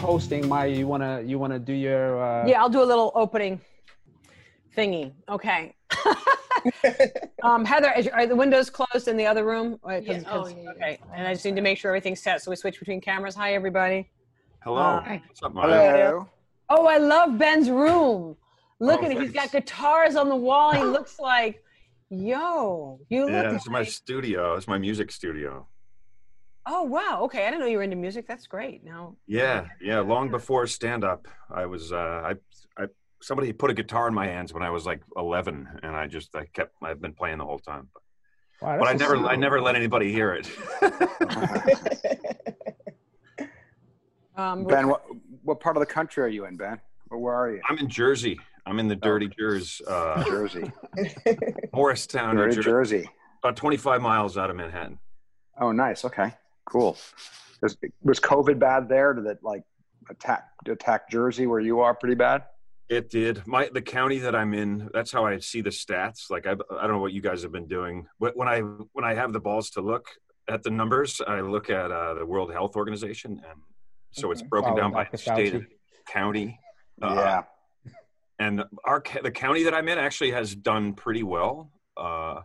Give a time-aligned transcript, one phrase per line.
[0.00, 0.48] Maya's hosting.
[0.48, 3.60] Maya, you wanna you wanna do your uh, Yeah, I'll do a little opening
[4.76, 5.12] thingy.
[5.28, 5.74] Okay.
[7.42, 9.78] um, Heather, is your, are the windows closed in the other room?
[9.82, 10.22] Or- 'cause- Yeah.
[10.30, 10.98] Oh, 'cause- yeah, yeah, okay.
[11.14, 12.42] And I just need to make sure everything's set.
[12.42, 13.34] So we switch between cameras.
[13.34, 14.08] Hi, everybody.
[14.62, 14.80] Hello.
[14.80, 15.68] Uh, What's up, Maya?
[15.68, 16.28] Hello.
[16.68, 18.36] Oh, I love Ben's room.
[18.78, 19.20] Look Oh, at it.
[19.20, 20.72] He's got guitars on the wall.
[20.72, 21.62] He looks like,
[22.10, 23.30] yo, you look.
[23.32, 24.54] Yeah, look this is my studio.
[24.54, 25.66] It's my music studio.
[26.70, 27.20] Oh, wow.
[27.24, 27.46] Okay.
[27.46, 28.26] I didn't know you were into music.
[28.26, 28.84] That's great.
[28.84, 30.00] Now, Yeah, yeah.
[30.00, 31.92] Long before stand up, I was.
[31.92, 32.34] Uh,
[32.76, 32.86] I, I,
[33.22, 36.34] somebody put a guitar in my hands when I was like 11, and I just,
[36.34, 37.88] I kept, I've been playing the whole time.
[38.62, 40.48] wow, But I that's never, I never let anybody hear it.
[44.36, 45.04] um, Ben, what,
[45.42, 46.80] what part of the country are you in, Ben?
[47.10, 47.60] Or where are you?
[47.68, 48.38] I'm in Jersey.
[48.66, 50.70] I'm in the dirty Jersey, uh, Jersey.
[51.74, 53.10] Morristown, New Dirty Jersey, Jersey.
[53.42, 54.98] about 25 miles out of Manhattan.
[55.60, 56.04] Oh, nice.
[56.04, 56.32] Okay,
[56.66, 56.96] cool.
[57.62, 59.12] Was, was COVID bad there?
[59.14, 59.62] Did it like
[60.08, 62.44] attack attack Jersey where you are pretty bad?
[62.88, 63.46] It did.
[63.46, 64.88] My the county that I'm in.
[64.92, 66.30] That's how I see the stats.
[66.30, 68.06] Like I, I don't know what you guys have been doing.
[68.18, 70.06] Wh- When I when I have the balls to look
[70.48, 73.60] at the numbers, I look at uh, the World Health Organization, and
[74.10, 75.54] so it's broken Follow down by state, Fauci.
[75.54, 75.66] and
[76.08, 76.58] county.
[77.00, 77.42] Uh, yeah.
[78.40, 82.40] And our the county that I'm in actually has done pretty well uh,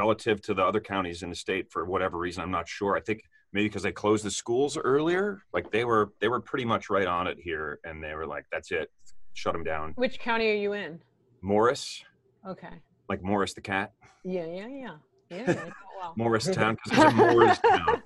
[0.00, 2.42] relative to the other counties in the state for whatever reason.
[2.42, 2.96] I'm not sure.
[2.96, 5.42] I think maybe because they closed the schools earlier.
[5.52, 8.46] Like they were they were pretty much right on it here, and they were like,
[8.50, 8.90] "That's it,
[9.34, 11.00] shut them down." which county are you in?
[11.42, 12.02] Morris,
[12.46, 12.68] Okay.
[13.08, 13.92] like Morris the cat,
[14.24, 14.90] Yeah, yeah, yeah.
[15.30, 15.36] Yeah.
[15.52, 15.64] yeah.
[16.00, 16.12] Wow.
[16.16, 18.02] Morristown, because it's a Morristown.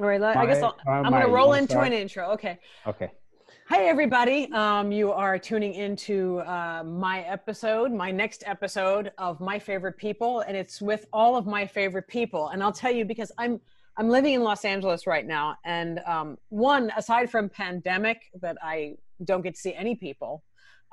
[0.00, 0.22] All right.
[0.22, 1.86] I guess I'll, uh, I'm going to roll into start?
[1.86, 2.30] an intro.
[2.32, 2.58] Okay.
[2.86, 3.10] Okay.
[3.74, 4.52] Hi, everybody.
[4.52, 10.40] Um, you are tuning into uh, my episode, my next episode of My Favorite People,
[10.40, 12.48] and it's with all of my favorite people.
[12.48, 13.58] And I'll tell you because I'm
[13.96, 18.96] I'm living in Los Angeles right now, and um, one aside from pandemic that I
[19.24, 20.44] don't get to see any people.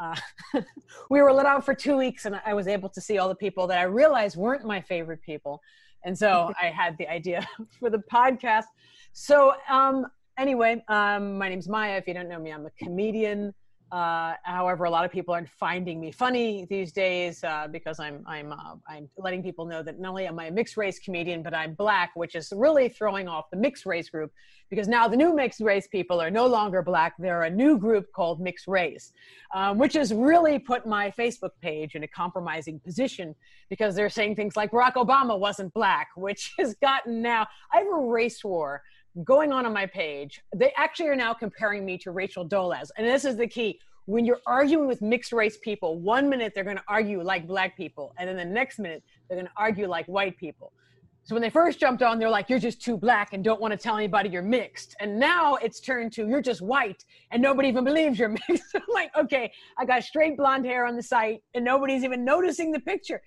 [0.01, 0.16] Uh,
[1.09, 3.35] we were let out for two weeks, and I was able to see all the
[3.35, 5.59] people that I realized weren't my favorite people,
[6.06, 7.45] and so I had the idea
[7.81, 8.68] for the podcast.
[9.12, 10.06] So um,
[10.39, 11.97] anyway, um, my name's Maya.
[11.97, 13.53] If you don't know me, I'm a comedian.
[13.91, 18.23] Uh, however, a lot of people aren't finding me funny these days uh, because I'm
[18.27, 21.41] I'm uh, I'm letting people know that not only am I a mixed race comedian,
[21.41, 24.31] but I'm black, which is really throwing off the mixed race group
[24.69, 27.16] because now the new mixed race people are no longer black.
[27.17, 29.11] They're a new group called mixed race,
[29.56, 33.33] um, which has really put my Facebook page in a compromising position
[33.71, 37.88] because they're saying things like Barack Obama wasn't black, which has gotten now I have
[37.88, 38.83] a race war
[39.24, 40.42] going on on my page.
[40.56, 42.92] They actually are now comparing me to Rachel Dolezal.
[42.97, 43.80] And this is the key.
[44.06, 47.78] When you're arguing with mixed race people, one minute they're going to argue like black
[47.78, 50.74] people, and then the next minute they're going to argue like white people.
[51.30, 53.72] So when they first jumped on, they're like, you're just too black and don't want
[53.72, 54.96] to tell anybody you're mixed.
[55.00, 58.74] And now it's turned to you're just white and nobody even believes you're mixed.
[58.74, 62.72] I'm like, okay, I got straight blonde hair on the site and nobody's even noticing
[62.72, 63.22] the picture.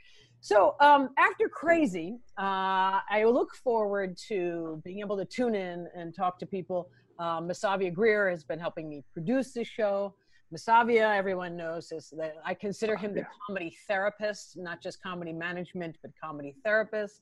[0.44, 6.12] So um, after Crazy, uh, I look forward to being able to tune in and
[6.12, 6.90] talk to people.
[7.16, 10.16] Uh, Masavia Greer has been helping me produce this show.
[10.52, 15.96] Masavia, everyone knows, is that I consider him the comedy therapist, not just comedy management,
[16.02, 17.20] but comedy therapist.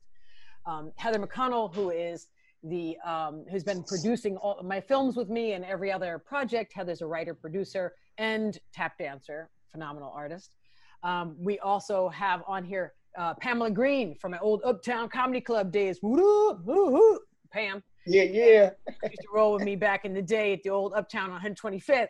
[0.65, 2.29] Um, Heather McConnell, who is
[2.63, 6.73] the um, who's been producing all my films with me and every other project.
[6.73, 10.53] Heather's a writer, producer, and tap dancer, phenomenal artist.
[11.03, 15.73] Um, we also have on here uh, Pamela Green from my old Uptown Comedy Club
[15.73, 15.99] days.
[16.03, 17.19] Woo woo.
[17.53, 18.71] Pam Yeah, yeah.
[19.03, 22.09] used to roll with me back in the day at the old Uptown on 125th.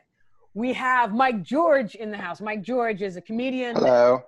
[0.55, 2.41] We have Mike George in the house.
[2.41, 4.23] Mike George is a comedian, Hello.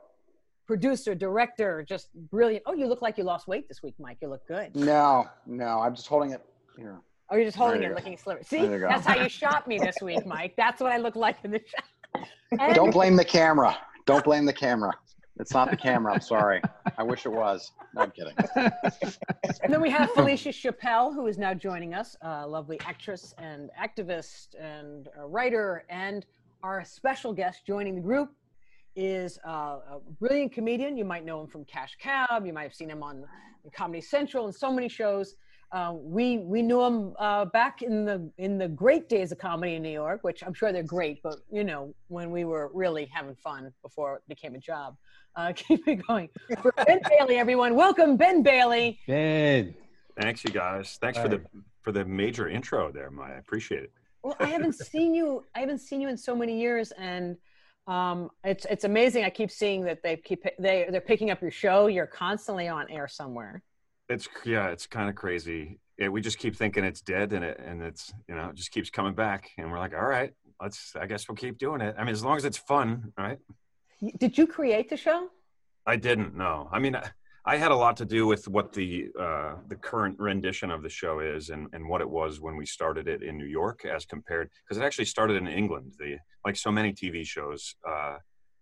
[0.67, 2.62] producer, director, just brilliant.
[2.67, 4.19] Oh, you look like you lost weight this week, Mike.
[4.23, 4.75] You look good.
[4.75, 5.81] No, no.
[5.81, 6.41] I'm just holding it
[6.79, 6.99] here.
[7.31, 7.94] Oh, you're just holding it, go.
[7.94, 8.43] looking slimmer.
[8.44, 8.88] See, There you go.
[8.88, 10.55] that's how you shot me this week, Mike.
[10.56, 12.29] That's what I look like in the shot.
[12.61, 13.76] And, Don't blame the camera.
[14.06, 14.93] Don't blame the camera.
[15.38, 16.12] It's not the camera.
[16.12, 16.61] I'm sorry.
[16.99, 17.73] I wish it was.
[17.94, 18.34] No, I'm kidding.
[18.56, 23.70] and then we have Felicia Chappelle, who is now joining us, a lovely actress and
[23.81, 25.84] activist and writer.
[25.88, 26.26] And
[26.62, 28.31] our special guest joining the group
[28.94, 30.96] is a brilliant comedian.
[30.96, 32.44] You might know him from Cash Cab.
[32.44, 33.25] You might have seen him on
[33.75, 35.37] Comedy Central and so many shows.
[35.72, 39.74] Uh, we we knew him uh, back in the in the great days of comedy
[39.74, 43.06] in New York, which I'm sure they're great, but you know when we were really
[43.06, 44.96] having fun before it became a job.
[45.34, 46.28] Uh, keep it going.
[46.60, 49.00] For Ben Bailey, everyone, welcome Ben Bailey.
[49.06, 49.74] Ben.
[50.20, 50.98] Thanks, you guys.
[51.00, 51.40] Thanks for the
[51.80, 53.36] for the major intro there, Maya.
[53.36, 53.92] I appreciate it.
[54.22, 55.42] Well, I haven't seen you.
[55.54, 57.38] I haven't seen you in so many years, and
[57.86, 59.24] um, it's it's amazing.
[59.24, 61.86] I keep seeing that they keep they they're picking up your show.
[61.86, 63.62] You're constantly on air somewhere.
[64.08, 65.78] It's yeah, it's kind of crazy.
[65.99, 68.70] It, we just keep thinking it's dead, and it and it's you know it just
[68.70, 70.94] keeps coming back, and we're like, all right, let's.
[70.96, 71.94] I guess we'll keep doing it.
[71.99, 73.38] I mean, as long as it's fun, right?
[74.19, 75.28] Did you create the show?
[75.87, 76.69] I didn't know.
[76.72, 77.10] I mean, I,
[77.44, 80.88] I had a lot to do with what the uh, the current rendition of the
[80.88, 84.05] show is, and, and what it was when we started it in New York, as
[84.05, 85.94] compared because it actually started in England.
[85.98, 88.19] The like so many TV shows, uh,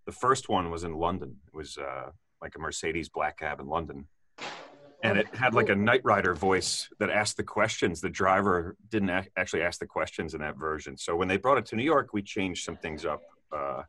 [0.06, 1.36] the first one was in London.
[1.46, 2.10] It was uh,
[2.40, 4.06] like a Mercedes black cab in London,
[5.02, 8.00] and it had like a Knight Rider voice that asked the questions.
[8.00, 10.96] The driver didn't ac- actually ask the questions in that version.
[10.96, 13.22] So when they brought it to New York, we changed some things up.
[13.52, 13.82] Uh,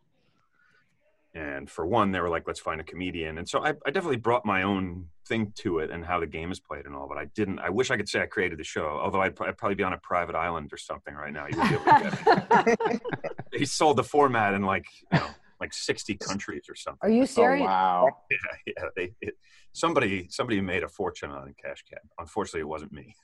[1.34, 4.18] and for one, they were like, "Let's find a comedian." And so I, I, definitely
[4.18, 7.08] brought my own thing to it and how the game is played and all.
[7.08, 7.60] But I didn't.
[7.60, 9.00] I wish I could say I created the show.
[9.02, 11.46] Although I'd, I'd probably be on a private island or something right now.
[13.54, 15.28] he sold the format in like you know
[15.62, 17.00] like sixty countries or something.
[17.04, 17.62] Are you serious?
[17.62, 18.08] Oh, wow.
[18.32, 18.84] Yeah, yeah.
[18.96, 19.38] They, it,
[19.74, 22.02] somebody somebody made a fortune on Cash Cab.
[22.20, 23.16] Unfortunately, it wasn't me.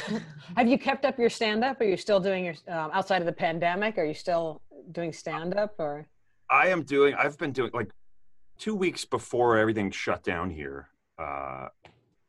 [0.56, 1.80] Have you kept up your stand up?
[1.80, 3.98] Are you still doing your um, outside of the pandemic?
[3.98, 6.06] Are you still doing stand up or?
[6.48, 7.14] I am doing.
[7.14, 7.90] I've been doing like
[8.58, 10.88] two weeks before everything shut down here.
[11.18, 11.68] Uh,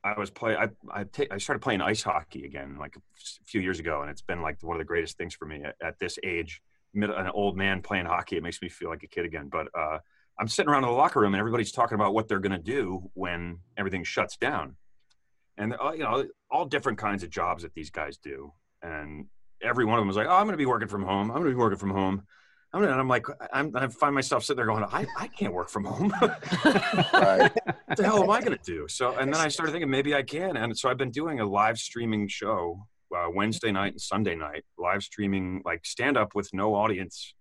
[0.03, 0.55] I was play.
[0.55, 3.01] I I, ta- I started playing ice hockey again like a
[3.45, 5.75] few years ago, and it's been like one of the greatest things for me at,
[5.81, 6.61] at this age.
[6.93, 9.49] An old man playing hockey, it makes me feel like a kid again.
[9.49, 9.99] But uh,
[10.39, 12.57] I'm sitting around in the locker room, and everybody's talking about what they're going to
[12.57, 14.75] do when everything shuts down,
[15.57, 18.51] and uh, you know all different kinds of jobs that these guys do,
[18.81, 19.27] and
[19.61, 21.31] every one of them was like, "Oh, I'm going to be working from home.
[21.31, 22.23] I'm going to be working from home."
[22.73, 25.69] I'm, and I'm like, I'm, I find myself sitting there going, I, I can't work
[25.69, 26.13] from home.
[26.21, 27.51] right.
[27.51, 28.87] What the hell am I going to do?
[28.87, 30.55] So, and then I started thinking maybe I can.
[30.55, 34.63] And so I've been doing a live streaming show uh, Wednesday night and Sunday night,
[34.77, 37.33] live streaming like stand up with no audience.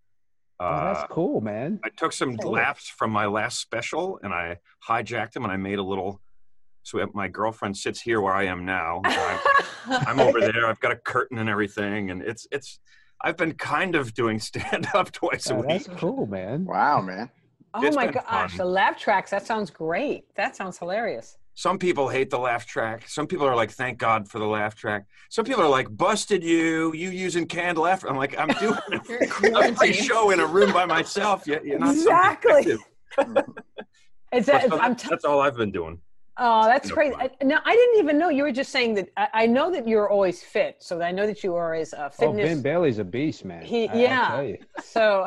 [0.58, 1.80] Uh, oh, that's cool, man.
[1.84, 2.52] I took some cool.
[2.52, 6.20] laughs from my last special and I hijacked them and I made a little.
[6.82, 9.00] So my girlfriend sits here where I am now.
[9.04, 9.40] I'm,
[9.86, 10.66] I'm over there.
[10.66, 12.78] I've got a curtain and everything, and it's it's
[13.22, 15.86] I've been kind of doing stand up twice a week.
[15.86, 16.64] That's cool, man.
[16.64, 17.30] Wow, man.
[17.72, 18.56] Oh it's my gosh, fun.
[18.56, 19.30] the laugh tracks.
[19.30, 20.24] That sounds great.
[20.34, 21.38] That sounds hilarious.
[21.60, 23.06] Some people hate the laugh track.
[23.06, 25.04] Some people are like, thank God for the laugh track.
[25.28, 28.02] Some people are like, busted you, you using canned laugh.
[28.02, 28.78] I'm like, I'm doing
[29.54, 31.46] a free show in a room by myself.
[31.46, 32.78] You're not exactly.
[34.32, 36.00] Is that, I'm t- that's all I've been doing.
[36.38, 37.14] Oh, that's no crazy.
[37.18, 39.10] I, now, I didn't even know you were just saying that.
[39.18, 42.08] I, I, know that you're always fit, so I know that you are always uh,
[42.08, 42.42] fitness.
[42.42, 43.62] Oh, Ben Bailey's a beast, man.
[43.62, 44.40] He, I, yeah.
[44.40, 44.56] You.
[44.82, 45.26] so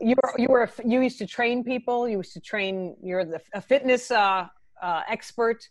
[0.00, 2.08] you were you were you used to train people.
[2.08, 2.96] You used to train.
[3.02, 4.46] You're the, a fitness uh,
[4.82, 5.68] uh, expert.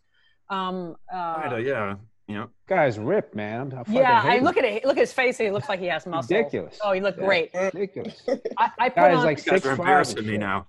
[0.50, 1.96] Um, uh, Kinda, yeah.
[2.28, 3.72] You know, guy's ripped, man.
[3.78, 4.84] I'm, yeah, I look at it.
[4.84, 5.38] Look at his face.
[5.38, 6.36] He looks like he has muscle.
[6.36, 6.80] Ridiculous.
[6.84, 7.52] Oh, he looked yeah, great.
[7.54, 8.20] Ridiculous.
[8.58, 9.78] I, I put Guy's on, like six five.
[9.78, 10.66] embarrassing me now.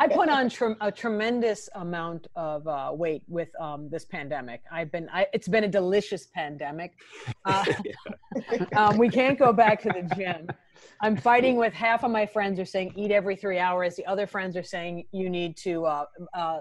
[0.00, 4.62] I put on tre- a tremendous amount of uh, weight with um, this pandemic.
[4.70, 6.94] I've been, I, it's been a delicious pandemic.
[7.46, 7.64] Uh,
[8.76, 10.46] um, we can't go back to the gym.
[11.00, 13.96] I'm fighting with half of my friends are saying eat every three hours.
[13.96, 16.04] The other friends are saying you need to uh,
[16.34, 16.58] uh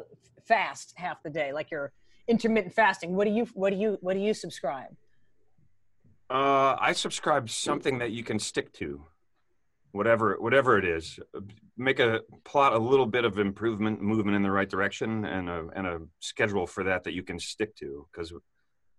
[0.47, 1.91] fast half the day, like you're
[2.27, 3.15] intermittent fasting.
[3.15, 4.95] What do you, what do you, what do you subscribe?
[6.29, 9.03] Uh, I subscribe something that you can stick to
[9.91, 11.19] whatever whatever it is
[11.77, 15.67] make a plot a little bit of improvement movement in the right direction and a
[15.75, 18.31] and a schedule for that that you can stick to because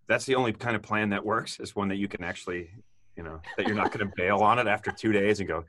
[0.08, 2.70] that's the only kind of plan that works is one that you can actually
[3.16, 5.64] you know that you're not going to bail on it after two days and go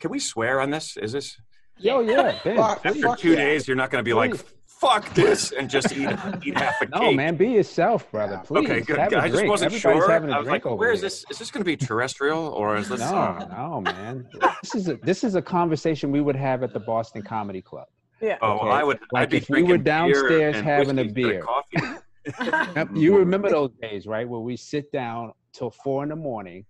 [0.00, 0.96] can we swear on this?
[0.96, 1.36] Is this
[1.84, 4.34] oh yeah ben, after two days you're not going to be like
[4.80, 6.08] fuck this and just eat
[6.44, 6.94] eat half a cake.
[6.94, 8.40] No, man, be yourself, brother.
[8.44, 8.70] Please.
[8.70, 8.98] Okay, good.
[8.98, 10.10] I just wasn't sure.
[10.10, 11.24] I was like, where is this?
[11.30, 13.00] Is this going to be terrestrial or is this?
[13.00, 13.46] No, uh...
[13.50, 14.28] no, man.
[14.62, 17.86] this is a, this is a conversation we would have at the Boston Comedy Club.
[18.20, 18.38] Yeah.
[18.40, 18.98] Oh, well, I would.
[19.12, 21.42] Like I'd be if we were downstairs beer having a beer.
[21.42, 22.90] Coffee.
[22.94, 24.28] you remember those days, right?
[24.28, 26.64] Where we sit down till four in the morning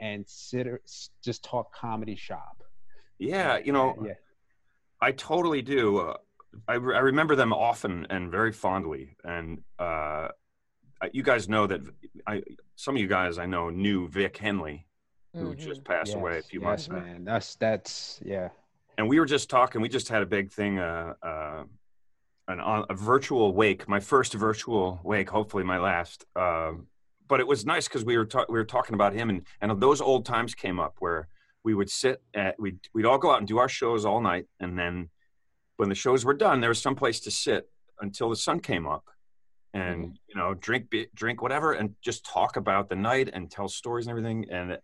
[0.00, 0.66] and sit
[1.24, 2.62] just talk comedy shop.
[3.18, 4.12] Yeah, you know, yeah.
[5.00, 5.98] I totally do.
[5.98, 6.16] Uh,
[6.68, 9.16] I, re- I remember them often and very fondly.
[9.24, 10.28] And uh,
[11.12, 11.80] you guys know that
[12.26, 12.42] I,
[12.76, 14.86] some of you guys I know knew Vic Henley,
[15.34, 15.60] who mm-hmm.
[15.60, 17.04] just passed yes, away a few yes, months back.
[17.04, 17.24] man.
[17.24, 18.48] That's that's yeah.
[18.98, 19.80] And we were just talking.
[19.80, 21.64] We just had a big thing, uh, uh,
[22.48, 23.86] an a virtual wake.
[23.88, 26.24] My first virtual wake, hopefully my last.
[26.34, 26.72] Uh,
[27.28, 29.80] but it was nice because we were ta- we were talking about him, and and
[29.80, 31.28] those old times came up where
[31.64, 34.46] we would sit at we'd we'd all go out and do our shows all night,
[34.60, 35.10] and then
[35.76, 37.68] when the shows were done, there was some place to sit
[38.00, 39.04] until the sun came up,
[39.74, 40.12] and mm-hmm.
[40.28, 44.10] you know, drink drink whatever, and just talk about the night and tell stories and
[44.10, 44.46] everything.
[44.50, 44.78] And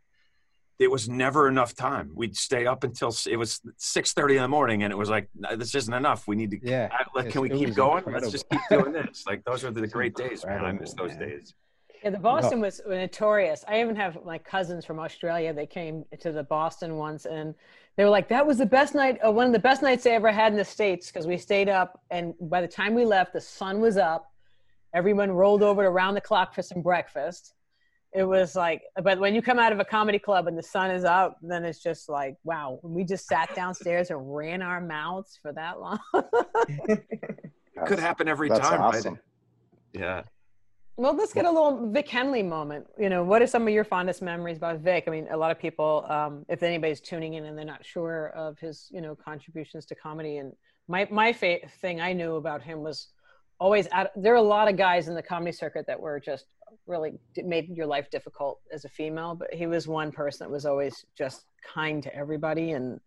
[0.78, 2.12] it was never enough time.
[2.14, 5.28] We'd stay up until it was six thirty in the morning, and it was like,
[5.56, 6.26] this isn't enough.
[6.26, 6.58] We need to.
[6.62, 7.98] Yeah, I- like, can we keep going?
[7.98, 8.30] incredible.
[8.30, 9.24] Let's just keep doing this.
[9.26, 10.64] Like those are the It's great days, man.
[10.64, 11.28] I miss those man.
[11.28, 11.54] days.
[12.02, 13.64] Yeah, the Boston was notorious.
[13.68, 15.52] I even have my cousins from Australia.
[15.52, 17.54] They came to the Boston once, and
[17.96, 20.14] they were like, "That was the best night, uh, one of the best nights they
[20.14, 23.32] ever had in the states." Because we stayed up, and by the time we left,
[23.32, 24.32] the sun was up.
[24.94, 27.54] Everyone rolled over to round the clock for some breakfast.
[28.14, 30.90] It was like, but when you come out of a comedy club and the sun
[30.90, 32.78] is up, then it's just like, wow.
[32.82, 35.98] We just sat downstairs and ran our mouths for that long.
[36.88, 37.02] It
[37.86, 38.80] could happen every That's time.
[38.80, 38.94] right?
[38.96, 39.18] awesome.
[39.94, 40.24] Yeah.
[40.96, 42.86] Well, let's get a little Vic Henley moment.
[42.98, 45.04] You know, what are some of your fondest memories about Vic?
[45.06, 48.28] I mean, a lot of people, um, if anybody's tuning in and they're not sure
[48.36, 50.52] of his, you know, contributions to comedy, and
[50.88, 53.08] my my fa- thing I knew about him was
[53.58, 54.08] always out.
[54.16, 56.44] There are a lot of guys in the comedy circuit that were just
[56.86, 60.66] really made your life difficult as a female, but he was one person that was
[60.66, 63.00] always just kind to everybody and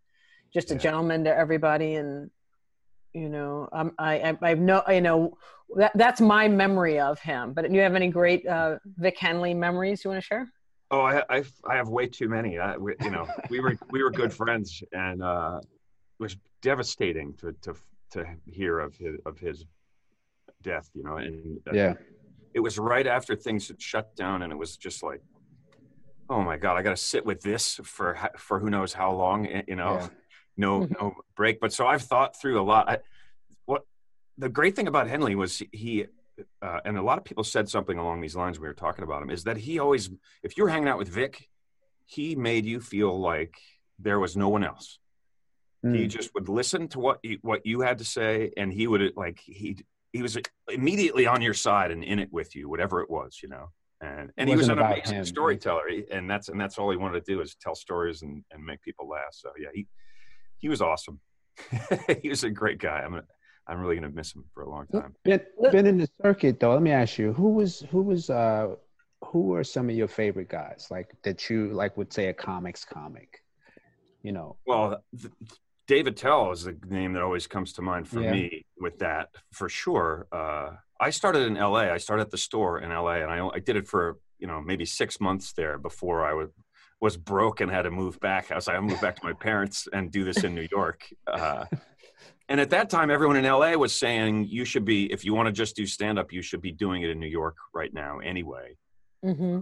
[0.52, 2.32] just a gentleman to everybody, and
[3.16, 5.38] you know, um, I, I I know you know
[5.78, 7.54] that that's my memory of him.
[7.54, 10.52] But do you have any great uh, Vic Henley memories you want to share?
[10.92, 12.60] Oh, I, I, I have way too many.
[12.60, 17.34] I, we, you know, we were we were good friends, and uh, it was devastating
[17.36, 17.74] to to
[18.12, 19.66] to hear of his of his
[20.62, 20.90] death.
[20.94, 21.94] You know, and uh, Yeah.
[22.54, 25.22] it was right after things had shut down, and it was just like,
[26.30, 29.48] oh my god, I got to sit with this for for who knows how long.
[29.68, 30.08] You know, Yeah.
[30.58, 31.00] No Mhm.
[31.00, 31.60] no break.
[31.60, 32.90] But so I've thought through a lot.
[32.90, 33.00] I,
[33.66, 33.84] what
[34.38, 36.06] the great thing about Henley was he.
[36.62, 39.06] Uh, and a lot of people said something along these lines when we were talking
[39.06, 40.10] about him is that he always
[40.44, 41.50] if you were hanging out with Vic,
[42.06, 43.56] he made you feel like
[44.00, 45.00] there was no one else.
[45.82, 46.10] He Mm.
[46.10, 49.40] just would listen to what you, what you had to say, and he would like
[49.40, 49.78] he
[50.12, 50.38] he was
[50.70, 53.70] immediately on your side and in it with you, whatever it was, you know.
[54.02, 55.26] And and he was an amazing him.
[55.26, 58.62] storyteller, and that's and that's all he wanted to do is tell stories and and
[58.66, 59.32] make people laugh.
[59.34, 59.88] So yeah, he
[60.58, 61.20] he was awesome.
[62.22, 63.00] he was a great guy.
[63.00, 63.24] I'm gonna,
[63.68, 65.16] I'm really gonna miss him for a long time.
[65.24, 66.74] Been, been in the circuit though.
[66.74, 68.76] Let me ask you, who was who was uh
[69.24, 72.84] who are some of your favorite guys like that you like would say a comics
[72.86, 73.42] comic?
[74.24, 74.58] You know.
[74.66, 75.34] Well, th-
[75.88, 78.32] Dave Attell is the name that always comes to mind for Yeah.
[78.32, 80.28] me with that for sure.
[80.32, 81.92] Uh, I started in LA.
[81.94, 84.62] I started at the store in LA, and I, I did it for you know
[84.62, 86.50] maybe six months there before I was
[87.02, 88.52] was broke and had to move back.
[88.52, 91.08] I was like, I moved back to my parents and do this in New York.
[91.28, 91.66] Uh,
[92.50, 95.48] and at that time, everyone in LA was saying you should be if you want
[95.48, 98.20] to just do stand up, you should be doing it in New York right now
[98.20, 98.76] anyway.
[99.24, 99.60] Mm-hmm.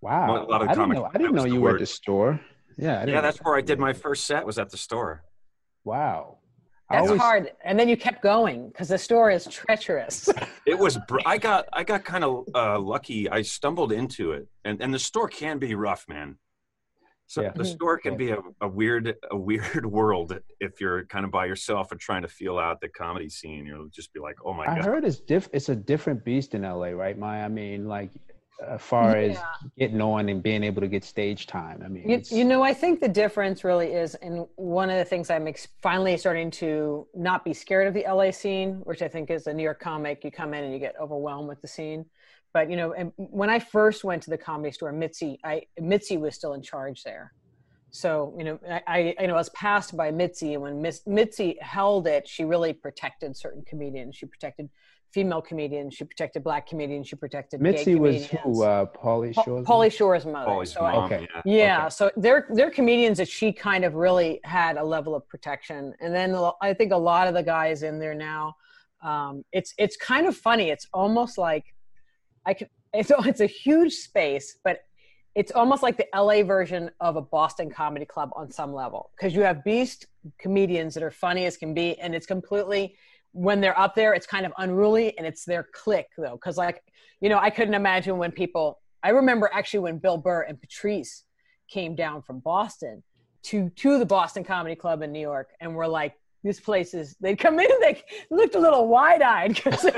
[0.00, 0.44] Wow.
[0.44, 1.10] a lot of I didn't know.
[1.12, 2.40] I didn't know you were at the store.
[2.76, 2.96] Yeah.
[2.96, 4.46] I didn't Yeah, that's where I did my first set.
[4.46, 5.24] Was at the store.
[5.84, 6.38] Wow.
[6.90, 7.52] That's always- hard.
[7.64, 10.28] And then you kept going because the store is treacherous.
[10.66, 14.46] it was br- i got i got kind of uh, lucky i stumbled into it
[14.64, 16.36] and and the store can be rough man
[17.28, 17.50] so Yeah.
[17.52, 17.66] the Mhm.
[17.74, 18.18] store can Yeah.
[18.18, 22.22] be a, a weird a weird world if you're kind of by yourself and trying
[22.22, 25.04] to feel out the comedy scene you'll just be like oh my I god heard
[25.04, 25.48] it's diff.
[25.52, 27.44] It's a different beast in LA, right, Maya?
[27.44, 28.10] I mean, like,
[28.66, 29.38] as far as
[29.78, 31.80] getting on and being able to get stage time.
[31.84, 35.04] I mean, You, you know, I think the difference really is, and one of the
[35.04, 39.06] things I'm ex- finally starting to not be scared of the LA scene, which I
[39.08, 40.24] think is a New York comic.
[40.24, 42.04] You come in and you get overwhelmed with the scene.
[42.54, 46.34] But you know, when I first went to the comedy store, Mitzi, I Mitzi was
[46.34, 47.32] still in charge there.
[47.90, 51.02] So you know, I, I you know I was passed by Mitzi, and when Miss,
[51.06, 54.16] Mitzi held it, she really protected certain comedians.
[54.16, 54.68] She protected
[55.12, 55.94] female comedians.
[55.94, 57.08] She protected black comedians.
[57.08, 58.42] She protected gay Mitzi was comedians.
[58.44, 58.62] who?
[58.62, 59.62] Uh, Pauly Pa- Shore.
[59.62, 60.50] Pauly Shore's mother.
[60.50, 61.28] Paulie's So I- Okay.
[61.34, 61.90] yeah yeah, Okay.
[61.90, 66.14] so they're they're comedians that she kind of really had a level of protection, and
[66.14, 68.54] then I think a lot of the guys in there now,
[69.02, 70.68] um, it's it's kind of funny.
[70.70, 71.64] It's almost like
[72.46, 72.68] I could.
[72.92, 74.80] It's it's a huge space, but
[75.34, 79.34] it's almost like the LA version of a Boston comedy club on some level because
[79.34, 80.06] you have beast
[80.38, 82.96] comedians that are funny as can be, and it's completely
[83.32, 86.82] when they're up there, it's kind of unruly and it's their click though, because like
[87.20, 88.80] you know, I couldn't imagine when people.
[89.02, 91.24] I remember actually when Bill Burr and Patrice
[91.68, 93.02] came down from Boston
[93.44, 96.14] to to the Boston Comedy Club in New York, and were like,
[96.44, 99.84] "This place is." They'd come in, they looked a little wide eyed because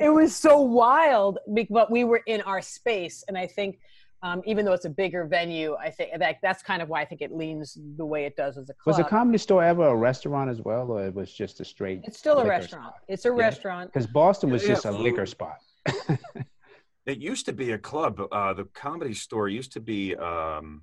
[0.00, 1.38] it was so wild.
[1.70, 3.78] But we were in our space, and I think.
[4.22, 7.04] Um, even though it's a bigger venue, I think that that's kind of why I
[7.04, 8.86] think it leans the way it does as a club.
[8.86, 12.00] Was the comedy store ever a restaurant as well, or it was just a straight?
[12.04, 12.84] it's still a restaurant.
[12.86, 13.00] spot?
[13.06, 13.92] It's a restaurant.
[13.92, 15.00] Because Boston was Yeah, just a food.
[15.02, 15.58] liquor spot.
[17.04, 20.82] it used to be a club uh the comedy store used to be um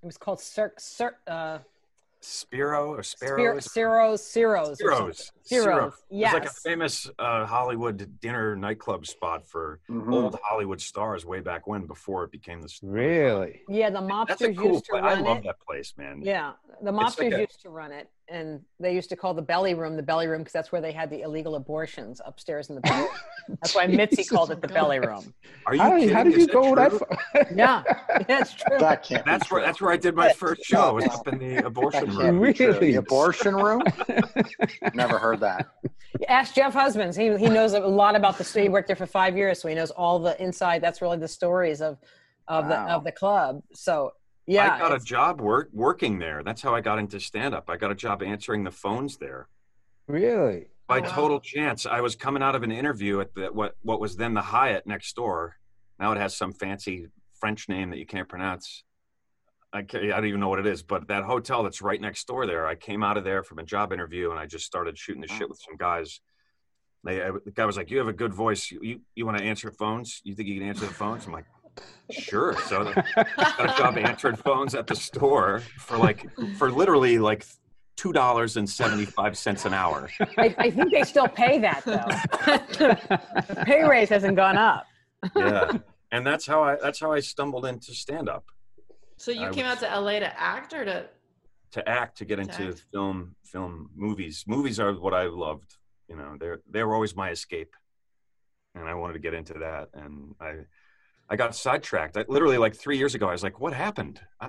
[0.00, 1.58] It was called Cir- Cir- uh,
[2.20, 5.12] spiro or sparrows Ciro's, Ciro's, or
[5.50, 5.72] something.
[5.72, 5.92] Spiro's.
[6.10, 6.24] Ciro's.
[6.24, 10.12] It's like a famous uh, Hollywood dinner nightclub spot for Mhm.
[10.12, 12.70] old Hollywood stars way back when, before it became the.
[12.82, 13.62] Really?
[13.68, 15.04] yeah, the That's mobsters cool used to place.
[15.04, 15.44] I love it.
[15.44, 16.20] that place, man.
[16.22, 16.52] Yeah,
[16.82, 19.42] the It's like mobsters a- used to run it, and they used to call the
[19.42, 22.76] belly room the belly room because that's where they had the illegal abortions upstairs in
[22.76, 23.08] the belly.
[23.60, 25.34] that's why Mitzi called it the belly room.
[25.66, 26.14] Are you How, kidding?
[26.14, 27.18] how did you go that far?
[27.54, 27.82] Yeah,
[28.28, 28.78] that's true.
[28.78, 29.24] That can't.
[29.24, 30.90] be That's where that's where I did my first show.
[30.90, 32.52] It was up in the abortion room.
[32.54, 32.58] can't.
[32.60, 32.92] Really?
[32.92, 33.82] The abortion room?
[34.94, 35.68] Never heard that.
[36.28, 37.16] Ask Jeff Husbands.
[37.16, 38.44] He he knows a lot about the.
[38.60, 40.82] He worked there for five years, so he knows all the inside.
[40.82, 41.98] That's really the stories of
[42.48, 43.62] of the of the club.
[43.72, 44.12] So
[44.46, 46.42] yeah, I got a job work working there.
[46.42, 47.70] That's how I got into stand up.
[47.70, 49.48] I got a job answering the phones there.
[50.08, 50.66] Really?
[50.88, 51.08] By wow.
[51.08, 54.34] total chance, I was coming out of an interview at the what what was then
[54.34, 55.56] the Hyatt next door.
[56.00, 57.06] Now it has some fancy
[57.38, 58.82] French name that you can't pronounce.
[59.72, 62.26] I can't, I don't even know what it is, but that hotel that's right next
[62.26, 62.66] door there.
[62.66, 65.28] I came out of there from a job interview and I just started shooting the
[65.28, 66.20] shit with some guys.
[67.04, 68.70] They, I, the guy was like, "You have a good voice.
[68.70, 70.20] You you, you want to answer phones?
[70.24, 71.46] You think you can answer the phones?" I'm like,
[72.10, 72.84] "Sure." So
[73.14, 76.26] got a job answering phones at the store for like
[76.58, 77.46] for literally like
[77.96, 80.10] two dollars and seventy five cents an hour.
[80.36, 82.04] I, I think they still pay that though.
[82.76, 84.86] the pay raise hasn't gone up.
[85.34, 85.72] Yeah,
[86.12, 88.44] and that's how I that's how I stumbled into stand up
[89.20, 91.06] So you I came out to LA to act or to?
[91.72, 92.84] to act to get To into act.
[92.90, 94.44] film film movies.
[94.46, 95.76] Movies are what I loved.
[96.08, 97.76] You know, they're they were always my escape,
[98.74, 99.90] and I wanted to get into that.
[99.92, 100.60] And I
[101.28, 102.16] I got sidetracked.
[102.16, 104.48] I, literally, like three years ago, I was like, "What happened?" I,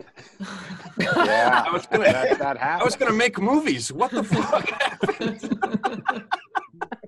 [0.98, 1.63] Yeah.
[1.68, 3.92] I was gonna that, that I was gonna make movies.
[3.92, 6.24] What the fuck happened?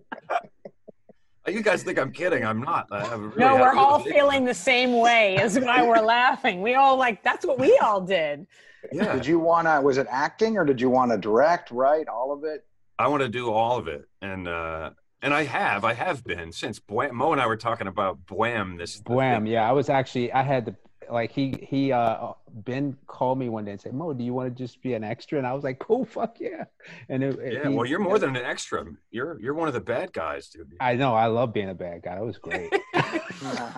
[1.47, 2.45] You guys think I'm kidding?
[2.45, 2.87] I'm not.
[2.89, 5.35] I really No, we're all with feeling the same way.
[5.35, 6.61] Is why we're laughing.
[6.61, 8.47] We all like that's what we all did.
[8.91, 12.07] Yeah, Did you want to, was it acting or did you want to direct, write,
[12.07, 12.65] all of it?
[12.99, 16.51] I want to do all of it, and uh, and I have, I have been
[16.51, 17.15] since Boam.
[17.15, 18.77] Mo and I were talking about Boam.
[18.77, 19.45] This Wham!
[19.45, 20.75] Yeah, I was actually I had to
[21.11, 22.33] like he he uh
[22.65, 25.03] Ben called me one day and said, "Mo, do you want to just be an
[25.03, 26.65] extra?" And I was like, "Cool, fuck yeah!"
[27.09, 28.85] And it, it- Yeah, he- well, you're more than an extra.
[29.11, 30.73] You're you're one of the bad guys, dude.
[30.79, 31.13] I know.
[31.15, 32.15] I love being a bad guy.
[32.15, 32.71] That was great.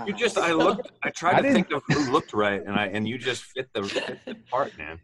[0.06, 2.88] You just, I looked, I tried I to think of who looked right, and I
[2.88, 5.00] and you just fit the, fit the part, man.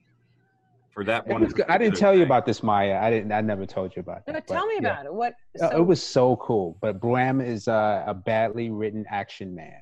[0.91, 1.53] For that one, was.
[1.53, 2.99] I didn't particular tell you about this, Maya.
[3.01, 3.31] I didn't.
[3.31, 4.45] I never told you about No, that.
[4.45, 4.91] tell but me yeah.
[4.91, 5.13] about it.
[5.13, 5.33] What?
[5.59, 6.77] Uh, so- it was so cool.
[6.81, 9.81] But Bram is uh, a badly written action man,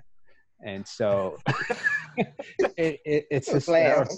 [0.63, 1.37] and so
[2.17, 4.17] it, it, it's hysterical.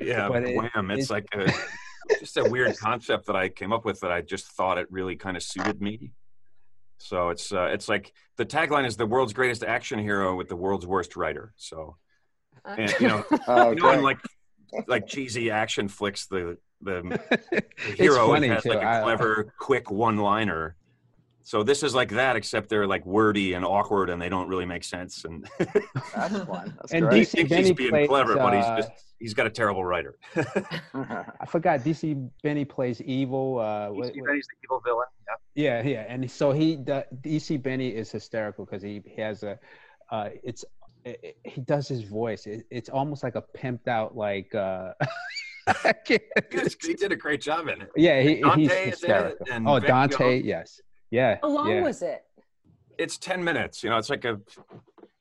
[0.00, 0.90] Yeah, but it- wham!
[0.90, 1.52] It's like a
[2.18, 5.16] just a weird concept that I came up with that I just thought it really
[5.16, 6.12] kind of suited me.
[6.98, 10.56] So it's uh, it's like the tagline is the world's greatest action hero with the
[10.56, 11.52] world's worst writer.
[11.56, 11.96] So
[12.64, 14.18] Uh, and you know, Oh, you know, in like
[14.86, 17.62] like cheesy action flicks, the the, the
[17.96, 18.70] hero funny has too.
[18.70, 20.76] like a clever, quick one liner.
[21.42, 24.66] So this is like that, except they're like wordy and awkward, and they don't really
[24.66, 25.24] make sense.
[25.24, 26.74] And That's fun.
[26.76, 27.26] That's And great.
[27.26, 29.84] DC thinks Benny he's being plays, clever, but he's uh, just he's got a terrible
[29.84, 30.16] writer.
[30.36, 31.80] I forgot.
[31.80, 33.58] DC Benny plays evil.
[33.58, 35.06] Uh, what- what- Benny's the evil villain.
[35.54, 35.82] Yeah.
[35.82, 39.58] Yeah, yeah, and so he the DC Benny is hysterical because he, he has a,
[40.10, 40.64] uh, it's
[41.04, 42.46] it, it- he does his voice.
[42.46, 44.54] It, it's almost like a pimped out like.
[44.54, 44.92] uh
[46.08, 47.90] he did a great job in it.
[47.96, 49.46] Yeah, he, Dante he's is in it, hysterical.
[49.52, 49.86] and Oh, Vecchio.
[49.86, 51.38] Dante, yes, yeah.
[51.42, 51.82] How long yeah.
[51.82, 52.24] was it?
[52.98, 53.82] It's ten minutes.
[53.82, 54.40] You know, it's like a.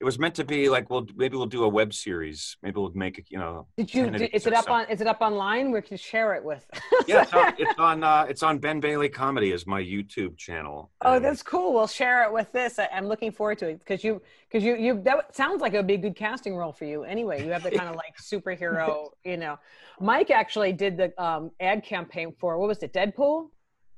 [0.02, 2.56] It was meant to be like, well, maybe we'll do a web series.
[2.64, 3.26] Maybe we'll make it.
[3.30, 4.10] You know, Did you?
[4.10, 4.86] Did, is it up something.
[4.86, 4.92] on?
[4.92, 5.72] Is it up online?
[5.72, 6.66] Where can you share it with?
[7.08, 7.54] yeah, it's on.
[7.58, 10.90] It's on, uh, it's on Ben Bailey Comedy is my YouTube channel.
[11.02, 11.74] Oh, And that's cool.
[11.74, 12.80] We'll share it with this.
[12.80, 15.02] I, I'm looking forward to it because you, because you, you.
[15.04, 17.04] That sounds like it would be a good casting role for you.
[17.04, 19.10] Anyway, you have the kind of like superhero.
[19.26, 19.60] You know,
[20.00, 22.94] Mike actually did the um, ad campaign for what was it?
[22.94, 23.50] Deadpool.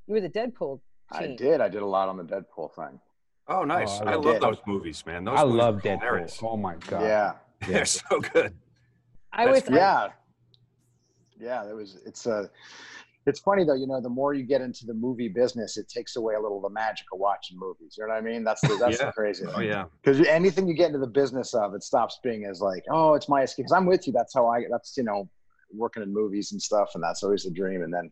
[0.07, 0.79] You were the Deadpool
[1.11, 1.61] I did.
[1.61, 2.99] I did a lot on the Deadpool thing.
[3.47, 3.99] Oh, oh nice!
[4.01, 5.23] Oh, I I love love those movies, man.
[5.25, 5.99] Those I movies love Deadpool.
[5.99, 6.39] hilarious.
[6.41, 7.01] Oh my god.
[7.03, 7.33] Yeah.
[7.67, 8.53] They're so good.
[9.33, 9.63] I was.
[9.63, 10.07] That's Yeah.
[11.39, 11.69] Yeah.
[11.69, 12.49] It was, it's a,
[13.25, 16.15] it's funny though, you know, the more you get into the movie business, it takes
[16.15, 17.95] away a little of the magic of watching movies.
[17.97, 18.43] You know what I mean?
[18.43, 19.07] That's the, that's Yeah.
[19.07, 22.45] the crazy Oh yeah, Because anything you get into the business of, it stops being
[22.45, 23.65] as like, oh, it's my escape.
[23.65, 24.13] Because I'm with you.
[24.13, 24.65] That's how I.
[24.71, 25.29] That's you know,
[25.73, 27.83] working in movies and stuff, and that's always the dream.
[27.83, 28.11] And then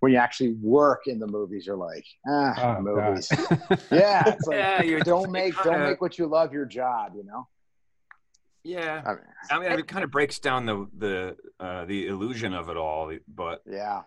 [0.00, 3.28] when you actually work in the movies, you're like, ah, Oh, movies.
[3.90, 4.82] Yeah, it's like yeah.
[4.82, 7.12] You don't make don't make what you love your job.
[7.16, 7.46] You know.
[8.66, 12.54] Yeah, I mean, I mean, it kind of breaks down the the uh, the illusion
[12.54, 14.02] of it all, but yeah,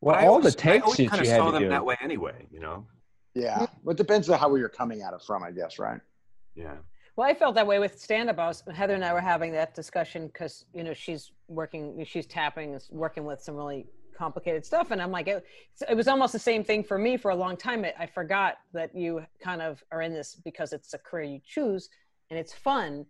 [0.00, 1.68] well, but all always- the take I always kind you of had saw them do.
[1.68, 2.46] that way anyway.
[2.50, 2.86] You know?
[3.34, 3.66] yeah.
[3.84, 6.00] well, it depends on how you're coming at it from, I guess, right?
[6.56, 6.74] Yeah.
[7.16, 8.38] Well, I felt that way with stand up.
[8.40, 12.26] I was Heather and I were having that discussion because you know she's working, she's
[12.26, 14.90] tapping, working with some really complicated stuff.
[14.90, 15.44] And I'm like, it,
[15.88, 17.84] it was almost the same thing for me for a long time.
[17.84, 21.40] I, I forgot that you kind of are in this because it's a career you
[21.44, 21.88] choose
[22.30, 23.06] and it's fun.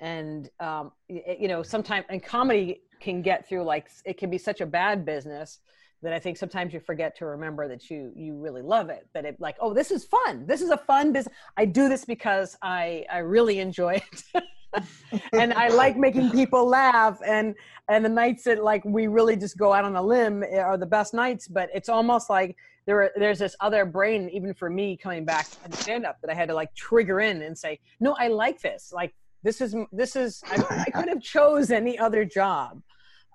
[0.00, 4.38] And, um, y- you know, sometimes, and comedy can get through like, it can be
[4.38, 5.60] such a bad business
[6.02, 9.24] that I think sometimes you forget to remember that you, you really love it, that
[9.24, 10.46] it like, oh, this is fun.
[10.46, 11.34] This is a fun business.
[11.56, 14.44] I do this because I, I really enjoy it.
[15.32, 17.54] and I like making people laugh and
[17.88, 20.86] and the nights that like we really just go out on a limb are the
[20.86, 24.96] best nights but it's almost like there are, there's this other brain even for me
[24.96, 28.14] coming back and stand up that I had to like trigger in and say no
[28.18, 32.24] I like this like this is this is I, I could have chose any other
[32.24, 32.82] job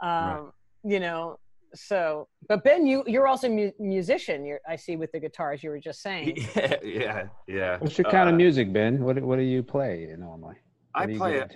[0.02, 0.42] um Right.
[0.84, 1.38] you know
[1.74, 5.64] so but Ben you you're also a mu- musician you're I see with the guitars
[5.64, 7.78] you were just saying Yeah, yeah, yeah.
[7.80, 9.02] What's your kind Uh, of music, Ben?
[9.02, 10.56] What what do you play normally?
[10.94, 11.52] What I play it.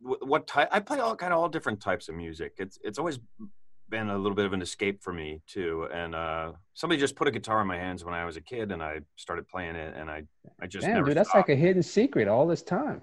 [0.00, 3.18] what type i play all kind of all different types of music it's it's always
[3.88, 7.28] been a little bit of an escape for me too and uh somebody just put
[7.28, 9.94] a guitar in my hands when i was a kid and i started playing it
[9.96, 10.22] and i
[10.60, 11.48] i just Damn, never dude, that's stopped.
[11.48, 13.02] like a hidden secret all this time.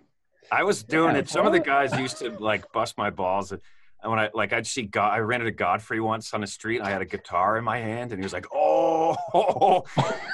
[0.52, 3.52] i was doing Yeah, it some of the guys used to like bust my balls
[3.54, 3.62] and
[4.04, 6.88] when i like i'd see god i ran into godfrey once on the street and
[6.88, 9.16] i had a guitar in my hand and he was like oh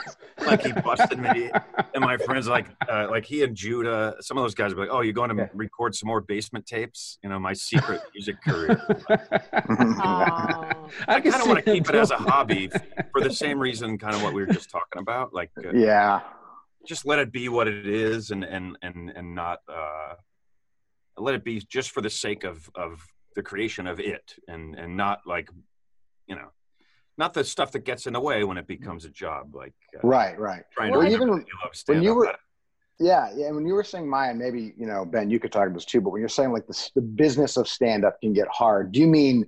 [0.46, 1.50] like he busted me
[1.94, 4.90] and my friends like uh, like he and Judah, some of those guys were like,
[4.92, 5.50] "Oh, you're going to Yeah.
[5.54, 8.82] record some more basement tapes?" You know, my secret music career.
[9.70, 10.90] Oh.
[11.08, 12.70] I can kind of want to keep it as a hobby
[13.12, 15.34] for the same reason, kind of what we were just talking about.
[15.34, 16.22] Like, uh, yeah.
[16.88, 20.14] just let it be what it is, and and and and not uh,
[21.18, 23.04] let it be just for the sake of of
[23.36, 25.50] the creation of it, and and not like,
[26.28, 26.50] you know,
[27.18, 29.56] not the stuff that gets in the way when it becomes a job.
[29.56, 30.64] Like, uh, Right, right.
[30.74, 31.46] trying Well, to even you
[31.88, 32.36] when you were-
[33.00, 33.52] Yeah, yeah.
[33.52, 36.00] When you were saying Maya, maybe you know Ben, you could talk about this too.
[36.02, 39.00] But when you're saying like the the business of stand up can get hard, do
[39.02, 39.46] you mean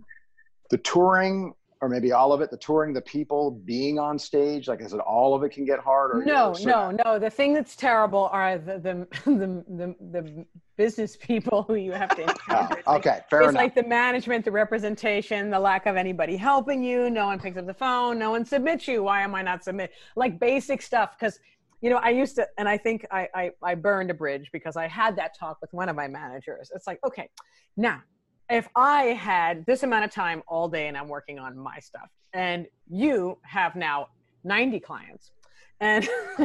[0.70, 2.50] the touring, or maybe all of it?
[2.52, 5.80] The touring, the people being on stage, like is it all of it can get
[5.80, 6.12] hard?
[6.18, 10.46] Or no no no the thing that's terrible are the the the, the, the
[10.78, 12.28] business people who you have to Oh,
[12.68, 12.76] encounter.
[12.86, 13.62] Like- okay, fair it's enough.
[13.62, 17.66] like the management the representation the lack of anybody helping you no one picks up
[17.66, 21.40] the phone no one submits you why am i not submit like basic stuff because
[21.82, 24.78] you know i used to and i think I, I i burned a bridge because
[24.78, 27.28] i had that talk with one of my managers it's like okay
[27.76, 28.02] now
[28.50, 32.10] if i had this amount of time all day and i'm working on my stuff
[32.34, 34.08] and you have now
[34.44, 35.32] 90 clients
[35.80, 36.08] and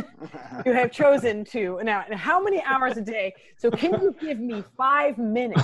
[0.67, 3.33] you have chosen to now how many hours a day?
[3.57, 5.63] So can you give me five minutes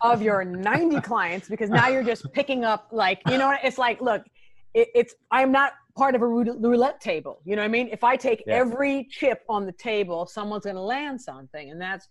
[0.00, 1.48] of your 90 clients?
[1.48, 4.22] Because now you're just picking up like you know it's like look
[4.74, 7.88] it, it's i'm not part of a roulette table you know what i mean?
[7.90, 8.54] If i take Yeah.
[8.54, 12.06] every chip on the table someone's going to land something and that's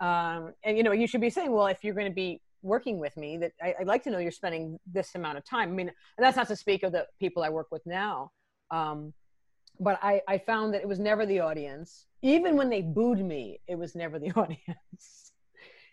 [0.00, 2.98] um and you know you should be saying well if you're going to be working
[2.98, 5.72] with me that I, i'd like to know you're spending this amount of time i
[5.72, 8.30] mean and that's not to speak of the people i work with now
[8.70, 9.12] um
[9.80, 12.06] but I, I found that it was never the audience.
[12.22, 15.32] Even when they booed me, it was never the audience.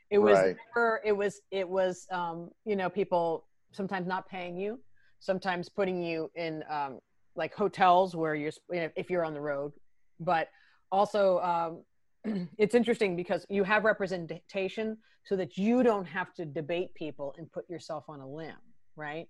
[0.10, 0.56] It was Right.
[0.76, 4.80] never, it was it was um, you know people sometimes not paying you,
[5.20, 7.00] sometimes putting you in um,
[7.36, 9.72] like hotels where you're you know, if you're on the road,
[10.20, 10.50] but
[10.92, 11.84] also
[12.26, 17.36] um, it's interesting because you have representation so that you don't have to debate people
[17.38, 18.56] and put yourself on a limb,
[18.96, 19.28] right?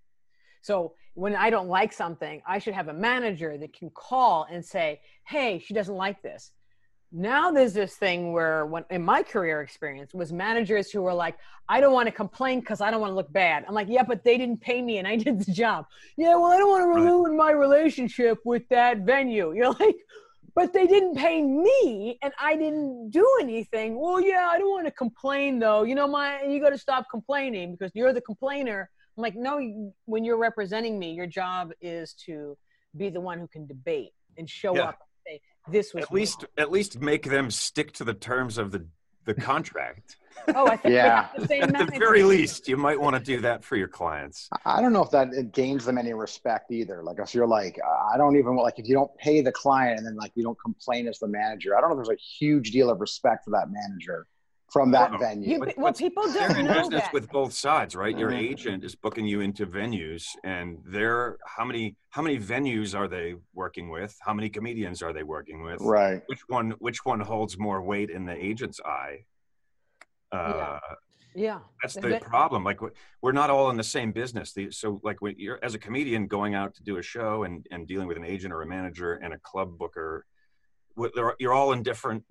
[0.61, 4.63] So when I don't like something, I should have a manager that can call and
[4.63, 6.51] say, "Hey, she doesn't like this."
[7.11, 11.37] Now there's this thing where, when in my career experience, was managers who were like,
[11.69, 14.03] "I don't want to complain because I don't want to look bad." I'm like, "Yeah,
[14.03, 15.85] but they didn't pay me and I did the job."
[16.17, 19.53] Yeah, well, I don't want to ruin my relationship with that venue.
[19.55, 19.97] You're like,
[20.57, 23.99] but they didn't pay me and I didn't do anything.
[24.01, 25.83] Well, yeah, I don't want to complain though.
[25.83, 28.89] You know, my you got to stop complaining because you're the complainer.
[29.15, 29.59] I'm like, no,
[30.05, 32.57] when you're representing me, your job is to
[32.95, 34.85] be the one who can debate and show Yeah.
[34.85, 35.41] up and say,
[35.71, 38.83] this was at least at least make them stick to the terms of the
[39.25, 40.17] the contract.
[40.47, 41.27] Wrong." Oh, I think we Yeah.
[41.37, 44.49] the same At the very least, you might want to do that for your clients.
[44.65, 47.03] I don't know if that it gains them any respect either.
[47.03, 47.79] Like if you're like,
[48.11, 50.59] I don't even like if you don't pay the client and then like you don't
[50.59, 51.77] complain as the manager.
[51.77, 54.27] I don't know if there's a huge deal of respect for that manager
[54.71, 55.49] from that Well, venue.
[55.53, 57.13] You, But- well, but people They're don't in know business that.
[57.13, 58.17] with both sides, right?
[58.17, 58.49] Your Mhm.
[58.51, 63.35] agent is booking you into venues, and they're how many how many venues are they
[63.53, 64.17] working with?
[64.21, 65.79] How many comedians are they working with?
[65.81, 66.21] right.
[66.27, 69.23] Which one which one holds more weight in the agent's eye?
[70.31, 70.79] Uh,
[71.35, 71.59] yeah.
[71.81, 72.63] That's The the ve- problem.
[72.63, 72.89] Like we-
[73.21, 74.53] we're not all in the same business.
[74.53, 77.65] The, so like when you're as a comedian going out to do a show and,
[77.71, 80.25] and dealing with an agent or a manager and a club booker,
[80.95, 82.23] what- they're- you're all in different.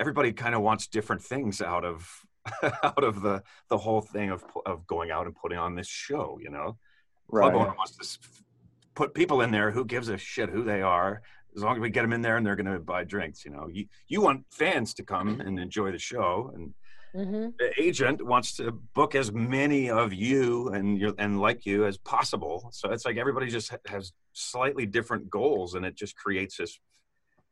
[0.00, 2.08] Everybody kind of wants different things out of
[2.82, 6.38] out of the the whole thing of of going out and putting on this show.
[6.40, 6.78] You know,
[7.42, 8.28] club owner wants to
[8.94, 9.70] put people in there.
[9.70, 11.22] Who gives a shit who they are?
[11.56, 13.50] As long as we get them in there and they're going to buy drinks, you
[13.50, 16.74] know, you you want fans to come and enjoy the show, and
[17.14, 21.86] hmm the agent wants to book as many of you and you and like you
[21.86, 22.68] as possible.
[22.72, 26.78] So it's like everybody just has slightly different goals, and it just creates this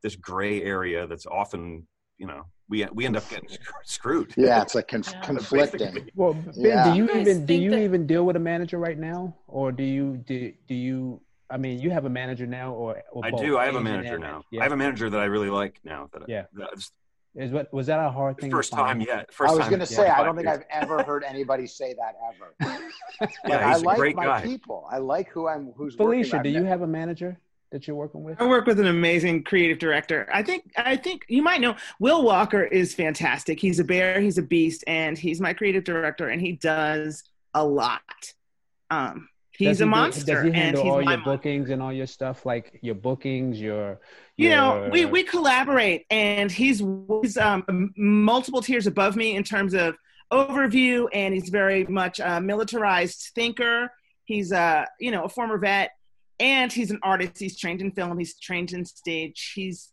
[0.03, 1.87] this gray area that's often,
[2.19, 3.49] you know, we we end up getting
[3.85, 4.33] screwed.
[4.37, 5.21] Yeah, it's like conf- Yeah.
[5.31, 6.11] conflicting.
[6.15, 6.85] Well, Ben, Yeah.
[6.93, 9.73] do you You even do you that- even deal with a manager right now, or
[9.73, 11.21] do you do do you?
[11.49, 13.57] I mean, you have a manager now, or, or I both, do.
[13.57, 14.43] I have a manager now.
[14.51, 14.61] Yeah.
[14.61, 16.09] I have a manager that I really like now.
[16.13, 16.47] That Yeah.
[16.53, 16.91] that's
[17.37, 18.51] Is what was that a hard thing?
[18.51, 19.01] first to find?
[19.01, 19.33] time yet.
[19.33, 20.61] First I was gonna say I don't think years.
[20.73, 22.55] I've ever heard anybody say that ever.
[23.21, 24.43] Like, Yeah, I he's a like great my guy.
[24.43, 24.87] people.
[24.91, 26.43] I like who I'm who's Felicia, working.
[26.43, 27.39] do I've you met- have a manager
[27.73, 28.41] that you're working with?
[28.41, 30.29] I work with an amazing creative director.
[30.33, 33.59] I think I think you might know Will Walker is fantastic.
[33.61, 37.23] He's a bear, he's a beast, and he's my creative director, and he does
[37.55, 38.01] a lot.
[38.91, 41.21] Um, he's Does he a do- monster, does he and handle he's all my your
[41.21, 44.01] mon- bookings and all your stuff, like your bookings, your,
[44.37, 46.83] you know we, we collaborate and he's,
[47.23, 49.97] he's um, multiple tiers above me in terms of
[50.33, 53.91] overview and he's very much a militarized thinker.
[54.25, 55.93] He's a you know a former vet
[56.41, 57.39] and he's an artist.
[57.39, 58.19] He's trained in film.
[58.19, 59.53] He's trained in stage.
[59.55, 59.93] He's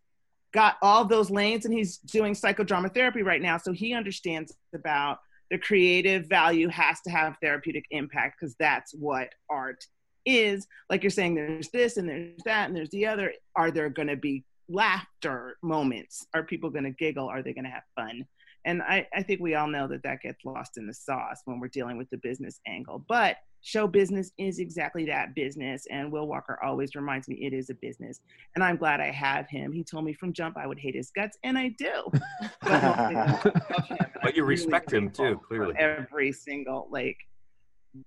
[0.53, 3.58] got all those lanes and he's doing psychodrama therapy right now.
[3.58, 9.29] So he understands about the creative value has to have therapeutic impact because that's what
[9.49, 9.86] art
[10.26, 13.34] is like you're saying there's this and there's that and there's the other.
[13.56, 16.26] Are there going to be laughter moments?
[16.34, 17.28] Are people going to giggle?
[17.28, 18.26] Are they going to have fun?
[18.66, 21.60] And I, I think we all know that that gets lost in the sauce when
[21.60, 23.04] we're dealing with the business angle.
[23.10, 25.86] But show business is exactly that business.
[25.92, 28.20] And will walker always reminds me it is a business.
[28.56, 29.72] And i'm glad i have him.
[29.72, 32.10] He told me from jump i would hate his guts and i do.
[32.62, 35.76] But I love him, and But you I'm respect him, too, clearly.
[35.78, 37.18] every single like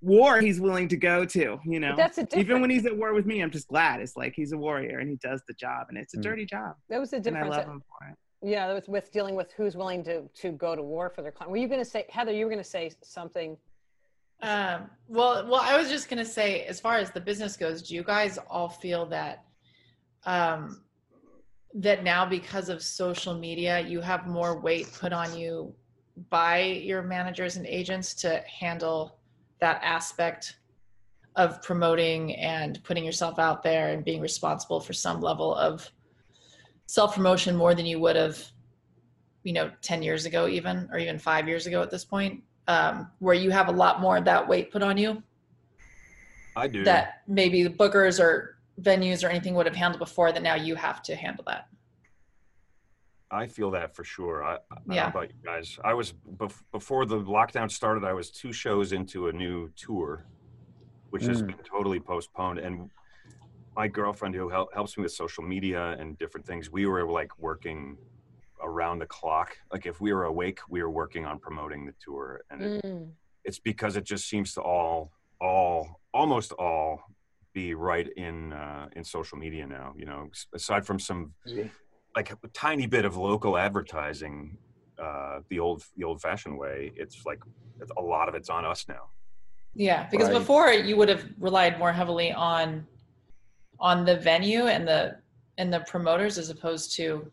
[0.01, 2.97] war he's willing to go to you know But that's a even when he's at
[2.97, 5.55] war with me i'm just glad it's like he's a warrior and he does the
[5.55, 6.23] job and it's a Mm.
[6.23, 7.57] dirty job that was the and i difference.
[7.57, 10.83] love him for it Yeah, with, with dealing with who's willing to to go to
[10.83, 11.51] war for their client.
[11.51, 12.33] Were you going to say, Heather?
[12.33, 13.57] You were going to say something.
[14.43, 17.95] Um, well, well, I was just gonna say, as far as the business goes, do
[17.95, 19.45] you guys all feel that
[20.27, 20.83] um,
[21.75, 25.75] that now because of social media, you have more weight put on you
[26.31, 29.19] by your managers and agents to handle
[29.61, 30.57] that aspect
[31.37, 35.91] of promoting and putting yourself out there and being responsible for some level of
[36.87, 38.43] self promotion more than you would have,
[39.45, 43.11] you know, 10 years ago, even, or even five years ago at this point, um,
[43.19, 45.23] where you have a lot more of that weight put on you
[46.57, 46.85] I do.
[46.85, 50.75] that maybe the bookers or venues or anything would have handled before that now you
[50.75, 51.69] have to handle that.
[53.31, 54.45] I feel that for sure.
[54.45, 54.59] I, I
[54.95, 55.09] Yeah.
[55.09, 55.79] about you guys.
[55.85, 58.05] I was bef- before the lockdown started.
[58.05, 60.27] I was two shows into a new tour,
[61.11, 61.47] which has Mm.
[61.49, 62.59] been totally postponed.
[62.59, 62.91] And
[63.75, 67.37] my girlfriend, who hel- helps me with social media and different things, we were like
[67.39, 67.99] working
[68.63, 69.57] around the clock.
[69.73, 73.13] Like if we were awake, we were working on promoting the tour, and it, Mm.
[73.45, 77.03] it's because it just seems to all, all, almost all,
[77.53, 79.95] be right in uh, in social media now.
[79.97, 81.35] You know, aside from some
[82.17, 84.57] like a tiny bit of local advertising
[84.99, 87.39] uh the old the old fashioned way it's like
[87.77, 89.05] it's- a lot of it's on us now
[89.75, 90.39] Yeah, because Right.
[90.39, 92.87] before you would have relied more heavily on
[93.79, 95.19] on the venue and the
[95.59, 97.31] and the promoters as opposed to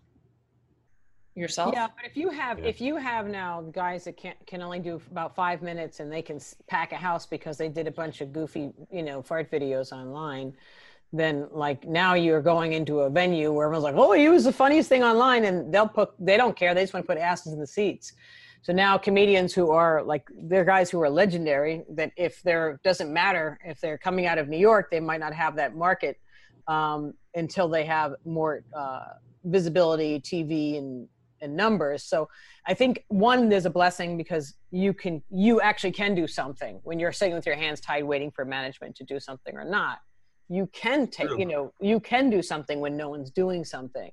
[1.36, 1.74] yourself.
[1.74, 2.66] Yeah, but if you have Yeah.
[2.66, 6.22] if you have now guys that can can only do about five minutes and they
[6.22, 9.94] can pack a house because they did a bunch of goofy you know fart videos
[10.02, 10.54] online,
[11.14, 14.52] then like now you're going into a venue where everyone's like, oh, he was the
[14.52, 17.54] funniest thing online, and they'll put they don't care, they just want to put asses
[17.54, 18.14] in the seats.
[18.64, 23.14] So now comedians who are like they're guys who are legendary that if they're doesn't
[23.14, 26.18] matter if they're coming out of New York, they might not have that market
[26.68, 29.06] um, until they have more uh,
[29.44, 31.08] visibility, TV, and
[31.42, 32.04] and numbers.
[32.04, 32.30] So
[32.66, 37.00] I think one there's a blessing because you can you actually can do something when
[37.00, 40.00] you're sitting with your hands tied waiting for management to do something or not.
[40.50, 44.12] You can take you know you can do something when no one's doing something.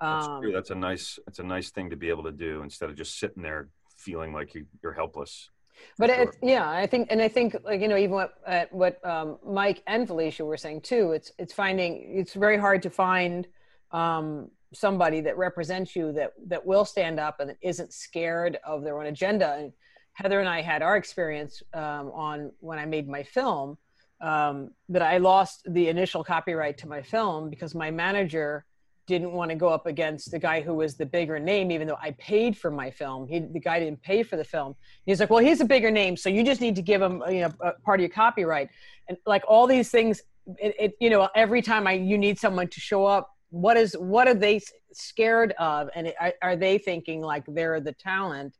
[0.00, 2.62] that's Um, true that's a nice it's a nice thing to be able to do
[2.62, 5.50] instead of just sitting there feeling like you, you're helpless
[5.98, 6.22] but Sure.
[6.22, 9.38] it's yeah i think and i think like you know even what uh, what um,
[9.60, 13.46] mike and felicia were saying too it's it's finding it's very hard to find
[13.92, 18.98] um, somebody that represents you that that will stand up and isn't scared of their
[18.98, 19.72] own agenda and
[20.14, 23.76] heather and i had our experience um, on when i made my film
[24.22, 28.64] um, that i lost the initial copyright to my film because my manager
[29.06, 31.98] didn't want to go up against the guy who was the bigger name, even though
[32.00, 33.26] I paid for my film.
[33.26, 34.76] He, the guy didn't pay for the film.
[35.06, 37.40] He's like, well, he's a bigger name, so you just need to give him, you
[37.40, 38.70] know, part of your copyright,
[39.08, 40.22] and like all these things.
[40.58, 43.94] It, it you know, every time I you need someone to show up, what is
[43.98, 44.60] what are they
[44.92, 48.54] scared of, and are, are they thinking like they're the talent,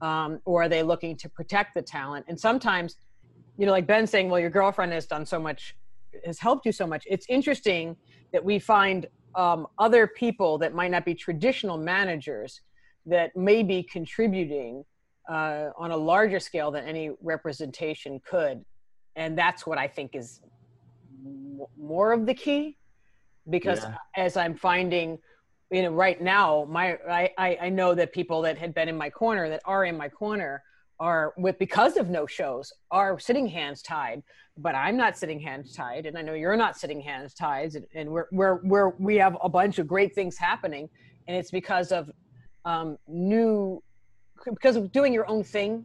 [0.00, 2.26] um, or are they looking to protect the talent?
[2.28, 2.96] And sometimes,
[3.58, 5.74] you know, like Ben saying, well, your girlfriend has done so much,
[6.24, 7.04] has helped you so much.
[7.10, 7.96] It's interesting
[8.32, 12.60] that we find um, other people that might not be traditional managers
[13.06, 14.84] that may be contributing
[15.28, 18.64] uh, on a larger scale than any representation could.
[19.16, 20.40] And that's what I think is
[21.76, 22.76] more of the key
[23.50, 23.96] because Yeah.
[24.16, 25.18] as I'm finding,
[25.70, 29.10] you know, right now, my I I know that people that had been in my
[29.10, 30.62] corner that are in my corner
[31.00, 34.22] are with because of no shows are sitting hands tied
[34.56, 37.86] but i'm not sitting hands tied and i know you're not sitting hands tied and,
[37.94, 40.88] and we're, we're we're we have a bunch of great things happening
[41.28, 42.10] and it's because of
[42.64, 43.82] um, new
[44.44, 45.84] because of doing your own thing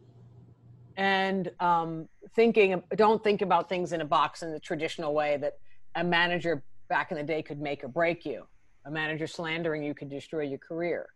[0.98, 5.54] and um, thinking don't think about things in a box in the traditional way that
[5.96, 8.44] a manager back in the day could make or break you.
[8.86, 11.08] A manager slandering you could destroy your career.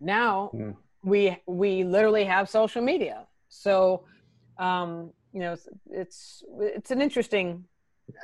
[0.00, 0.70] Now Hmm.
[1.02, 4.04] we we literally have social media so
[4.58, 7.64] um you know it's it's, it's an interesting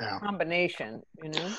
[0.01, 0.19] Yeah.
[0.19, 1.49] combination you know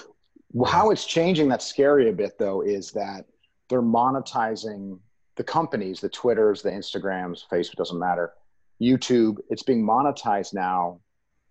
[0.53, 3.25] Well, how it's changing that's scary a bit though is that
[3.69, 4.99] they're monetizing
[5.37, 8.33] the companies, the Twitters, the Instagrams, Facebook doesn't matter,
[8.81, 9.37] YouTube.
[9.51, 11.01] It's being monetized now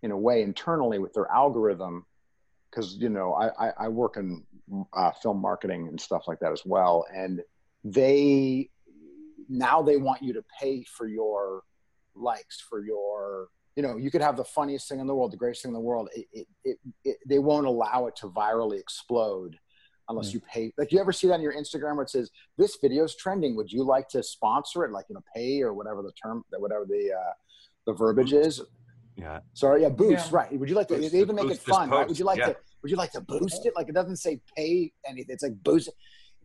[0.01, 2.05] in a way internally with their algorithm.
[2.71, 4.43] Because you know, I, I, I work in
[4.93, 7.41] uh, film marketing and stuff like that as well, and
[7.83, 8.69] they
[9.47, 11.61] now they want you to pay for your
[12.15, 15.37] likes for your you know you could have the funniest thing in the world the
[15.37, 18.79] greatest thing in the world it, it, it, it they won't allow it to virally
[18.79, 19.57] explode
[20.09, 20.33] unless Mm.
[20.35, 23.03] you pay like you ever see that on your instagram where it says this video
[23.03, 26.11] is trending would you like to sponsor it like you know pay or whatever the
[26.13, 27.33] term that whatever the uh
[27.87, 28.61] the verbiage is
[29.17, 29.39] Yeah.
[29.53, 30.37] sorry yeah boost Yeah.
[30.37, 32.19] right would you like to Boost they even make it boost this fun right would
[32.19, 32.47] you like yeah.
[32.47, 35.61] to would you like to boost it like it doesn't say pay anything it's like
[35.63, 35.95] boost it.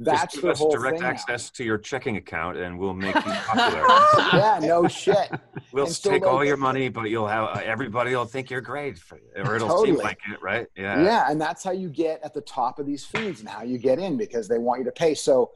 [0.02, 1.10] That's Just give the us whole direct thing now.
[1.10, 3.86] access to your checking account, and we'll make you popular.
[4.32, 5.30] yeah no shit
[5.72, 8.98] we'll And so, take all your money, but you'll have everybody will think you're great,
[8.98, 9.88] for, or it'll Totally.
[9.96, 10.66] seem like it, right?
[10.76, 11.02] Yeah.
[11.04, 11.30] yeah.
[11.30, 13.98] and that's how you get at the top of these feeds and how you get
[13.98, 15.50] in because they want you to pay so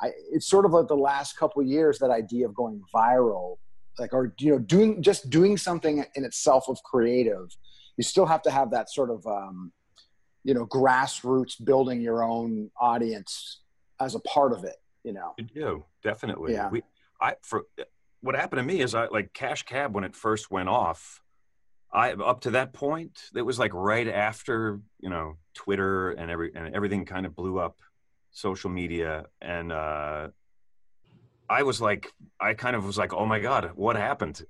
[0.00, 3.56] I, it's sort of like the last couple of years that idea of going viral
[3.98, 7.48] like or you know doing just doing something in itself of creative
[7.96, 9.72] you still have to have that sort of um,
[10.44, 13.62] you know grassroots building your own audience
[14.00, 16.52] as a part of it you know You do definitely.
[16.52, 16.68] Yeah.
[16.70, 16.82] We,
[17.20, 17.64] I for
[18.20, 21.20] what happened to me is I like Cash Cab when it first went off.
[21.92, 26.52] I up to that point, it was like right after you know Twitter and every
[26.54, 27.78] and everything kind of blew up,
[28.30, 30.28] social media, and uh,
[31.48, 34.42] I was like, I kind of was like, oh my god, what happened?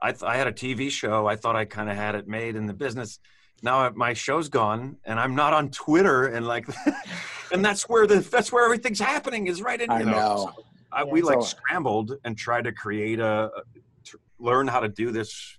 [0.00, 1.26] I th- I had a TV show.
[1.26, 3.18] I thought I kind of had it made in the business.
[3.62, 6.66] Now my show's gone, and I'm not on Twitter, and like,
[7.52, 9.90] and that's where the that's where everything's happening is right in.
[9.90, 10.52] i You know.
[10.56, 13.62] So I, we like So- scrambled and tried to create a, a-
[14.04, 15.58] to learn how to do this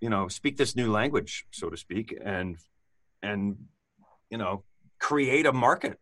[0.00, 2.56] you know speak this new language so to speak and
[3.22, 3.56] and
[4.30, 4.62] you know
[5.00, 5.98] create a market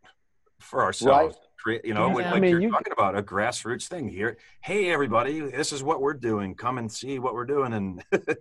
[0.61, 1.37] for ourselves.
[1.59, 4.39] Create you know Yeah, like I mean, you're you- talking about a grassroots thing here.
[4.61, 6.55] Hey everybody this is what we're doing.
[6.55, 8.03] Come and see what we're doing and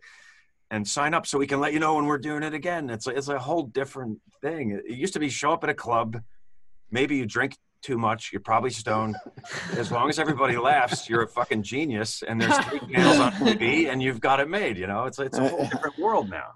[0.72, 3.08] and sign up so we can let you know when we're doing it again it's
[3.08, 6.22] a, it's a whole different thing it used to be show up at a club
[6.92, 9.16] maybe you drink too much you're probably stoned
[9.78, 12.24] as long as everybody laughs, you're a fucking genius.
[12.28, 14.78] And there's three channels on TV, and you've got it made.
[14.78, 16.48] You know, it's it's a whole uh, different world now.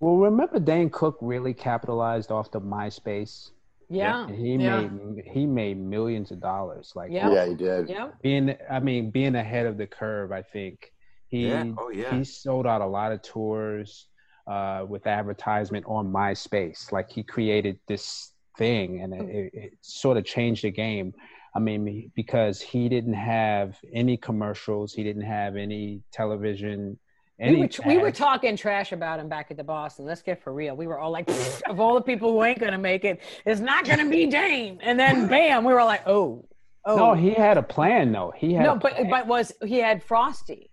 [0.00, 3.50] Well, remember Dane Cook really capitalized off the MySpace.
[3.88, 4.88] yeah And he Yeah.
[4.88, 6.92] made he made millions of dollars.
[6.96, 7.30] Like Yeah.
[7.30, 10.32] yeah you did yeah being, I mean, being ahead of the curve.
[10.32, 10.92] I think
[11.28, 11.72] he Yeah.
[11.78, 12.16] Oh yeah.
[12.16, 14.08] he sold out a lot of tours
[14.46, 16.92] uh, with advertisement on MySpace.
[16.92, 21.14] Like he created this thing, and it, it, it sort of changed the game.
[21.56, 26.98] I mean, because he didn't have any commercials, he didn't have any television.
[27.38, 30.04] Any we were, we were talking trash about him back at the Boston.
[30.04, 30.76] Let's get for real.
[30.76, 31.28] We were all like,
[31.68, 34.78] of all the people who ain't gonna make it, it's not gonna be Dane.
[34.82, 36.44] And then bam, we were like, oh,
[36.84, 36.96] oh.
[36.96, 38.32] No, he had a plan though.
[38.36, 40.70] He had no, a but but was he had Frosty?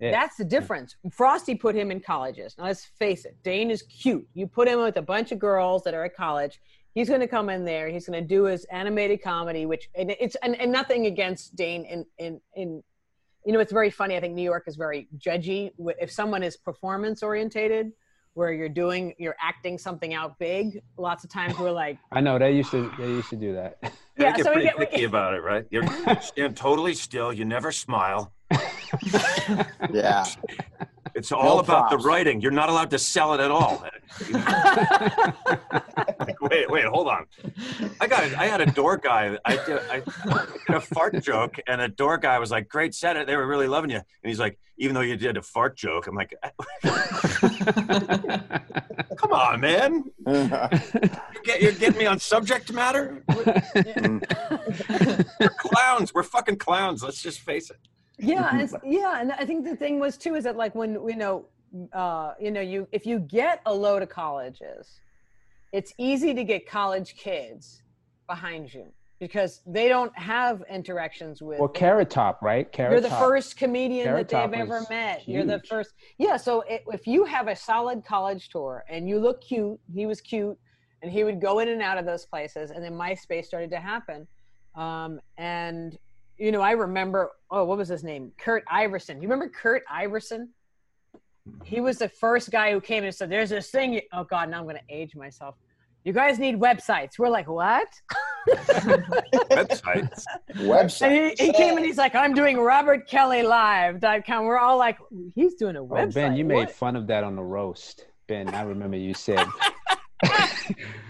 [0.00, 0.10] Yeah.
[0.12, 0.96] That's the difference.
[1.12, 2.54] Frosty put him in colleges.
[2.58, 4.26] Now let's face it, Dane is cute.
[4.34, 6.58] You put him with a bunch of girls that are at college.
[6.94, 7.88] He's going to come in there.
[7.88, 11.84] He's going to do his animated comedy, which and it's and, and nothing against Dane
[11.84, 12.82] in in in.
[13.46, 14.16] You know, it's very funny.
[14.16, 15.70] I think New York is very judgy.
[15.98, 17.92] If someone is performance orientated,
[18.34, 20.82] where you're doing you're acting something out big.
[20.98, 23.78] Lots of times we're like, I know they used to they used to do that.
[23.82, 23.90] They
[24.24, 25.64] Yeah, get so we pretty get- we picky get- about it, right?
[25.70, 27.32] You're, you stand totally still.
[27.32, 28.32] You never smile.
[29.92, 30.24] Yeah.
[31.14, 32.02] It's all about props.
[32.02, 32.40] the writing.
[32.40, 33.82] You're not allowed to sell it at all.
[36.40, 37.26] wait, wait, hold on.
[38.00, 38.22] I got.
[38.34, 39.36] I had a door guy.
[39.44, 40.02] I did, I
[40.66, 43.26] did a fart joke, and a door guy was like, "Great, set it.
[43.26, 46.06] They were really loving you." And he's like, "Even though you did a fart joke,"
[46.06, 46.34] I'm like,
[49.16, 50.04] "Come on, man.
[50.26, 50.48] You
[51.44, 53.22] get, you're getting me on subject matter.
[53.28, 54.20] We're
[55.58, 56.14] clowns.
[56.14, 57.02] We're fucking clowns.
[57.02, 57.78] Let's just face it."
[58.20, 61.46] Yeah yeah and i think the thing was too is that like when you know
[61.92, 65.00] uh you know you if you get a load of colleges
[65.72, 67.82] it's easy to get college kids
[68.26, 68.86] behind you
[69.20, 72.72] because they don't have interactions with well, Carrot Top, right?
[72.72, 73.22] Carrot you're the Top.
[73.22, 77.24] first comedian Carrot that they've ever met you're the first yeah so it, if you
[77.24, 80.58] have a solid college tour and you look cute he was cute
[81.02, 83.78] and he would go in and out of those places and then myspace started to
[83.78, 84.26] happen
[84.74, 85.98] um, and
[86.40, 90.48] you know i remember oh what was his name kurt iverson you remember kurt iverson
[91.64, 94.48] he was the first guy who came and said there's this thing you-" oh god
[94.48, 95.54] now i'm going to age myself
[96.04, 97.86] you guys need websites we're like what
[98.48, 100.24] Websites.
[100.56, 101.02] Websites.
[101.02, 104.96] and he, he came and he's like i'm doing robertkellylive.com we're all like
[105.34, 106.70] he's doing a Oh, website Ben, you made What?
[106.72, 108.06] fun of that on the roast.
[108.28, 109.44] Ben, I remember you said.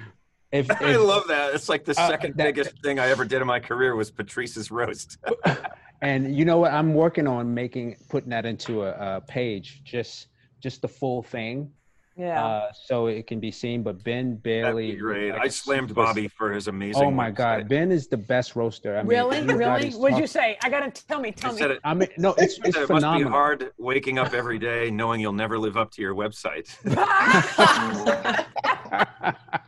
[0.52, 1.54] if, I love that.
[1.54, 4.10] It's like the Uh, second that- biggest thing I ever did in my career was
[4.10, 5.18] Patrice's roast.
[6.02, 6.72] and you know what?
[6.72, 10.28] I'm working on making putting that into a, a page, just
[10.60, 11.70] just the full thing,
[12.16, 13.82] yeah uh, so it can be seen.
[13.82, 15.32] But Ben That'd Bailey, be great.
[15.32, 17.02] like I a slammed super- Bobby for his amazing.
[17.02, 17.68] Oh my God, website.
[17.68, 18.96] Ben is the best roaster.
[18.98, 21.80] I mean, really really what'd you say i gotta tell me tell I me it.
[21.84, 25.32] I mean, no, it's It it's must be hard waking up every day knowing you'll
[25.32, 26.68] never live up to your website.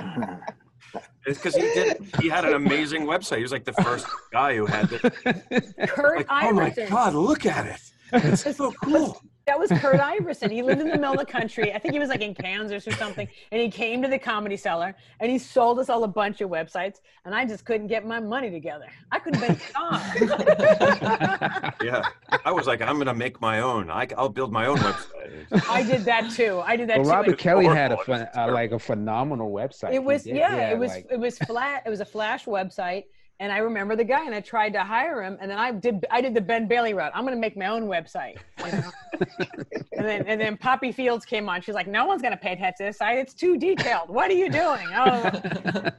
[1.26, 1.98] It's because he did.
[2.20, 3.36] He had an amazing website.
[3.36, 5.00] He was like the first guy who had this.
[5.88, 7.80] kurt Like, oh my iverson God, look at it!
[8.12, 9.22] It's so cool.
[9.50, 10.48] That was Kurt Iverson.
[10.48, 11.72] He lived in the middle of the country.
[11.72, 13.26] I think he was like in Kansas or something.
[13.50, 16.48] And he came to the comedy cellar and he sold us all a bunch of
[16.48, 16.98] websites.
[17.24, 18.86] And I just couldn't get my money together.
[19.10, 20.30] I couldn't make songs.
[21.82, 22.06] Yeah,
[22.44, 23.90] I was like, I'm gonna make my own.
[23.90, 25.68] I, will build my own website.
[25.68, 26.60] I did that too.
[26.64, 27.10] I did that Well, too.
[27.10, 28.26] Robert And Kelly had a horrible.
[28.34, 29.94] fun, uh, like a phenomenal website.
[29.94, 30.36] It was did.
[30.36, 31.82] yeah, it was like- it was flat.
[31.86, 33.04] It was a flash website.
[33.40, 36.04] And I remember the guy, and I tried to hire him, and then I did.
[36.10, 37.10] I did the Ben Bailey route.
[37.14, 38.36] I'm going to make my own website.
[38.66, 38.90] You know?
[39.92, 41.60] and then, and then Poppy Fields came on.
[41.60, 43.18] She's like, "No one's going to pay attention to this site.
[43.18, 44.08] It's too detailed.
[44.08, 45.30] What are you doing?" Oh,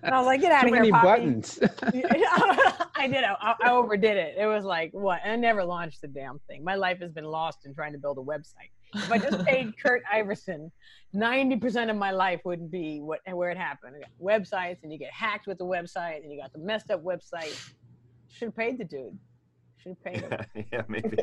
[0.03, 1.59] and I was like, "Get out too of here, many Poppy." buttons.
[1.83, 3.23] I did.
[3.23, 4.35] I, I overdid it.
[4.37, 5.21] It was like what?
[5.25, 6.63] I never launched the damn thing.
[6.63, 8.71] My life has been lost in trying to build a website.
[8.93, 10.71] If I just paid Kurt Iverson,
[11.13, 13.95] ninety percent of my life wouldn't be what where it happened.
[13.99, 17.03] Got websites, and you get hacked with the website, and you got the messed up
[17.03, 17.71] website.
[18.29, 19.17] Should have paid the dude.
[19.77, 20.65] Should have paid him.
[20.71, 21.17] yeah, maybe.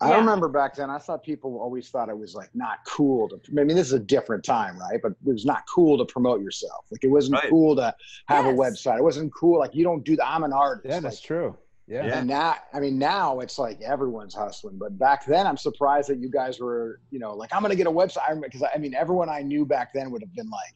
[0.00, 0.18] I Yeah.
[0.18, 3.64] remember back then, I thought people always thought it was like not cool to, I
[3.64, 5.00] mean, this is a different time, right?
[5.02, 6.86] But it was not cool to promote yourself.
[6.92, 7.50] Like it wasn't Right.
[7.50, 7.92] cool to
[8.28, 8.98] have a website.
[8.98, 9.58] It wasn't cool.
[9.58, 10.26] Like you don't do that.
[10.28, 10.86] I'm an artist.
[10.88, 11.56] yeah, Like, that's true.
[11.88, 12.06] Yeah.
[12.06, 12.18] Yeah.
[12.18, 14.76] And now, I mean, now it's like everyone's hustling.
[14.78, 17.76] But back then, I'm surprised that you guys were, you know, like I'm going to
[17.76, 20.50] get a website because I, I mean, everyone I knew back then would have been
[20.50, 20.74] like,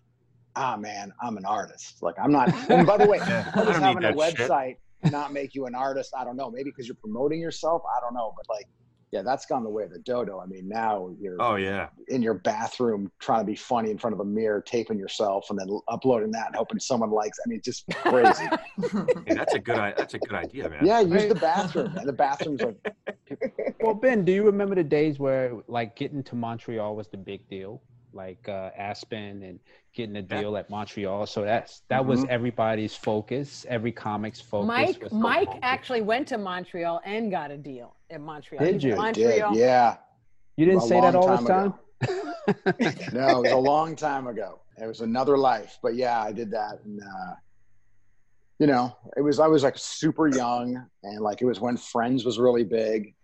[0.57, 2.03] "Ah, man, I'm an artist.
[2.03, 4.39] Like I'm not." And by the way, Yeah, I does don't having a that shit.
[4.49, 4.77] website
[5.11, 6.15] not make you an artist?
[6.19, 6.51] I don't know.
[6.51, 7.83] Maybe because you're promoting yourself.
[7.95, 8.33] I don't know.
[8.37, 8.67] But like,
[9.13, 10.41] yeah, that's gone the way of the dodo.
[10.41, 11.91] I mean, now you're Oh yeah.
[12.09, 15.59] in your bathroom trying to be funny in front of a mirror, taping yourself, and
[15.59, 17.39] then uploading that and hoping someone likes.
[17.45, 18.45] I mean, it's just crazy.
[19.27, 19.79] Hey, that's a good.
[19.79, 20.85] i- That's a good idea, man.
[20.85, 21.95] yeah, use the bathroom.
[21.97, 22.75] And the bathrooms are
[23.81, 27.47] Well, Ben, do you remember the days where like getting to Montreal was the big
[27.49, 27.83] deal?
[28.13, 29.59] Like uh, Aspen and
[29.95, 30.41] getting a Yeah.
[30.41, 31.27] deal at Montreal.
[31.27, 32.29] So that's that was Mhm.
[32.29, 34.69] everybody's focus, every comic's focus.
[34.69, 35.61] Mike was Mike Montreal.
[35.63, 38.65] actually went to Montreal and got a deal in Montreal.
[38.65, 38.95] Did He's you?
[38.95, 39.97] in They did, yeah.
[40.57, 41.75] You didn't a say that all the time time.
[43.13, 44.61] No, it was a long time ago.
[44.77, 45.79] It was another life.
[45.83, 46.81] But yeah, I did that.
[46.85, 47.35] And, uh,
[48.59, 52.25] you know, it was, I was like super young and like it was when Friends
[52.25, 53.07] was really big.
[53.09, 53.15] It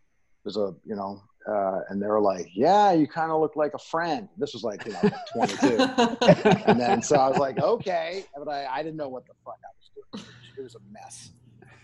[0.44, 3.72] was a, you know, uh, and they were like, yeah, you kind of look like
[3.74, 4.28] a friend.
[4.36, 6.62] This was like, you know, like 22.
[6.66, 9.58] and then so I was like, okay, but I, I didn't know what the fuck
[9.64, 9.90] I was
[10.22, 10.26] doing.
[10.58, 11.30] It was a mess,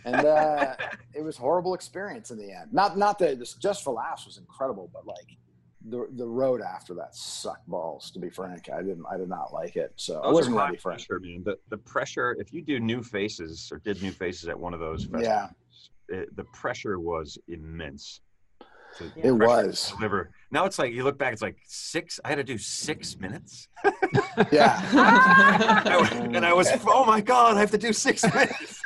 [0.05, 0.75] and uh,
[1.15, 2.73] it was horrible experience in the end.
[2.73, 5.39] Not not that this just for laughs was incredible, but like
[5.87, 8.11] the the road after that sucked balls.
[8.13, 10.67] To be frank, I didn't I did not like it, so I wasn't are high
[10.67, 10.97] ready for it.
[10.97, 11.43] pressure, man.
[11.45, 12.37] The the pressure.
[12.41, 15.49] If you do new faces or did new faces at one of those festivals, Yeah,
[16.09, 18.21] it, the pressure was immense.
[18.99, 19.27] To Yeah.
[19.29, 19.93] it was.
[19.97, 22.21] Deliver now it's like you look back, it's like six.
[22.25, 23.69] I had to do six minutes,
[24.53, 24.81] Yeah.
[26.35, 28.81] And I was oh my god, I have to do six minutes.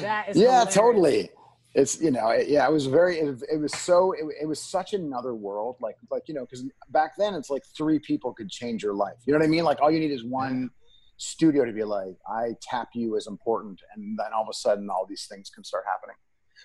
[0.00, 0.74] that is yeah, hilarious.
[0.74, 1.30] totally.
[1.74, 3.20] It's you know, it, yeah, it was very.
[3.20, 4.12] It, it was so.
[4.12, 5.76] It, it was such another world.
[5.80, 9.14] Like like you know, because back then it's like three people could change your life.
[9.24, 9.62] You know what I mean?
[9.64, 10.70] Like all you need is one
[11.16, 14.90] studio to be like, I tap you as important, and then all of a sudden
[14.90, 16.16] all these things can start happening.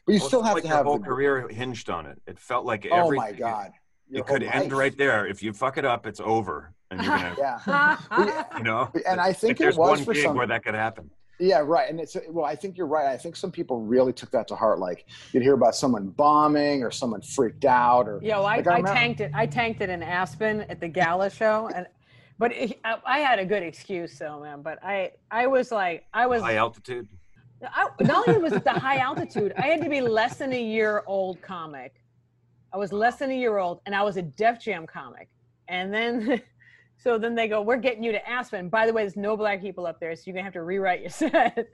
[0.06, 2.22] But you Well, still have like to your have whole the, career hinged on it.
[2.28, 3.72] It felt like Oh every my god!
[4.10, 5.26] Your it could whole end right there.
[5.28, 7.36] If you fuck it up, it's over, and you're gonna,
[7.68, 8.92] Yeah, you know.
[9.08, 10.36] and I think if there's it was one for gig some.
[10.36, 11.10] where that could happen.
[11.40, 11.90] Yeah, right.
[11.90, 13.08] And it's well, I think you're right.
[13.08, 14.80] I think some people really took that to heart.
[14.80, 18.78] Like you'd hear about someone bombing or someone freaked out or Yo, I, Like, I
[18.78, 19.32] I, tanked it.
[19.34, 21.88] I tanked it in Aspen at the gala show, and
[22.40, 24.62] but it, I, I had a good excuse though, man.
[24.62, 27.10] But I I was like I was High altitude.
[27.64, 30.62] I, not only was it the high altitude, I had to be less than a
[30.62, 32.02] year old comic.
[32.74, 35.30] I was less than a year old, and I was a Def Jam comic.
[35.68, 36.42] And then,
[36.98, 39.62] so then they go, "We're getting you to Aspen." By the way, there's no black
[39.62, 41.70] people up there, so you're gonna have to rewrite your set.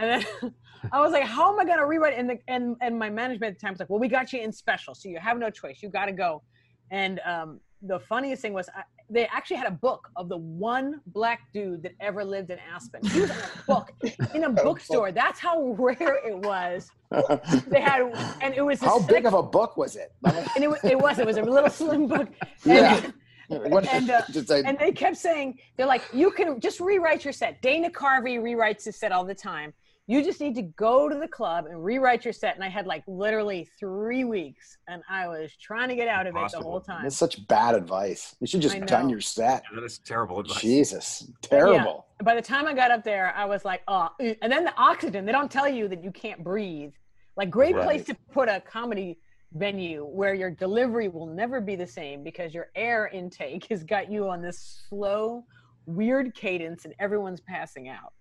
[0.00, 0.24] and then
[0.92, 2.18] I was like, "How am I gonna rewrite?" it?
[2.18, 4.40] And the and and my management at the time was like, "Well, we got you
[4.40, 5.82] in special, so you have no choice.
[5.82, 6.42] You got to go."
[6.90, 8.70] And um, the funniest thing was,
[9.10, 13.04] they actually had a book of the one black dude that ever lived in Aspen.
[13.06, 13.92] He was in a book
[14.34, 15.12] in a bookstore.
[15.12, 16.90] That's how rare it was.
[17.68, 18.02] They had,
[18.42, 18.80] and it was.
[18.80, 20.12] How big of a book was it?
[20.54, 21.18] And it, it was.
[21.18, 22.28] It was a little slim book.
[22.64, 23.10] And, Yeah.
[23.50, 24.22] And, uh,
[24.66, 27.62] and they kept saying, they're like, you can just rewrite your set.
[27.62, 29.72] Dana Carvey rewrites his set all the time.
[30.10, 32.54] You just need to go to the club and rewrite your set.
[32.54, 36.34] And I had like literally three weeks, and I was trying to get out of
[36.34, 37.02] it the whole time.
[37.02, 38.34] that's such bad advice.
[38.40, 39.64] You should just done your set.
[39.74, 40.62] That is terrible advice.
[40.62, 42.06] Jesus, terrible.
[42.24, 44.34] By the time I got up there, I was like, oh, eh.
[44.40, 45.26] and then the oxygen.
[45.26, 46.92] They don't tell you that you can't breathe.
[47.36, 47.84] Like, great Right.
[47.84, 49.18] place to put a comedy
[49.52, 54.10] venue where your delivery will never be the same because your air intake has got
[54.10, 55.44] you on this slow,
[55.84, 58.14] weird cadence, and everyone's passing out.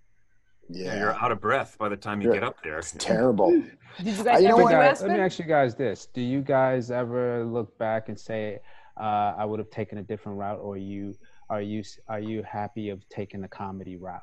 [0.70, 2.78] Yeah, Yeah, you're out of breath by the time you You're- get up there.
[2.80, 3.52] it's terrible.
[3.98, 4.72] Did you Uh, guys you know what?
[4.72, 8.60] Guys, let me ask you guys this: Do you guys ever look back and say,
[9.00, 11.16] uh, "I would have taken a different route," or you
[11.50, 14.22] are you are you happy of taking the comedy route?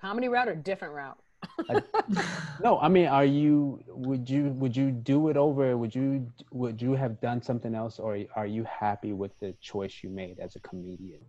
[0.00, 1.18] Comedy route or different route?
[2.62, 5.76] No, I mean, are you would you would you do it over?
[5.78, 10.02] Would you would you have done something else, or are you happy with the choice
[10.02, 11.20] you made as a comedian?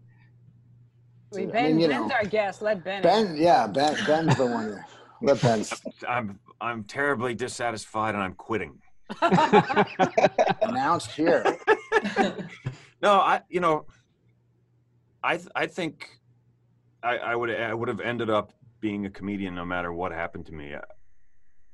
[1.34, 2.62] I mean, I Ben, mean, you Ben's know, our guest.
[2.62, 3.02] Let Ben.
[3.04, 4.72] Ben, yeah, Ben, Ben's the one.
[4.72, 4.90] that-
[5.22, 5.66] Let Ben.
[6.08, 8.80] I'm I'm terribly dissatisfied and I'm quitting.
[10.62, 11.58] announced here.
[13.04, 13.88] No, I you know,
[15.24, 16.08] I th- I think
[17.02, 20.46] I, I would I would have ended up being a comedian no matter what happened
[20.48, 20.76] to me.
[20.76, 20.82] I,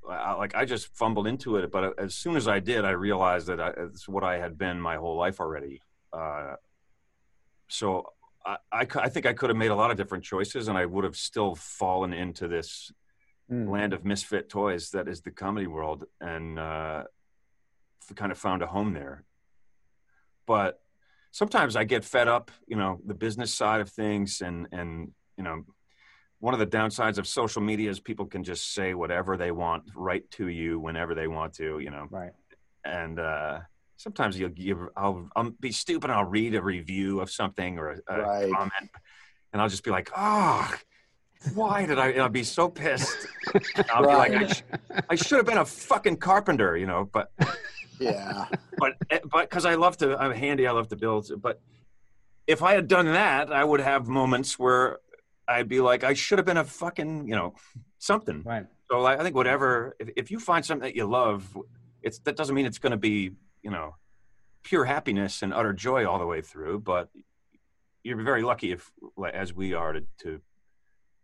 [0.09, 3.47] I, like I just fumbled into it, but as soon as I did, I realized
[3.47, 5.81] that I, it's what I had been my whole life already.
[6.13, 6.55] Uh,
[7.67, 8.13] so
[8.47, 10.85] I, I I think I could have made a lot of different choices, and I
[10.85, 12.91] would have still fallen into this
[13.49, 13.69] Mm.
[13.69, 17.05] land of misfit toys that is the comedy world and uh,
[18.13, 19.23] kind of found a home there.
[20.45, 20.81] But
[21.31, 25.45] sometimes I get fed up, you know, the business side of things, and and you
[25.45, 25.63] know,
[26.39, 29.83] one of the downsides of social media is people can just say whatever they want
[29.95, 32.33] right to you whenever they want to, you know, Right.
[32.83, 33.59] and uh,
[33.97, 37.91] sometimes you'll give I'll, I'll be stupid and I'll read a review of something or
[37.91, 38.51] a, a Right.
[38.53, 38.89] comment
[39.51, 40.71] and I'll just be like oh
[41.53, 43.27] why did I and I'll be so pissed
[43.93, 44.63] I'll be like I, sh-
[45.09, 47.31] I should have been a fucking carpenter you know but
[47.99, 48.45] Yeah,
[48.77, 51.59] but eh, but because I love to I'm handy I love to build but
[52.45, 54.99] if I had done that I would have moments where
[55.47, 57.55] I'd be like I should have been a fucking you know
[57.97, 58.65] something Right.
[58.91, 61.57] so like, I think whatever, if, if you find something that you love,
[62.03, 63.31] it's that doesn't mean it's going to be
[63.63, 63.95] you know
[64.63, 66.79] pure happiness and utter joy all the way through.
[66.79, 67.09] But
[68.03, 70.41] you're very lucky if, like, as we are, to to,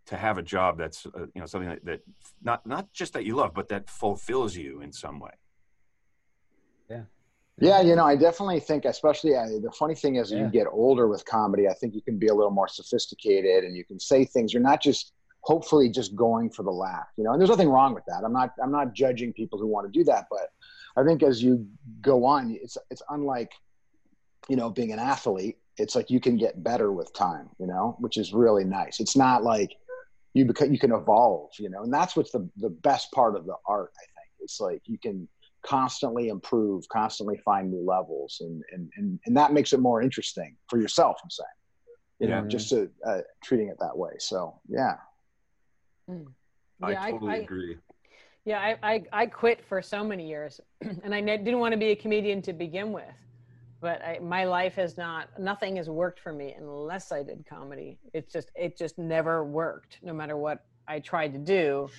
[0.07, 2.01] to have a job that's uh, you know something that, that
[2.41, 5.31] not not just that you love, but that fulfills you in some way.
[6.89, 7.03] Yeah
[7.59, 7.81] yeah.
[7.81, 10.39] You know, I definitely think, especially uh, the funny thing is, Yeah.
[10.45, 11.67] you get older with comedy.
[11.67, 14.53] I think you can be a little more sophisticated, and you can say things.
[14.53, 17.07] You're not just hopefully just going for the laugh.
[17.17, 18.23] You know, and there's nothing wrong with that.
[18.25, 18.53] I'm not.
[18.61, 20.49] I'm not judging people who want to do that, but
[20.95, 21.67] I think as you
[22.01, 23.51] go on, it's it's unlike,
[24.49, 25.57] you know, being an athlete.
[25.77, 27.49] It's like you can get better with time.
[27.59, 28.99] You know, which is really nice.
[28.99, 29.71] It's not like
[30.33, 31.49] you become you can evolve.
[31.59, 33.91] You know, and that's what's the the best part of the art.
[33.97, 35.27] I think it's like you can
[35.65, 40.55] constantly improve, constantly find new levels, and and and, and that makes it more interesting
[40.67, 41.17] for yourself.
[41.23, 41.47] I'm saying,
[42.19, 42.47] you know, Yeah.
[42.47, 44.11] just to, uh, treating it that way.
[44.19, 44.97] So yeah,
[46.09, 47.77] I Yeah, I- totally I- agree.
[48.45, 51.91] Yeah, I, I, I quit for so many years, and I didn't want to be
[51.91, 53.05] a comedian to begin with.
[53.79, 57.99] But I, my life has not, nothing has worked for me unless I did comedy.
[58.13, 61.89] It's just, it just never worked, no matter what I tried to do.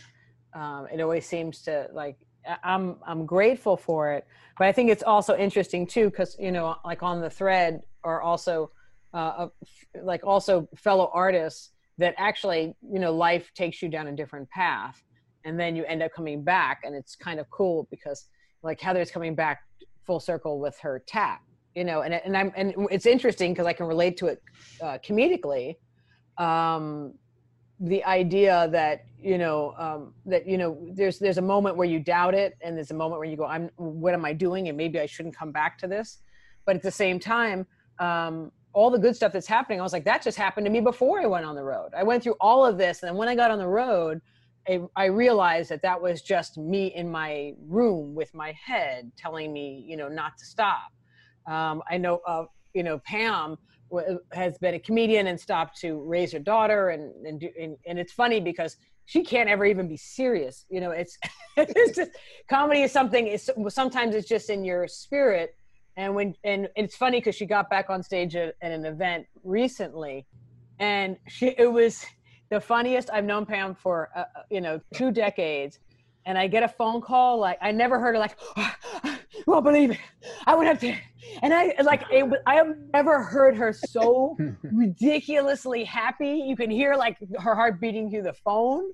[0.55, 2.16] Um, it always seems to like,
[2.62, 4.26] I'm, I'm grateful for it.
[4.59, 8.20] But I think it's also interesting too, because, you know, like on the thread are
[8.20, 8.70] also,
[9.14, 9.49] uh,
[10.03, 15.03] like also fellow artists that actually, you know, life takes you down a different path
[15.45, 18.26] and then you end up coming back and it's kind of cool because
[18.62, 19.62] like heather's coming back
[20.07, 21.42] full circle with her tap
[21.74, 24.42] you know and, and i'm and it's interesting because i can relate to it
[24.82, 25.76] uh, comedically.
[26.38, 27.14] Um
[27.80, 31.99] the idea that you know um that you know there's there's a moment where you
[31.99, 34.68] doubt it and there's a moment where you go i'm what am i doing?
[34.68, 36.18] And maybe i shouldn't come back to this.
[36.66, 37.66] But at the same time
[37.99, 40.80] um all the good stuff that's happening i was like that just happened to me
[40.80, 41.90] before i went on the road.
[41.97, 44.20] I went through all of this and then when i got on the road
[44.69, 49.53] I, I realized that that was just me in my room with my head telling
[49.53, 50.91] me, you know, not to stop.
[51.47, 53.57] Um, I know, uh, you know, Pam
[54.33, 57.99] has been a comedian and stopped to raise her daughter, and and, do, and and
[57.99, 60.65] it's funny because she can't ever even be serious.
[60.69, 61.19] You know, it's
[61.57, 62.11] it's just
[62.49, 63.27] comedy is something.
[63.27, 65.55] Is sometimes it's just in your spirit,
[65.97, 69.27] and when and it's funny because she got back on stage at, at an event
[69.45, 70.27] recently,
[70.79, 72.05] and she it was
[72.55, 75.80] the funniest I've known Pam for uh, you know two decades,
[76.24, 78.72] and I get a phone call like I never heard her like, oh,
[79.05, 79.98] I won't believe it,
[80.46, 80.94] I would have to,
[81.42, 84.36] and I like it, I have never heard her so
[84.72, 86.44] ridiculously happy.
[86.48, 88.84] You can hear like her heart beating through the phone,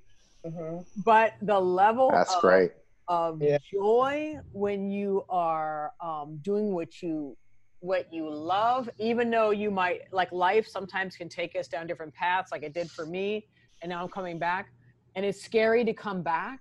[0.46, 0.78] Mm-hmm.
[1.04, 2.70] but the level That's of, great.
[3.08, 3.58] of Yeah.
[3.74, 7.36] joy when you are um, doing what you
[7.80, 12.14] what you love even though you might like life sometimes can take us down different
[12.14, 13.46] paths like it did for me
[13.82, 14.70] and now i'm coming back
[15.16, 16.60] and it's scary to come back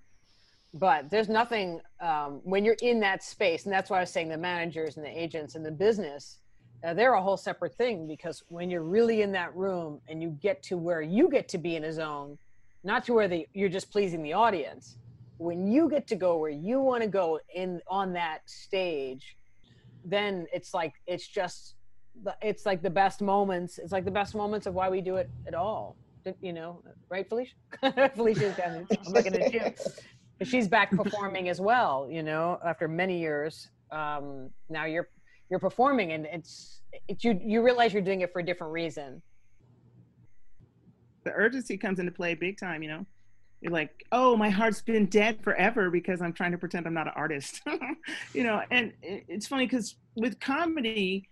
[0.74, 4.30] but there's nothing um, when you're in that space and that's why i was saying
[4.30, 6.39] the managers and the agents and the business
[6.86, 10.30] uh, they're a whole separate thing because when you're really in that room and you
[10.41, 12.38] get to where you get to be in a zone
[12.86, 14.97] not to where the, you're just pleasing the audience
[15.38, 19.36] when you get to go where you want to go in on that stage
[20.05, 21.75] then it's like it's just
[22.41, 25.29] it's like the best moments it's like the best moments of why we do it
[25.47, 25.95] at all.
[26.41, 27.55] You know right felicia?
[28.15, 29.73] Felicia's down i'm looking at you
[30.45, 33.69] she's back performing as well you know after many years.
[33.91, 35.07] Um now you're
[35.49, 39.21] you're performing and it's it's you you realize you're doing it for a different reason.
[41.23, 43.05] The urgency comes into play big time, you know.
[43.62, 47.07] You're like, oh, my heart's been dead forever because I'm trying to pretend I'm not
[47.07, 47.62] an artist,
[48.34, 48.62] you know.
[48.72, 51.30] And it's funny because with comedy,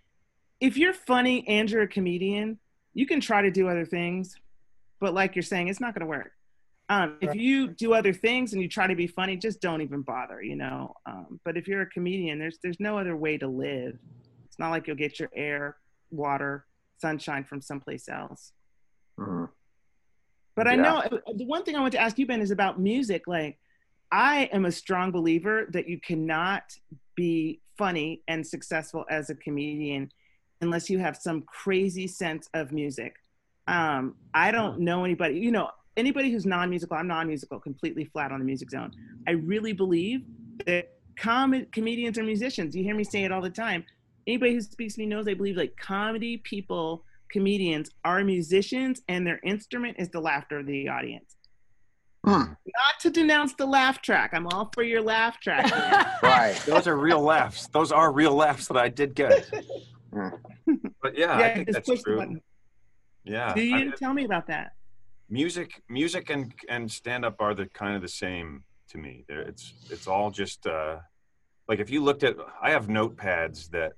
[0.60, 2.58] if you're funny and you're a comedian,
[2.92, 4.36] you can try to do other things,
[5.00, 6.32] but like you're saying, it's not going to work.
[6.90, 10.02] Um, if you do other things and you try to be funny, just don't even
[10.02, 10.94] bother, you know.
[11.06, 13.98] Um, but if you're a comedian, there's there's no other way to live.
[14.46, 15.76] It's not like you'll get your air,
[16.10, 16.64] water,
[16.98, 18.52] sunshine from someplace else.
[19.18, 19.50] Mhm.
[20.58, 20.82] But I Yeah.
[20.82, 23.26] know uh, the one thing I want to ask you, Ben, is about music.
[23.26, 23.58] Like,
[24.10, 26.76] I am a strong believer that you cannot
[27.14, 30.10] be funny and successful as a comedian
[30.60, 33.14] unless you have some crazy sense of music.
[33.68, 36.96] Um, I don't know anybody, you know, anybody who's non-musical.
[36.96, 38.90] I'm non-musical, completely flat on the music zone.
[39.28, 40.22] I really believe
[40.66, 42.74] that com- comedians are musicians.
[42.74, 43.84] You hear me say it all the time.
[44.26, 49.26] Anybody who speaks to me knows I believe like comedy people comedians are musicians and
[49.26, 51.36] their instrument is the laughter of the audience.
[52.24, 52.32] Hmm.
[52.52, 54.30] Not to denounce the laugh track.
[54.34, 55.70] I'm all for your laugh track.
[56.22, 56.60] Right.
[56.66, 57.68] Those are real laughs.
[57.68, 59.48] Those are real laughs that I did get.
[60.12, 60.38] Mm.
[61.02, 62.16] But yeah, I think just that's push true.
[62.18, 62.40] button.
[63.24, 64.72] Yeah, Do I- you tell me about that?
[65.30, 69.24] music, music, and and stand up are the kind of the same to me.
[69.28, 70.96] They're, it's it's all just uh,
[71.68, 73.92] like if you looked at, I have notepads that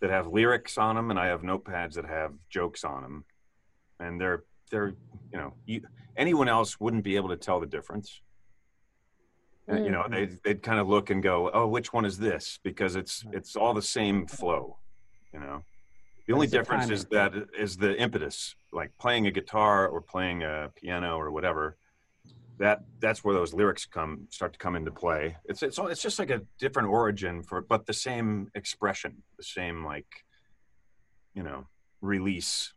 [0.00, 3.24] that have lyrics on them, and I have notepads that have jokes on them,
[4.00, 4.94] and they're they're
[5.32, 5.82] you know you,
[6.16, 8.20] anyone else wouldn't be able to tell the difference.
[9.70, 12.58] Uh, You know, they they'd kind of look and go, "Oh, which one is this?"
[12.62, 14.78] Because it's it's all the same flow.
[15.32, 15.64] You know,
[16.26, 18.54] the only the difference is that is the impetus.
[18.72, 21.76] Like playing a guitar or playing a piano or whatever.
[22.58, 25.36] That that's where those lyrics come start to come into play.
[25.44, 29.44] It's it's all, it's just like a different origin for, but the same expression, the
[29.44, 30.06] same like,
[31.34, 31.66] you know,
[32.00, 32.72] release.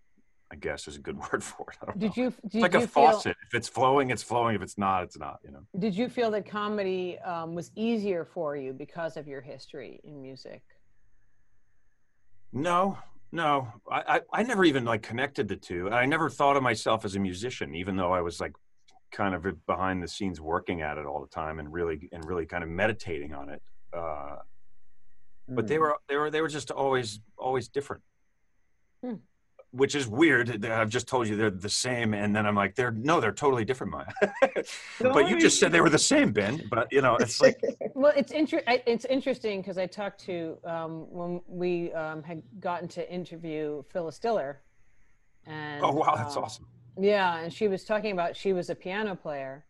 [0.52, 1.78] I guess is a good word for it.
[1.82, 2.24] I don't did know.
[2.24, 3.38] you It's like you a feel faucet.
[3.48, 4.56] If it's flowing, it's flowing.
[4.56, 5.40] If it's not, it's not.
[5.46, 5.62] You know.
[5.80, 10.22] did you feel that comedy um, was easier for you because of your history in
[10.22, 10.62] music
[12.52, 12.98] No,
[13.32, 13.70] no.
[13.90, 15.90] I, I, I never even like connected the two.
[15.90, 18.54] I never thought of myself as a musician, even though I was like
[19.12, 22.46] kind of behind the scenes working at it all the time and really and really
[22.46, 23.62] kind of meditating on it.
[23.94, 24.38] Uh,
[25.48, 25.82] but they Mm.
[25.82, 28.02] were they were they were just always always different.
[29.04, 29.16] Hmm.
[29.74, 30.66] Which is weird.
[30.66, 33.64] I've just told you they're the same, and then I'm like, they're no, they're totally
[33.64, 34.06] different, Maya.
[35.00, 36.62] but you just said they were the same, Ben.
[36.70, 37.58] But you know, it's like
[37.96, 42.44] Well, it's inter- I- it's interesting because I talked to um, when we um, had
[42.60, 44.60] gotten to interview Phyllis Diller,
[45.46, 46.68] and oh wow, that's um, awesome.
[47.02, 49.66] Yeah, and she was talking about she was a piano player,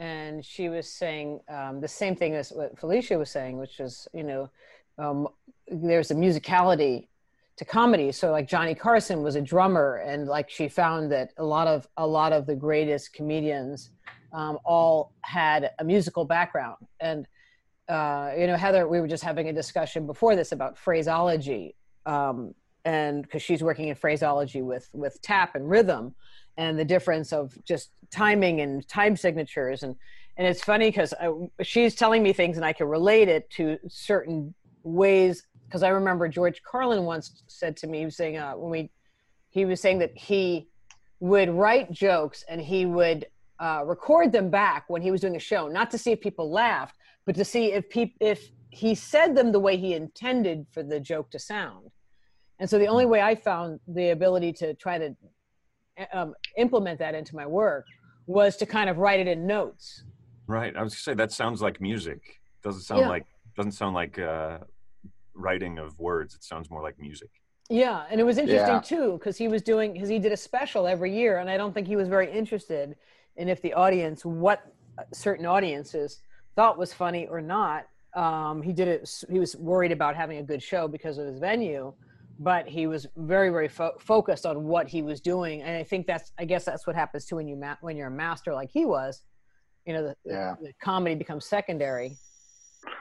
[0.00, 4.08] and she was saying um, the same thing as what Felicia was saying, which is
[4.12, 4.50] you know
[4.98, 5.28] um,
[5.68, 7.06] there's a musicality
[7.58, 8.10] to comedy.
[8.10, 11.86] So like Johnny Carson was a drummer, and like she found that a lot of
[11.96, 13.90] a lot of the greatest comedians
[14.32, 16.78] um, all had a musical background.
[16.98, 17.28] And
[17.88, 22.52] uh, you know, Heather, we were just having a discussion before this about phraseology, um,
[22.84, 26.16] and because she's working in phraseology with with tap and rhythm
[26.56, 29.82] and the difference of just timing and time signatures.
[29.82, 29.96] And
[30.36, 31.14] and it's funny because
[31.62, 35.44] she's telling me things and I can relate it to certain ways.
[35.66, 38.90] Because I remember George Carlin once said to me he was saying uh, when we
[39.50, 40.68] he was saying that he
[41.20, 43.26] would write jokes and he would
[43.60, 46.50] uh, record them back when he was doing a show not to see if people
[46.50, 50.82] laughed but to see if peop- if he said them the way he intended for
[50.82, 51.90] the joke to sound.
[52.58, 55.14] And so the only way I found the ability to try to
[56.12, 57.86] um, implement that into my work
[58.26, 60.04] was to kind of write it in notes.
[60.46, 60.74] Right.
[60.76, 62.40] I was gonna say that sounds like music.
[62.62, 63.08] Doesn't sound Yeah.
[63.08, 63.26] like
[63.56, 64.58] doesn't sound like uh,
[65.34, 66.34] writing of words.
[66.34, 67.30] It sounds more like music.
[67.70, 68.80] Yeah, and it was interesting Yeah.
[68.80, 71.72] too because he was doing because he did a special every year, and I don't
[71.72, 72.96] think he was very interested
[73.36, 74.66] in if the audience, what
[75.12, 76.20] certain audiences
[76.56, 77.86] thought was funny or not.
[78.14, 79.24] Um, he did it.
[79.30, 81.92] He was worried about having a good show because of his venue,
[82.38, 85.62] but he was very, very fo- focused on what he was doing.
[85.62, 88.08] And I think that's, I guess that's what happens too when you ma- when you're
[88.08, 89.22] a master like he was.
[89.86, 90.54] You know, the, Yeah.
[90.60, 92.16] the comedy becomes secondary.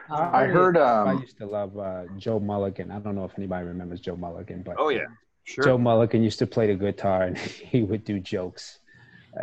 [0.10, 0.78] I Um, heard.
[0.78, 2.92] I Um, used to love uh, Joe Mulligan.
[2.92, 5.06] I don't know if anybody remembers Joe Mulligan, but Oh yeah,
[5.46, 5.64] sure.
[5.64, 7.38] Joe Mulligan used to play the guitar and
[7.74, 8.80] he would do jokes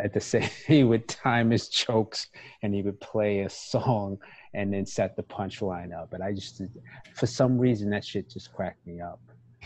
[0.03, 0.49] at the same.
[0.67, 2.27] He would time his jokes
[2.61, 4.17] and he would play a song
[4.53, 6.13] and then set the punchline up.
[6.13, 6.61] And I just,
[7.15, 9.19] for some reason, that shit just cracked me up.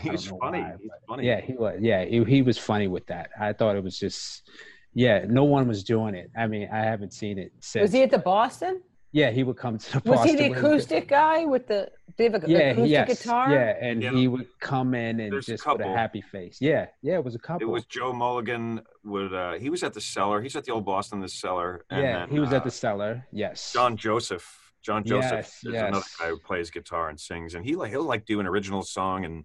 [0.04, 0.60] I was funny.
[0.60, 1.26] why, He's funny.
[1.26, 1.78] Yeah, he was.
[1.80, 3.30] Yeah, he, he was funny with that.
[3.40, 4.48] I thought it was just,
[4.94, 6.30] yeah, no one was doing it.
[6.36, 7.82] I mean, I haven't seen it since.
[7.82, 8.82] was he at the Boston?
[9.12, 11.90] yeah, he would come to the Was he the with- acoustic guy with the?
[12.18, 13.50] Did he have a Yeah, acoustic yes, guitar?
[13.52, 14.10] yeah, and Yeah.
[14.12, 16.58] he would come in and There's a just with a happy face.
[16.60, 17.66] Yeah, yeah, it was a couple.
[17.66, 18.82] It was Joe Mulligan.
[19.04, 20.42] Would uh, he was at the cellar?
[20.42, 21.84] He's at the old Boston, the cellar.
[21.90, 23.26] And yeah, then, he was uh, at the cellar.
[23.32, 23.72] Yes.
[23.72, 24.46] John Joseph.
[24.82, 28.04] John Joseph Yes, is another guy who plays guitar and sings, and he like he'll
[28.04, 29.44] like do an original song and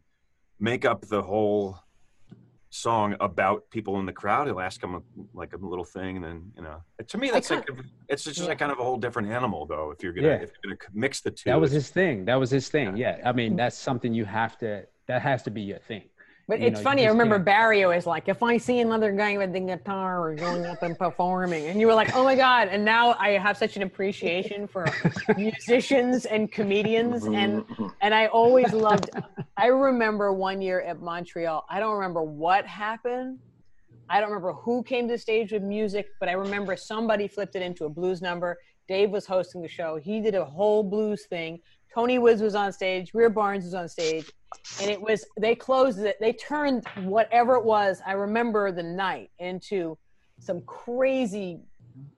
[0.61, 1.77] make up the whole
[2.69, 4.47] song about people in the crowd.
[4.47, 5.01] He'll ask them a,
[5.33, 7.67] like a little thing, and then you know, to me that's like
[8.07, 8.45] it's just Yeah.
[8.45, 9.91] like kind of a whole different animal, though.
[9.91, 10.33] If you're gonna Yeah.
[10.35, 12.23] if you're gonna mix the two, That was his thing.
[12.25, 12.95] That was his thing.
[12.95, 13.19] Yeah.
[13.25, 14.85] I mean, that's something you have to.
[15.07, 16.03] That has to be your thing.
[16.47, 17.05] But You it's know, funny.
[17.05, 20.35] I remember can't- Barry always like, if I see another guy with the guitar or
[20.35, 22.67] going up and performing, and you were like, oh my god!
[22.69, 24.85] And now I have such an appreciation for
[25.37, 27.63] musicians and comedians, and
[28.01, 29.09] and I always loved.
[29.61, 31.65] I remember one year at Montreal.
[31.69, 33.37] I don't remember what happened.
[34.09, 37.55] I don't remember who came to the stage with music, but I remember somebody flipped
[37.55, 38.57] it into a blues number.
[38.87, 39.97] Dave was hosting the show.
[39.97, 41.59] He did a whole blues thing.
[41.93, 43.11] Tony Woods was on stage.
[43.11, 44.31] Greer Barnes was on stage.
[44.81, 46.17] And it was, they closed it.
[46.19, 49.95] They turned whatever it was, I remember the night, into
[50.39, 51.59] some crazy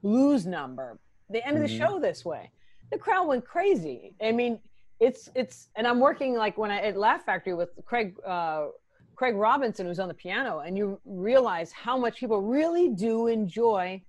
[0.02, 0.98] blues number.
[1.30, 1.78] They ended the Mhm.
[1.78, 2.52] show this way.
[2.90, 4.16] The crowd went crazy.
[4.22, 4.60] I mean,
[5.04, 8.68] it's, it's, and I'm working like when I at Laugh Factory with Craig, uh,
[9.16, 14.02] Craig Robinson, who's on the piano, and you realize how much people really do enjoy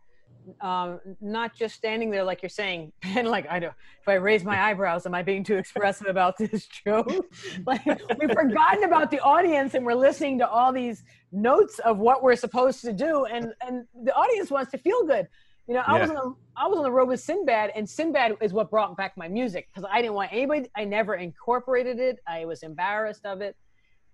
[0.61, 4.45] um, not just standing there like you're saying, and like I know if I raise
[4.45, 7.11] my eyebrows, am I being too expressive about this joke?
[7.67, 12.23] like we've forgotten about the audience and we're listening to all these notes of what
[12.23, 15.27] we're supposed to do, and and the audience wants to feel good.
[15.67, 18.37] You know, I was on the I was on the road with Sinbad, and Sinbad
[18.41, 20.69] is what brought back my music because I didn't want anybody.
[20.77, 22.19] I never incorporated it.
[22.27, 23.57] I was embarrassed of it.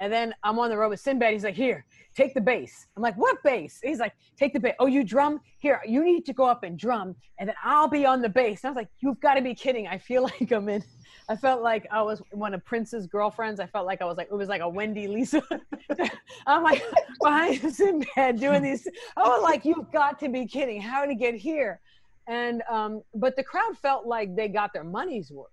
[0.01, 1.33] And then I'm on the road with Sinbad.
[1.35, 1.85] He's like, "Here,
[2.17, 5.41] take the bass." I'm like, "What bass?" He's like, "Take the bass." Oh, you drum?
[5.59, 8.65] Here, you need to go up and drum, and then I'll be on the bass.
[8.65, 10.83] And I was like, "You've got to be kidding!" I feel like I'm in.
[11.29, 13.61] I felt like I was one of Prince's girlfriends.
[13.61, 15.43] I felt like I was like it was like a Wendy Lisa.
[16.47, 16.83] I'm like
[17.23, 18.89] behind Sinbad doing these.
[19.17, 20.81] I was like, "You've got to be kidding!
[20.81, 21.81] How did to get here?"
[22.27, 25.51] And um, but the crowd felt like they got their money's worth.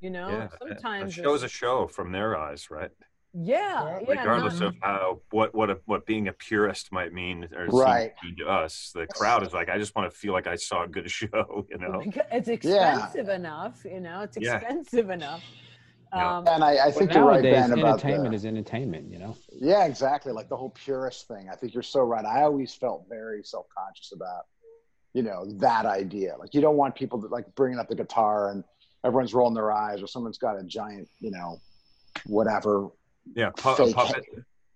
[0.00, 2.90] You know, yeah, sometimes a show's a show from their eyes, right?
[3.32, 4.08] Yeah, yeah.
[4.08, 4.68] regardless no.
[4.68, 8.12] of how what what a, what being a purist might mean or Right.
[8.22, 8.90] seem to us.
[8.94, 11.66] The crowd is like, I just want to feel like I saw a good show,
[11.70, 12.02] you know.
[12.32, 14.22] It's expensive enough, you know.
[14.22, 14.56] It's Yeah.
[14.56, 15.44] expensive enough.
[16.12, 19.12] Um, And I, I think But you're right, Ben, about entertainment the, is entertainment.
[19.12, 19.36] You know.
[19.52, 20.32] Yeah, exactly.
[20.32, 21.48] Like the whole purist thing.
[21.48, 22.24] I think you're so right.
[22.24, 24.44] I always felt very self conscious about,
[25.14, 26.36] you know, that idea.
[26.36, 28.64] Like you don't want people to like bringing up the guitar and
[29.04, 31.58] everyone's rolling their eyes or someone's got a giant, you know,
[32.26, 32.88] whatever
[33.34, 34.24] Yeah, pu- a puppet, puppet.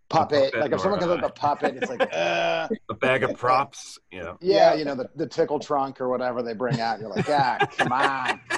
[0.09, 3.37] puppet Like if someone comes up with a puppet, it's like, uh, a bag of
[3.37, 4.39] props, you know.
[4.41, 7.01] yeah, you know, the, the tickle trunk or whatever they bring out.
[7.01, 8.41] You're like, ah, come on.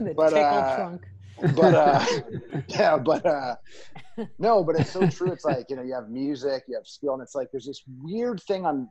[0.00, 1.06] the But, tickle uh, trunk.
[1.54, 2.04] but uh
[2.68, 3.54] yeah but uh
[4.40, 7.12] no but it's so true it's like you know you have music you have skill
[7.14, 8.88] and it's like there's this weird thing on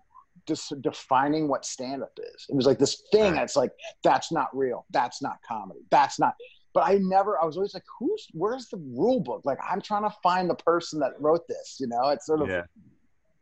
[0.48, 3.72] just defining what stand up is it was like this thing that's like
[4.04, 6.34] that's not real that's not comedy that's not
[6.74, 10.04] but i never i was always like who's where's the rule book like i'm trying
[10.04, 12.64] to find the person that wrote this you know it's sort of Yeah.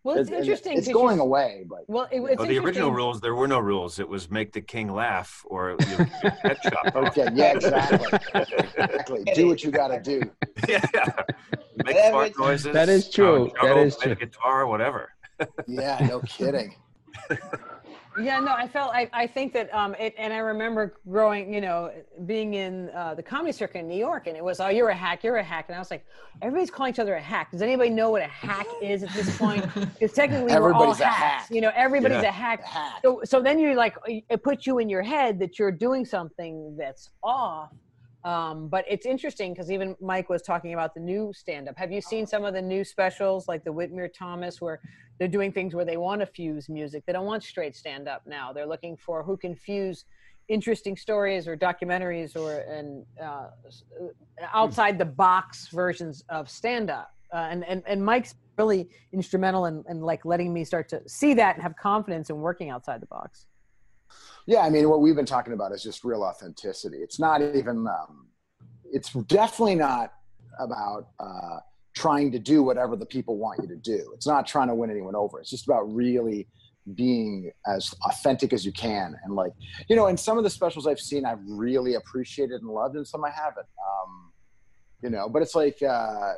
[0.03, 0.77] Well, it's it- and interesting.
[0.77, 3.47] it's 'cause going you- away but Well, it, it's Well, the original rules, there were
[3.47, 3.97] no rules.
[3.97, 7.53] It was make the king laugh or you know, get your head chopped okay yeah
[7.55, 10.21] exactly exactly do what you got to do
[10.69, 10.85] yeah.
[11.83, 12.73] Make Whatever fart noises.
[12.73, 13.51] That is true.
[13.59, 14.25] juggle, That is play the true.
[14.27, 15.09] guitar, whatever.
[15.67, 16.75] yeah no kidding
[18.17, 21.59] Yeah, no, I felt I, I think that um it and I remember growing, you
[21.59, 21.91] know,
[22.25, 24.95] being in uh, the comedy circuit in New York, and it was oh you're a
[24.95, 26.05] hack, you're a hack, and I was like,
[26.41, 27.51] everybody's calling each other a hack.
[27.51, 29.65] Does anybody know what a hack is at this point?
[29.99, 31.01] Because technically we're all a hacks.
[31.03, 31.47] hack.
[31.51, 32.29] You know, everybody's Yeah.
[32.29, 32.63] a hack.
[32.63, 32.99] Hack.
[33.01, 36.77] So so then you're like it puts you in your head that you're doing something
[36.77, 37.71] that's off.
[38.25, 41.77] Um, but it's interesting because even Mike was talking about the new stand-up.
[41.77, 44.81] Have you seen some of the new specials like the Whitmer Thomas where
[45.17, 47.05] they're doing things where they want to fuse music.
[47.05, 48.51] They don't want straight stand-up now.
[48.51, 50.05] They're looking for who can fuse
[50.47, 53.49] interesting stories or documentaries or and uh, uh,
[54.53, 57.11] outside the box versions of stand-up.
[57.33, 61.33] Uh, and, and and Mike's really instrumental in, in like letting me start to see
[61.33, 63.47] that and have confidence in working outside the box.
[64.47, 66.97] Yeah, I mean, what we've been talking about is just real authenticity.
[66.97, 68.27] It's not even, um,
[68.91, 70.13] it's definitely not
[70.59, 71.59] about uh,
[71.95, 74.11] trying to do whatever the people want you to do.
[74.13, 75.39] It's not trying to win anyone over.
[75.39, 76.47] It's just about really
[76.93, 79.15] being as authentic as you can.
[79.23, 79.53] And like,
[79.89, 83.07] you know, in some of the specials I've seen, I've really appreciated and loved, and
[83.07, 83.65] some I haven't.
[83.65, 84.31] Um,
[85.01, 86.33] you know, but it's like, uh,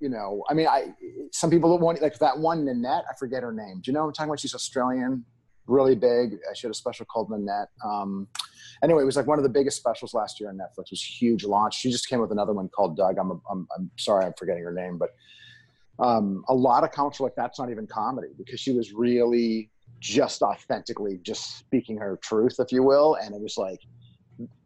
[0.00, 0.94] you know, I mean, I
[1.32, 3.80] some people that want like that one Nanette, I forget her name.
[3.82, 4.40] Do you know what I'm talking about?
[4.40, 5.24] She's Australian,
[5.68, 6.38] really big.
[6.54, 7.68] She had a special called Nanette.
[7.84, 8.26] Um,
[8.82, 10.86] anyway, it was like one of the biggest specials last year on Netflix.
[10.86, 11.78] It was a huge launch.
[11.78, 13.18] She just came with another one called Doug.
[13.18, 15.10] I'm, I'm, I'm sorry, I'm forgetting her name, but
[15.98, 19.70] um, a lot of comics were like, that's not even comedy because she was really
[20.00, 23.16] just authentically just speaking her truth, if you will.
[23.16, 23.80] And it was like,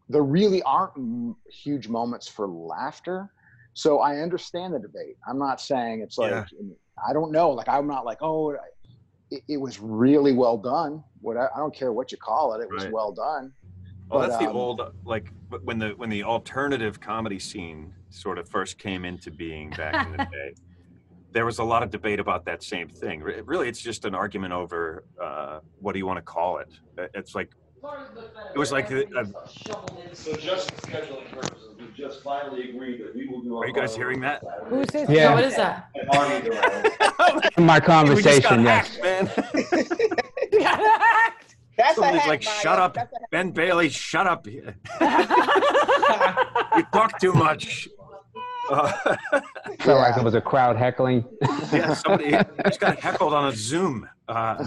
[0.08, 3.30] there really aren't m- huge moments for laughter.
[3.72, 5.16] So I understand the debate.
[5.26, 6.44] I'm not saying it's like, Yeah.
[7.08, 7.50] I don't know.
[7.50, 8.54] Like, I'm not like, oh,
[9.32, 11.02] it, it was really well done.
[11.20, 12.92] What I, I don't care what you call it, it was Right.
[12.92, 13.52] well done.
[14.10, 15.32] Well, But, that's the um, old like
[15.64, 20.12] when the when the alternative comedy scene sort of first came into being back in
[20.12, 20.54] the day.
[21.32, 23.22] There was a lot of debate about that same thing.
[23.22, 26.68] Really, it's just an argument over uh, what do you want to call it.
[26.98, 27.50] Uh, It's like
[28.54, 29.24] it was like uh, uh,
[30.12, 33.56] So just scheduling purposes, we just finally agreed that we will do.
[33.56, 34.42] Are you guys hearing that?
[34.66, 35.08] Who's this?
[35.08, 35.30] Yeah.
[35.30, 35.88] Oh, what is that?
[35.94, 37.66] And Arnie around.
[37.66, 38.96] My we just got conversation, yes.
[38.96, 39.30] hacked, man.
[41.76, 42.60] That's Somebody's like, Maya.
[42.60, 42.98] "Shut up,
[43.30, 44.46] Ben Bailey, shut up!
[46.74, 47.88] You talk too much."
[48.70, 48.92] Uh,
[49.80, 51.24] Felt like it was a crowd heckling.
[51.72, 52.30] yeah, somebody
[52.64, 54.08] just got heckled on a Zoom.
[54.28, 54.66] Uh,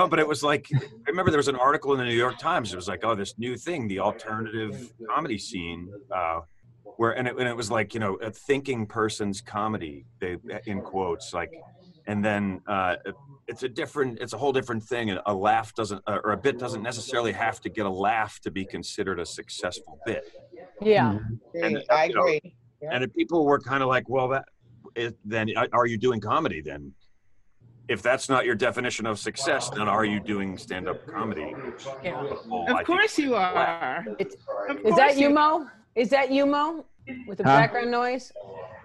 [0.00, 2.38] no, but it was like I remember there was an article in the New York
[2.38, 2.72] Times.
[2.72, 6.40] It was like, oh, this new thing, the alternative comedy scene, uh,
[6.96, 10.06] where and it, and it was like you know a thinking person's comedy.
[10.20, 10.36] They
[10.66, 11.52] in quotes like,
[12.06, 12.96] and then uh,
[13.46, 15.10] it's a different, it's a whole different thing.
[15.10, 18.40] And A laugh doesn't uh, or a bit doesn't necessarily have to get a laugh
[18.40, 20.24] to be considered a successful bit.
[20.80, 21.18] yeah.
[21.54, 21.86] And, agree.
[21.90, 22.54] I you know, agree.
[22.82, 22.90] Yeah.
[22.92, 24.44] And if people were kind of like, well, that
[24.94, 26.94] is, then uh, are you doing comedy then?
[27.90, 31.56] If that's not your definition of success, then are you doing stand-up comedy?
[32.04, 32.22] Yeah.
[32.46, 34.04] Well, I Of think- course you are.
[34.20, 34.36] It's,
[34.68, 35.66] Of is that you, Mo?
[35.96, 36.84] Is that you, Mo?
[37.26, 37.56] With the Huh?
[37.58, 38.30] background noise?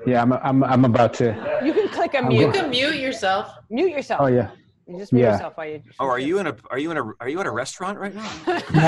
[0.07, 1.25] Yeah, I'm, I'm, I'm about to.
[1.63, 2.41] You can click a I'm mute.
[2.47, 3.51] You can mute yourself.
[3.69, 4.21] Mute yourself.
[4.21, 4.49] Oh yeah.
[4.87, 5.33] You just mute Yeah.
[5.33, 5.83] yourself while you.
[5.99, 8.13] Oh, are you in a are you in a are you at a restaurant right
[8.15, 8.29] now?
[8.73, 8.87] No,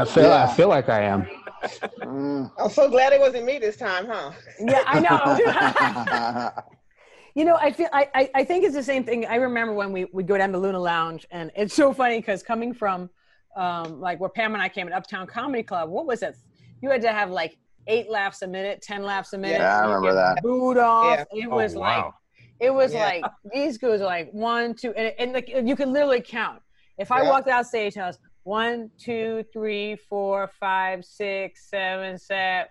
[0.00, 0.44] I feel Yeah.
[0.48, 1.28] I feel like I am.
[2.00, 2.50] Mm.
[2.58, 4.32] I'm so glad it wasn't me this time, huh?
[4.60, 6.62] Yeah, I know.
[7.34, 9.26] you know, I feel I, I I think it's the same thing.
[9.26, 12.42] I remember when we would go down to Luna Lounge, and it's so funny because
[12.42, 13.08] coming from
[13.56, 16.36] um, like where Pam and I came at Uptown Comedy Club, what was it?
[16.80, 17.56] You had to have like
[17.86, 19.60] eight laughs a minute, ten laughs a minute.
[19.60, 20.42] Yeah, I remember that.
[20.42, 21.18] Booed off.
[21.32, 21.44] Yeah.
[21.44, 22.04] It Oh, was like
[22.60, 23.04] it was Yeah.
[23.04, 26.60] like these guys are like one, two, and, and like you could literally count.
[26.98, 27.30] If I Yeah.
[27.30, 32.66] walked out stage, I was one, two, three, four, five, six, seven, seven,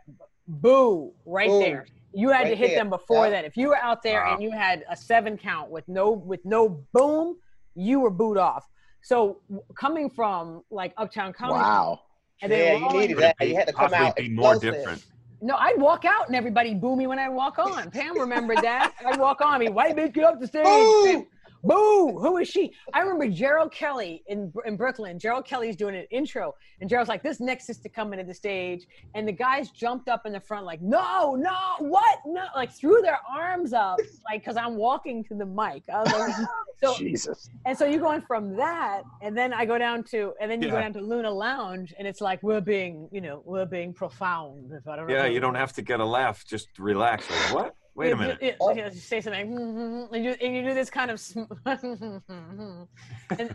[0.48, 1.60] boo, right Boom.
[1.60, 1.86] there.
[2.14, 2.78] You had to hit there.
[2.80, 3.32] them before Yeah.
[3.32, 3.46] that.
[3.46, 4.34] If you were out there Wow.
[4.34, 4.44] and uh-huh.
[4.44, 7.38] you had a seven count with no with no boom,
[7.76, 8.68] you were booed off.
[9.02, 9.40] So
[9.76, 12.02] coming from like Uptown Comedy, Wow.
[12.42, 13.38] and yeah, then you needed that.
[13.38, 15.06] be- You had to come possibly out be more different.
[15.42, 17.90] no, I'd walk out and everybody boo me when I walk on.
[17.92, 18.94] Pam remembered that.
[19.06, 19.54] I'd walk on.
[19.54, 21.26] I mean, white bitch, get up the stage.
[21.64, 22.18] Boo!
[22.20, 22.74] Who is she?
[22.94, 25.20] I remember Gerald Kelly in in Brooklyn.
[25.20, 28.34] Gerald Kelly's doing an intro, and Gerald's like, "This next is to come into the
[28.34, 32.20] stage," and the guys jumped up in the front like, "No, no, what?
[32.26, 34.00] No!" Like threw their arms up,
[34.30, 35.84] like because I'm walking to the mic.
[35.88, 36.36] Like,
[36.84, 37.50] so Jesus.
[37.66, 40.70] and so you're going from that, and then I go down to, and then you
[40.70, 44.72] go down to Luna Lounge, and it's like we're being, you know, we're being profound.
[44.72, 45.14] If I don't know.
[45.14, 46.44] Yeah, you don't have to get a laugh.
[46.46, 47.30] Just relax.
[47.30, 47.76] Like, what?
[47.94, 48.38] Wait a you- minute.
[48.42, 52.22] you- you- you say something, and you, and you do this kind of, sm- and,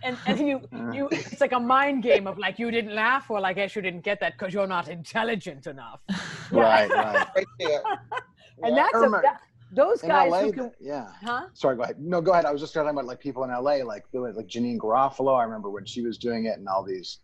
[0.03, 0.61] and and you
[0.93, 3.77] you it's like a mind game of like you didn't laugh or like I guess
[3.77, 6.01] you didn't get that because you're not intelligent enough.
[6.09, 6.17] Yeah.
[6.67, 7.27] Right, right.
[7.35, 7.83] Right there.
[8.63, 8.83] And Yeah.
[8.83, 9.41] that's a, Irma, that,
[9.73, 11.09] those In guys LA, who can, yeah.
[11.25, 11.47] huh?
[11.55, 11.99] Sorry, go ahead.
[11.99, 12.45] No, go ahead.
[12.45, 15.37] I was just talking about like people in LA, like doing like Janeane Garofalo.
[15.39, 17.19] I remember when she was doing it, and all these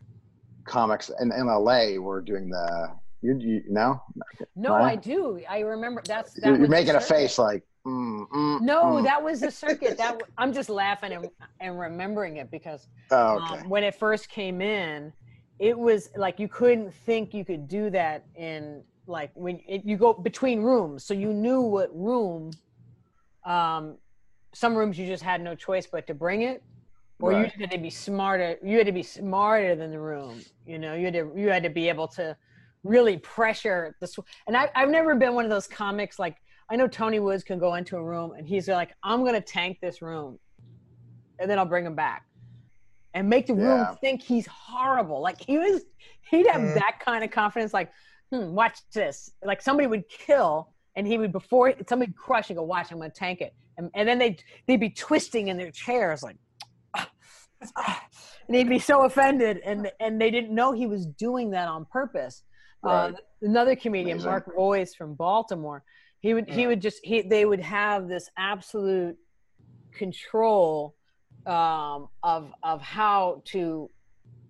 [0.65, 2.89] comics in, in LA were doing the.
[3.23, 3.63] You, you
[4.57, 4.93] No, Right.
[4.93, 5.41] I do.
[5.49, 7.63] I remember that's that you're, making a face like.
[7.87, 9.05] Mm, mm, No, mm.
[9.05, 9.97] that was the circuit.
[9.97, 13.61] That w- I'm just laughing and, and remembering it because Oh, okay.
[13.63, 15.13] um, when it first came in,
[15.59, 19.97] it was like you couldn't think you could do that in like when it, you
[19.97, 22.51] go between rooms, so you knew what room.
[23.45, 23.99] Um,
[24.55, 26.63] some rooms you just had no choice but to bring it,
[27.21, 27.47] or you Right.
[27.49, 28.59] just had to be smarter.
[28.65, 30.41] You had to be smarter than the room.
[30.67, 32.37] You know, you had to you had to be able to
[32.85, 34.07] really pressure the.
[34.07, 36.37] Sw- and I, I've never been one of those comics like
[36.71, 39.79] I know Tony Woods can go into a room and he's like, I'm gonna tank
[39.81, 40.39] this room,
[41.39, 42.25] and then I'll bring him back,
[43.15, 43.95] and make the room Yeah.
[43.97, 45.21] think he's horrible.
[45.21, 45.83] Like he was,
[46.31, 46.75] he'd have Mm.
[46.75, 47.73] that kind of confidence.
[47.75, 47.91] Like,
[48.33, 49.31] hmm, watch this.
[49.45, 53.11] Like somebody would kill, and he would before somebody crush and go, watch, I'm gonna
[53.11, 56.37] tank it, and, and then they they'd be twisting in their chairs like.
[58.49, 61.85] And he'd be so offended, and and they didn't know he was doing that on
[61.85, 62.43] purpose.
[62.83, 63.11] Right.
[63.11, 64.31] Uh, another comedian, Amazing.
[64.31, 65.85] Mark Voice from Baltimore,
[66.21, 69.17] he would he would just he they would have this absolute
[69.93, 70.95] control
[71.47, 73.91] um, of of how to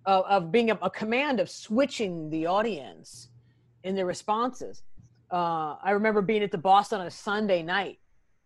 [0.05, 3.29] of, of being a, a command of switching the audience
[3.83, 4.83] in their responses.
[5.31, 7.99] Uh, I remember being at the Boston on a Sunday night,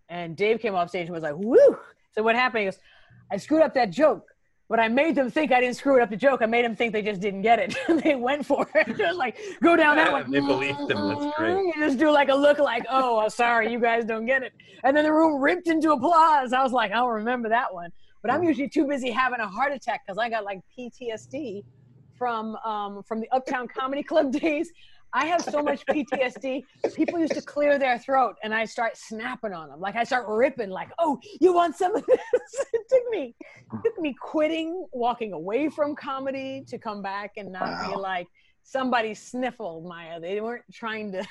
[0.09, 1.77] and Dave came off stage and was like, "Woo!"
[2.11, 2.59] So what happened?
[2.59, 2.79] He goes,
[3.31, 4.23] "I screwed up that joke."
[4.70, 6.41] But I made them think I didn't screw it up the joke.
[6.41, 7.76] I made them think they just didn't get it.
[8.03, 8.88] they went for it.
[8.89, 10.32] it was like, go down that Yeah, one.
[10.32, 11.07] they believed him.
[11.07, 11.53] That's great.
[11.53, 14.51] You just do like a look like, oh, sorry, you guys don't get it.
[14.84, 16.51] And then the room ripped into applause.
[16.51, 17.91] I was like, I'll remember that one.
[18.22, 21.63] But I'm usually too busy having a heart attack because I got like PTSD
[22.18, 24.72] from um, from the Uptown Comedy Club days.
[25.13, 26.63] I have so much PTSD.
[26.95, 29.79] People used to clear their throat, and I start snapping on them.
[29.79, 32.19] Like I start ripping, like, "Oh, you want some of this?"
[32.73, 33.35] it took me,
[33.73, 38.27] it took me quitting, walking away from comedy to come back and not be like
[38.63, 40.19] somebody sniffled Maya.
[40.19, 41.25] They weren't trying to,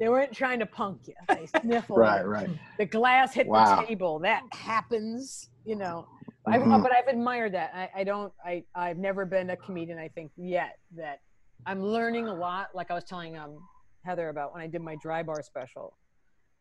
[0.00, 1.14] they weren't trying to punk you.
[1.28, 1.98] They sniffled.
[1.98, 2.48] Right, right.
[2.78, 3.80] The glass hit Wow.
[3.80, 4.18] the table.
[4.20, 6.06] That happens, you know.
[6.46, 6.82] Mhm.
[6.82, 7.72] but I've admired that.
[7.74, 8.32] I, I don't.
[8.42, 9.98] I I've never been a comedian.
[9.98, 11.20] I think yet that
[11.66, 12.68] I'm learning a lot.
[12.74, 13.58] Like I was telling um
[14.04, 15.96] Heather about when I did my dry bar special.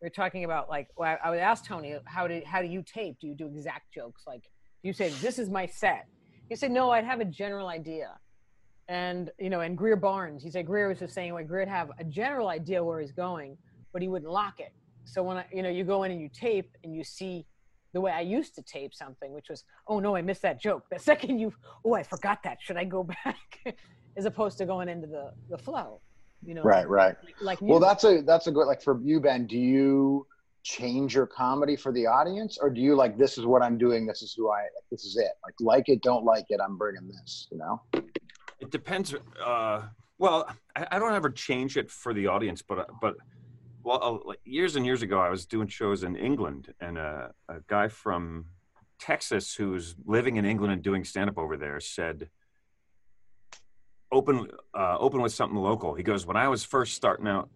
[0.02, 2.68] We are talking about like well, I, I would ask Tony how do how do
[2.68, 3.18] you tape?
[3.20, 4.24] Do you do exact jokes?
[4.28, 4.44] Like
[4.84, 6.08] you say this is my set.
[6.50, 6.92] He said, no.
[6.92, 8.18] I'd have a general idea.
[8.88, 11.92] And you know, and Greer Barnes, he said Greer was just saying like Greer'd have
[12.00, 13.58] a general idea where he's going,
[13.92, 14.74] but he wouldn't lock it.
[15.04, 17.46] So when I, you know, you go in and you tape and you see
[17.94, 20.84] the way I used to tape something, which was, oh no, I missed that joke.
[20.92, 21.54] The second you,
[21.86, 22.58] oh, I forgot that.
[22.62, 23.60] Should I go back?
[24.18, 26.02] As opposed to going into the the flow,
[26.44, 26.64] you know.
[26.64, 27.16] Right, right.
[27.24, 29.48] Like, like Well, that's a that's a good like for you, Ben.
[29.48, 30.26] Do you
[30.64, 34.06] change your comedy for the audience, or do you like this is what I'm doing?
[34.06, 34.64] This is who I.
[34.92, 35.32] This is it.
[35.44, 36.60] Like like it, don't like it.
[36.64, 37.48] I'm bringing this.
[37.52, 37.82] You know.
[38.60, 39.16] It depends.
[39.44, 39.84] Uh,
[40.18, 43.16] well, I, I don't ever change it for the audience, but but
[43.84, 47.32] well, uh, like years and years ago, I was doing shows in England, and a,
[47.48, 48.48] a guy from
[49.00, 52.30] Texas who's living in England and doing stand up over there said,
[54.12, 57.50] "Open, uh, open with something local." He goes, "When I was first starting out,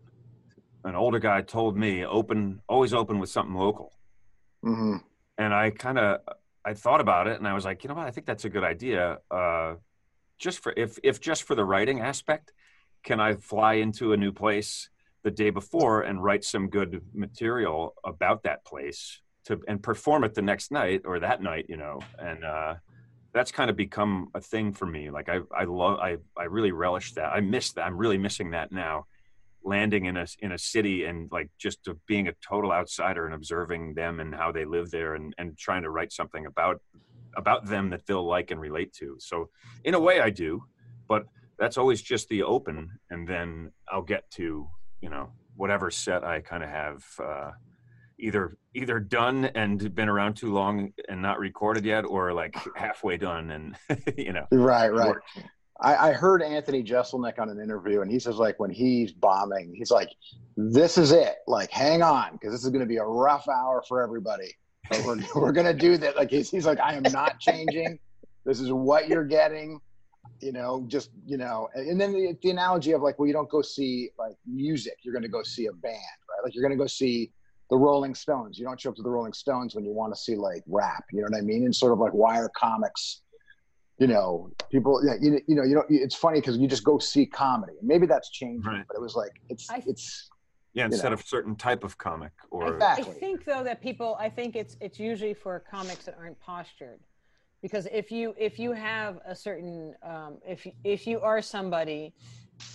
[0.84, 3.94] an older guy told me, open, always open with something local."
[4.64, 4.98] hmm
[5.42, 6.20] and I kind of
[6.64, 8.50] I thought about it, and I was like, you know what, I think that's a
[8.50, 9.18] good idea.
[9.32, 9.76] Uh,
[10.38, 12.54] just for if if just for the writing aspect,
[13.04, 14.90] can I fly into a new place
[15.24, 20.36] the day before and write some good material about that place to and perform it
[20.36, 22.76] the next night or that night, you know, and uh,
[23.34, 25.10] that's kind of become a thing for me.
[25.10, 27.32] Like I, I love, I, I really relish that.
[27.32, 27.84] I miss that.
[27.84, 29.06] I'm really missing that now.
[29.64, 33.94] Landing in a in a city and like just being a total outsider and observing
[33.94, 36.82] them and how they live there and and trying to write something about
[37.38, 39.18] about them that they'll like and relate to.
[39.20, 39.50] So
[39.84, 40.64] in a way, I do,
[41.08, 41.26] but
[41.60, 44.68] that's always just the open, and then I'll get to
[45.00, 47.06] you know whatever set I kind of have.
[47.24, 47.52] Uh,
[48.22, 53.18] either either done and been around too long and not recorded yet or like halfway
[53.18, 53.76] done and
[54.18, 55.16] you know Right, right.
[55.82, 59.74] I, I heard Anthony Jeselnik on an interview, and he says like when he's bombing,
[59.76, 60.10] he's like,
[60.56, 61.38] "This is it.
[61.48, 64.56] Like, hang on, because this is going to be a rough hour for everybody.
[64.90, 68.00] But we're we're going to do that." Like he's, he's like, "I am not changing.
[68.46, 69.80] This is what you're getting."
[70.40, 73.50] You know, just you know, and then the, the analogy of like, well, you don't
[73.50, 74.98] go see like music.
[75.04, 75.96] You're going to go see a band,
[76.30, 76.44] right?
[76.44, 77.32] Like you're going to go see
[77.72, 78.60] the Rolling Stones.
[78.60, 81.06] You don't show up to the Rolling Stones when you want to see like rap.
[81.12, 81.64] You know what I mean?
[81.64, 83.22] And sort of like why are comics
[84.00, 86.98] you know, people, yeah, you, you know, you know, it's funny because you just go
[86.98, 87.74] see comedy.
[87.84, 88.84] Maybe that's changing, Right.
[88.88, 90.28] but it was like, it's, I- it's,
[90.74, 91.14] yeah instead know.
[91.14, 93.14] of certain type of comic or Exactly.
[93.16, 97.00] I think though that people, I think it's it's usually for comics that aren't postured,
[97.62, 102.16] because if you if you have a certain um, if if you are somebody,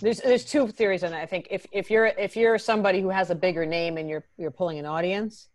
[0.01, 1.21] there's there's two theories on that.
[1.21, 4.25] I think if if you're if you're somebody who has a bigger name and you're
[4.37, 5.47] you're pulling an audience,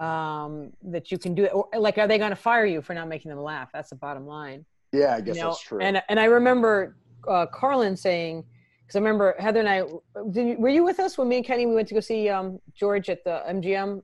[0.00, 1.52] um, that you can do it.
[1.52, 3.70] Or, like, are they going to fire you for not making them laugh?
[3.72, 4.64] That's the bottom line.
[4.92, 5.80] yeah, I guess you know, that's true.
[5.80, 6.96] And and I remember
[7.28, 8.44] uh, Carlin saying,
[8.82, 9.82] because I remember Heather and I,
[10.30, 12.28] did you, were you with us when me and Kenny we went to go see
[12.28, 14.02] um, George at the MGM,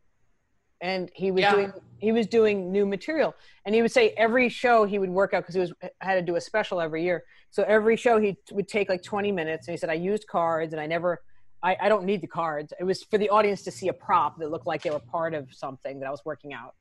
[0.81, 1.55] and he was Yeah.
[1.55, 5.33] doing he was doing new material, and he would say every show he would work
[5.33, 5.73] out because he was
[6.03, 7.25] had to do a special every year.
[7.51, 10.73] So every show he would take like 20 minutes, and he said I used cards,
[10.73, 11.23] and I never.
[11.63, 12.75] I, I don't need the cards.
[12.79, 15.33] It was for the audience to see a prop that looked like they were part
[15.33, 16.75] of something that I was working out.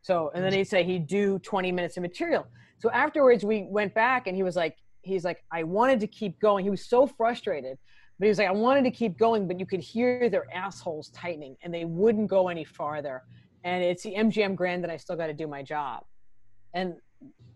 [0.00, 0.58] So, and then mm-hmm.
[0.58, 2.46] he'd say he'd do 20 minutes of material.
[2.78, 6.40] So afterwards, we went back and he was like, he's like, I wanted to keep
[6.40, 6.64] going.
[6.64, 7.78] He was so frustrated,
[8.18, 11.10] but he was like, I wanted to keep going, but you could hear their assholes
[11.10, 13.22] tightening and they wouldn't go any farther.
[13.64, 16.04] And it's the MGM Grand that I still got to do my job.
[16.74, 16.94] And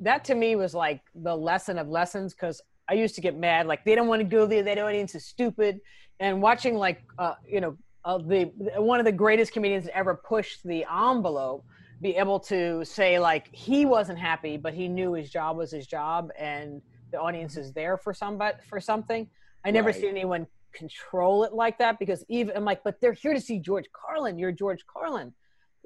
[0.01, 3.67] that to me was like the lesson of lessons because I used to get mad,
[3.67, 5.81] like they don't want to go there, that audience is stupid.
[6.21, 8.45] And watching like, uh, you know, uh, the
[8.77, 11.65] one of the greatest comedians that ever pushed the envelope
[12.01, 15.87] be able to say like he wasn't happy but he knew his job was his
[15.87, 16.81] job and
[17.11, 19.27] the audience is there for somebody for something
[19.65, 19.97] i never Right.
[19.97, 23.59] seen anyone control it like that because even i'm like but they're here to see
[23.59, 25.35] george carlin you're george carlin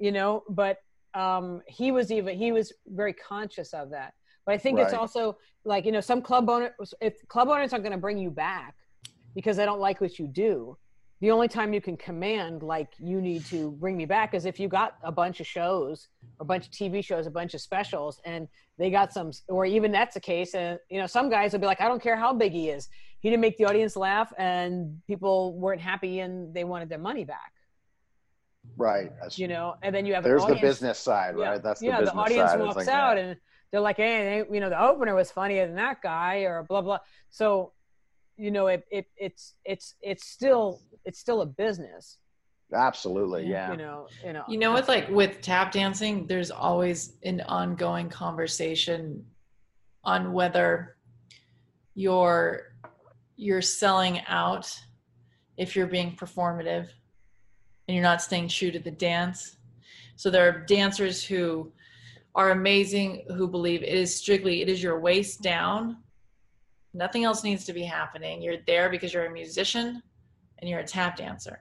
[0.01, 0.77] you know but
[1.13, 4.13] um he was even he was very conscious of that.
[4.45, 7.83] But i think it's also like you know some club owners if club owners aren't
[7.85, 8.75] going to bring you back
[9.35, 10.77] because they don't like what you do
[11.21, 14.59] the only time you can command like you need to bring me back is if
[14.59, 16.07] you got a bunch of shows
[16.39, 18.47] a bunch of tv shows a bunch of specials and
[18.79, 21.67] they got some or even that's the case and you know some guys will be
[21.67, 22.89] like i don't care how big he is.
[23.19, 27.23] He didn't make the audience laugh and people weren't happy and they wanted their money
[27.23, 27.53] back
[28.77, 29.11] right.
[29.21, 31.63] That's, you know and then you have an there's the business side, yeah, right?
[31.63, 32.59] That's the yeah business the audience side.
[32.59, 33.23] Walks like, out yeah.
[33.23, 33.37] and
[33.71, 36.81] they're like hey they, you know the opener was funnier than that guy or blah
[36.81, 36.99] blah
[37.29, 37.71] so
[38.37, 42.17] you know it, it it's it's it's still it's still a business
[42.73, 43.71] Absolutely, yeah.
[43.71, 48.09] you know you know You know, with like with tap dancing, there's always an ongoing
[48.09, 49.25] conversation
[50.03, 50.95] on whether
[51.93, 52.73] you're
[53.35, 54.73] you're selling out
[55.57, 56.87] if you're being performative
[57.87, 59.57] and you're not staying true to the dance.
[60.15, 61.71] So there are dancers who
[62.35, 65.97] are amazing who believe it is strictly it is your waist down.
[66.93, 68.41] Nothing else needs to be happening.
[68.41, 70.01] You're there because you're a musician
[70.59, 71.59] and you're a tap dancer.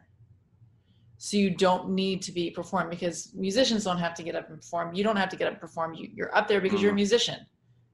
[1.18, 4.56] So you don't need to be performed because musicians don't have to get up and
[4.58, 4.94] perform.
[4.94, 5.94] You don't have to get up and perform.
[5.94, 7.46] You, you're up there because you're a musician.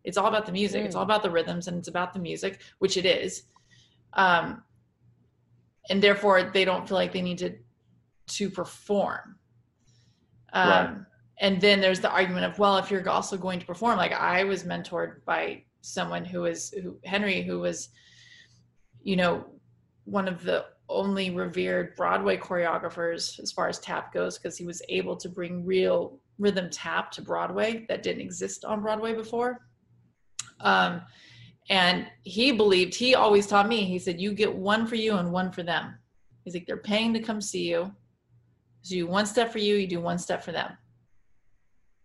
[0.04, 0.84] It's all about the music.
[0.84, 3.42] It's all about the rhythms and it's about the music which it is.
[4.12, 4.62] Um,
[5.90, 7.54] and therefore they don't feel like they need to
[8.28, 9.36] to perform
[10.52, 10.96] um, Right.
[11.40, 14.44] and then there's the argument of well if you're also going to perform like i
[14.44, 17.90] was mentored by someone who was who henry who was
[19.02, 19.44] you know
[20.04, 24.82] one of the only revered Broadway choreographers as far as tap goes because he was
[24.88, 29.66] able to bring real rhythm tap to Broadway that didn't exist on Broadway before.
[30.60, 31.02] Um,
[31.68, 35.32] and he believed, he always taught me, he said, you get one for you and
[35.32, 35.98] one for them.
[36.44, 37.92] He's like, they're paying to come see you.
[38.86, 40.78] So you do one step for you, you do one step for them.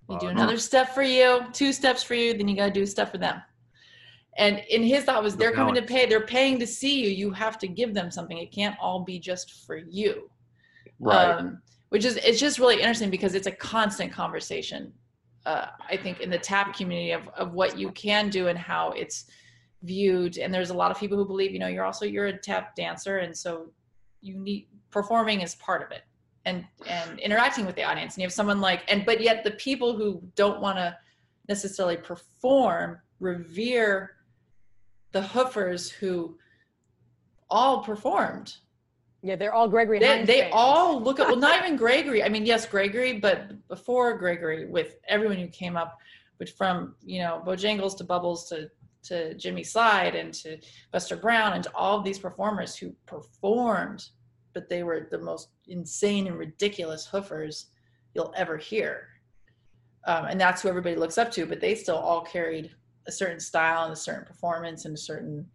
[0.10, 2.82] You do another step for you, two steps for you, then you got to do
[2.82, 3.40] a step for them.
[4.36, 7.10] And in his thought was The they're coming to pay, they're paying to see you.
[7.10, 8.36] You have to give them something.
[8.36, 10.32] It can't all be just for you.
[11.00, 11.30] Right.
[11.30, 14.92] Um, which is it's just really interesting because it's a constant conversation.
[15.46, 18.92] Uh, I think in the tap community of of what you can do and how
[18.92, 19.26] it's
[19.84, 20.40] viewed.
[20.40, 22.76] And there's a lot of people who believe, you know, you're also you're a tap
[22.76, 23.72] dancer, and so
[24.22, 26.04] you need performing is part of it,
[26.46, 28.16] and and interacting with the audience.
[28.16, 30.98] And you have someone like, and but yet the people who don't want to
[31.48, 34.12] necessarily perform revere
[35.12, 36.38] the hoofers who
[37.50, 38.56] all performed
[39.22, 40.54] Yeah, they're all Gregory they, Hines they fans.
[40.56, 44.96] all look at well not even gregory i mean yes gregory but before gregory with
[45.08, 45.98] everyone who came up
[46.38, 48.70] which from you know bojangles to bubbles to
[49.04, 50.58] to jimmy slyde and to
[50.92, 54.06] buster brown and to all of these performers who performed
[54.54, 57.66] but they were the most insane and ridiculous hoofers
[58.14, 59.08] you'll ever hear
[60.06, 62.72] um, and that's who everybody looks up to but they still all carried
[63.08, 65.46] a certain style and a certain performance and a certain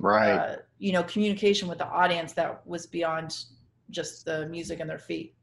[0.00, 0.30] Right.
[0.32, 3.36] uh, you know communication with the audience that was beyond
[3.90, 5.34] just the music and their feet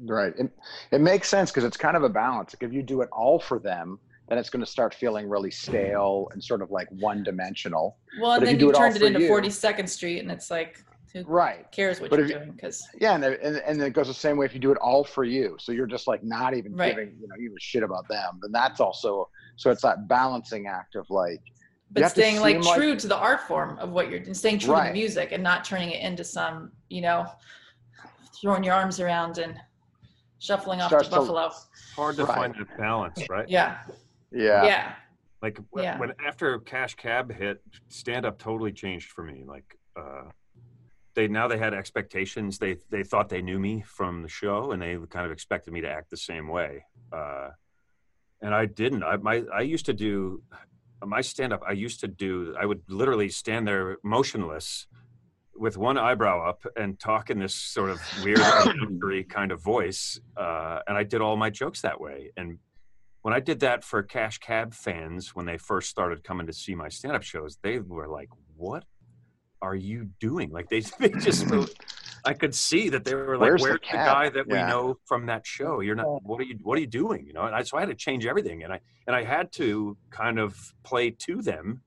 [0.00, 0.32] Right.
[0.38, 0.48] It,
[0.92, 2.54] it makes sense because it's kind of a balance.
[2.54, 3.98] Like if you do it all for them,
[4.28, 7.96] then it's going to start feeling really stale and sort of like one dimensional.
[8.20, 10.52] well and But if then you you turned it into you- 42nd street and it's
[10.52, 10.84] like
[11.24, 11.70] who Right.
[11.72, 14.14] cares what But you're if you- doing because Yeah, and, and and it goes the
[14.14, 15.56] same way if you do it all for you.
[15.60, 16.94] So you're just like not even Right.
[16.96, 18.38] giving, you know, even shit about them.
[18.42, 21.40] Then that's also so it's that balancing act of like
[21.90, 24.58] but staying like seem like- true to the art form of what you're and staying
[24.58, 27.26] true to the music and not turning it into some you know
[28.40, 29.58] throwing your arms around and
[30.38, 31.50] shuffling off Starts to to- buffalo
[31.96, 32.36] Hard to Right.
[32.36, 33.48] find a balance, right?
[33.48, 33.78] yeah
[34.30, 34.64] yeah.
[34.64, 34.94] yeah
[35.42, 35.98] Like w- Yeah.
[35.98, 39.44] when after Cash Cab hit, stand up totally changed for me.
[39.46, 40.24] Like uh,
[41.18, 42.58] they now they had expectations.
[42.58, 45.80] They they thought they knew me from the show, and they kind of expected me
[45.80, 46.84] to act the same way.
[47.12, 47.48] Uh,
[48.40, 49.02] and I didn't.
[49.02, 50.44] I my I used to do
[51.04, 51.62] my stand up.
[51.66, 52.54] I used to do.
[52.56, 54.86] I would literally stand there motionless.
[55.56, 58.38] With one eyebrow up and talk in this sort of weird,
[59.28, 62.30] kind of voice, uh, and I did all my jokes that way.
[62.36, 62.58] And
[63.22, 66.76] when I did that for Cash Cab fans when they first started coming to see
[66.76, 68.84] my stand-up shows, they were like, "What
[69.62, 71.66] are you doing?" Like they, they just, were,
[72.24, 74.66] I could see that they were like, Where's "Where's, the the, guy that Yeah.
[74.66, 75.80] we know from that show?
[75.80, 76.22] You're not.
[76.22, 76.58] What are you?
[76.62, 77.42] What are you doing?" You know.
[77.42, 80.38] And I, so I had to change everything, and I and I had to kind
[80.38, 81.82] of play to them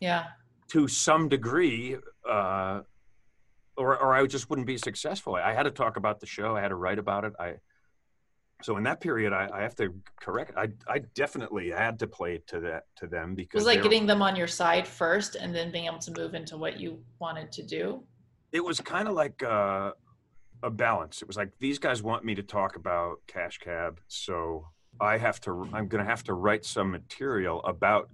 [0.00, 0.24] yeah
[0.68, 1.96] to some degree.
[2.28, 2.80] Uh,
[3.78, 5.34] or, or I just wouldn't be successful.
[5.34, 6.56] I had to talk about the show.
[6.56, 7.34] I had to write about it.
[7.38, 7.56] I,
[8.62, 10.52] so in that period, I, I have to correct.
[10.56, 14.06] I, I definitely had to play to that to them because it was like getting
[14.06, 17.52] them on your side first and then being able to move into what you wanted
[17.52, 18.02] to do
[18.52, 19.92] it was kind of like uh,
[20.62, 21.22] a balance.
[21.22, 24.66] It was like these guys want me to talk about Cash Cab, so
[25.00, 25.68] I have to.
[25.72, 28.08] I'm going to have to write some material about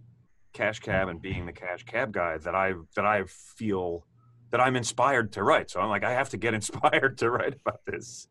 [0.53, 4.07] Cash Cab and being the Cash Cab guy that I that I feel
[4.51, 5.71] that I'm inspired to write.
[5.71, 8.27] So I'm like, I have to get inspired to write about this.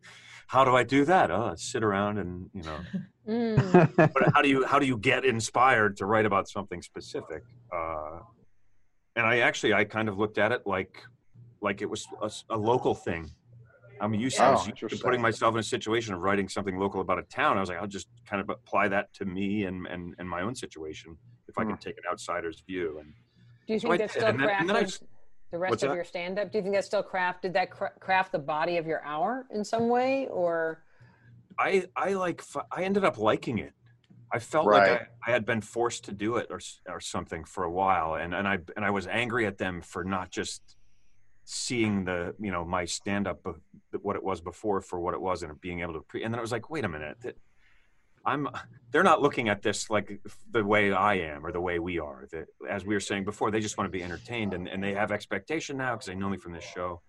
[0.47, 1.31] How do I do that?
[1.31, 2.81] Oh, I sit around and you know.
[3.27, 3.89] Mm.
[4.13, 7.43] but how do you how do you get inspired to write about something specific
[7.73, 8.19] uh,
[9.15, 11.03] and i actually i kind of looked at it like
[11.61, 12.07] like it was
[12.49, 13.29] a local thing
[14.01, 16.49] i'm used to, I Oh, was used to putting myself in a situation of writing
[16.49, 19.25] something local about a town i was like i'll just kind of apply that to
[19.25, 21.69] me and and, and my own situation if i Hmm.
[21.69, 23.13] can take an outsider's view and
[23.67, 25.10] Do you So think I that's did, still and
[25.51, 25.95] then- and then I crafted just- the rest What's of that?
[25.95, 26.51] your stand-up?
[26.51, 29.45] Do you think that still craft did that cra- craft the body of your hour
[29.51, 30.83] in some way, or
[31.59, 32.41] I I like
[32.71, 33.73] i ended up liking it.
[34.33, 34.91] I felt Right.
[34.93, 38.15] like I, I had been forced to do it or or something for a while,
[38.15, 40.77] and and I and I was angry at them for not just
[41.43, 43.45] seeing the you know my stand up
[44.01, 46.39] what it was before for what it was and being able to pre- and then
[46.39, 47.35] I was like, wait a minute, that
[48.25, 48.47] I'm
[48.91, 50.21] they're not looking at this like
[50.51, 52.27] the way I am or the way we are.
[52.31, 54.93] That as we were saying before, they just want to be entertained and, and they
[54.93, 57.01] have expectation now because they know me from this show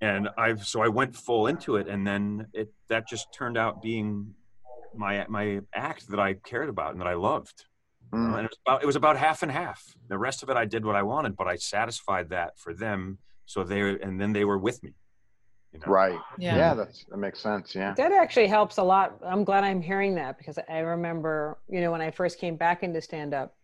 [0.00, 3.82] and I've so I went full into it, and then it that just turned out
[3.82, 4.34] being
[4.94, 7.64] my my act that I cared about and that I loved.
[8.12, 8.38] Mm.
[8.38, 9.82] And it was about it was about half and half.
[10.08, 13.18] The rest of it, I did what I wanted, but I satisfied that for them.
[13.46, 14.94] So they and then they were with me.
[15.72, 15.86] You know?
[15.86, 16.18] Right.
[16.38, 16.56] Yeah.
[16.56, 17.74] Yeah, that's that makes sense.
[17.74, 17.94] Yeah.
[17.94, 19.18] that actually helps a lot.
[19.22, 22.82] I'm glad I'm hearing that because I remember, you know, when I first came back
[22.82, 23.54] into stand-up,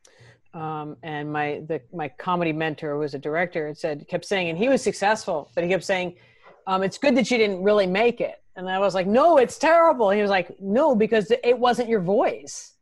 [0.53, 4.59] um, and my the my comedy mentor was a director had said kept saying, and
[4.59, 6.17] he was successful, but he kept saying,
[6.67, 9.59] um, "It's good that you didn't really make it." And I was like, "No, it's
[9.59, 12.75] terrible." And he was like, "No, because it wasn't your voice."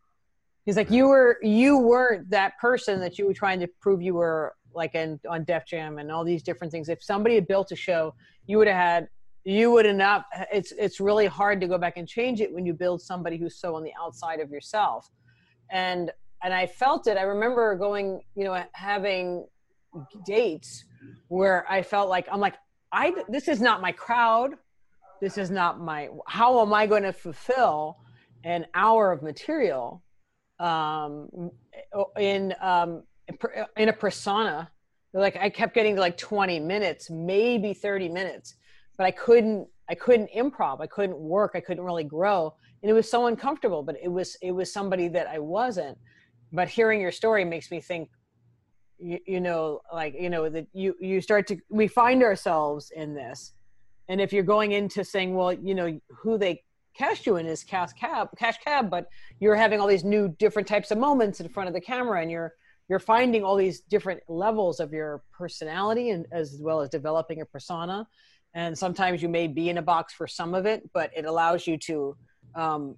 [0.66, 4.14] He's like, "You were you weren't that person that you were trying to prove you
[4.14, 6.88] were like in on Def Jam and all these different things.
[6.88, 8.14] If somebody had built a show,
[8.46, 9.08] you would have had
[9.44, 12.72] you would not it's it's really hard to go back and change it when you
[12.72, 15.10] build somebody who's so on the outside of yourself
[15.70, 16.12] and
[16.44, 17.16] and I felt it.
[17.16, 19.46] I remember going, you know, having
[20.26, 20.84] dates
[21.28, 22.54] where I felt like I'm like
[22.92, 24.52] I this is not my crowd.
[25.20, 27.98] This is not my how am I going to fulfill
[28.44, 30.02] an hour of material
[30.58, 31.50] um
[32.18, 33.02] in um
[33.76, 34.70] in a persona
[35.14, 38.54] like I kept getting to like 20 minutes, maybe 30 minutes,
[38.96, 40.80] but I couldn't I couldn't improv.
[40.80, 41.52] I couldn't work.
[41.54, 42.54] I couldn't really grow.
[42.82, 45.98] And it was so uncomfortable, but it was it was somebody that I wasn't.
[46.52, 48.08] But hearing your story makes me think
[48.98, 53.14] you, you know like you know that you you start to we find ourselves in
[53.14, 53.52] this.
[54.08, 56.62] And if you're going into saying, well, you know, who they
[56.94, 59.08] cast you in is cash cab cash cab, but
[59.40, 62.30] you're having all these new different types of moments in front of the camera and
[62.30, 62.54] you're
[62.88, 67.46] you're finding all these different levels of your personality and as well as developing a
[67.46, 68.06] persona.
[68.54, 71.66] And sometimes you may be in a box for some of it but it allows
[71.66, 72.16] you to
[72.54, 72.96] um,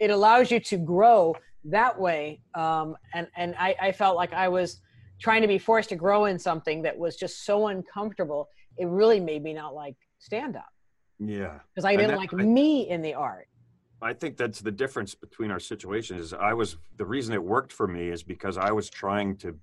[0.00, 2.40] it allows you to grow that way.
[2.54, 4.80] Um, and and I, I felt like i was
[5.20, 8.48] trying to be forced to grow in something that was just so uncomfortable
[8.78, 10.72] it really made me not like stand up.
[11.18, 11.58] Yeah.
[11.74, 13.46] because i didn't that- like I- me in the art
[14.02, 16.20] I think that's the difference between our situations.
[16.26, 19.58] Is I was the reason it worked for me is because I was trying to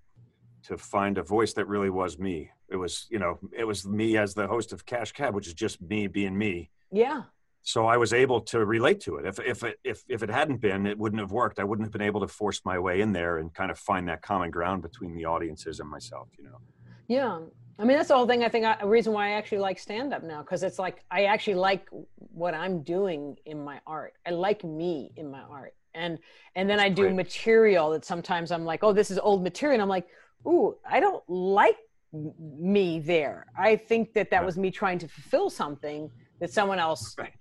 [0.64, 2.52] to find a voice that really was me.
[2.70, 5.54] It was you know it was me as the host of Cash Cab, which is
[5.54, 6.70] just me being me.
[6.92, 7.24] yeah
[7.64, 9.26] So I was able to relate to it.
[9.26, 11.60] If if it if if it hadn't been, it wouldn't have worked.
[11.60, 14.08] I wouldn't have been able to force my way in there and kind of find
[14.08, 16.30] that common ground between the audiences and myself.
[16.38, 16.60] You know.
[17.08, 17.40] Yeah.
[17.80, 18.44] I mean, that's the whole thing.
[18.44, 21.04] I think I, a reason why I actually like stand up now, because it's like
[21.12, 21.88] I actually like
[22.18, 24.14] what I'm doing in my art.
[24.26, 25.74] I like me in my art.
[25.94, 26.18] And
[26.56, 29.76] and then I do material that sometimes I'm like, oh, this is old material.
[29.76, 30.08] And I'm like,
[30.48, 31.78] ooh, I don't like
[32.14, 33.46] me there.
[33.58, 34.46] I think that that Right.
[34.46, 36.10] was me trying to fulfill something
[36.40, 37.32] that someone else Right.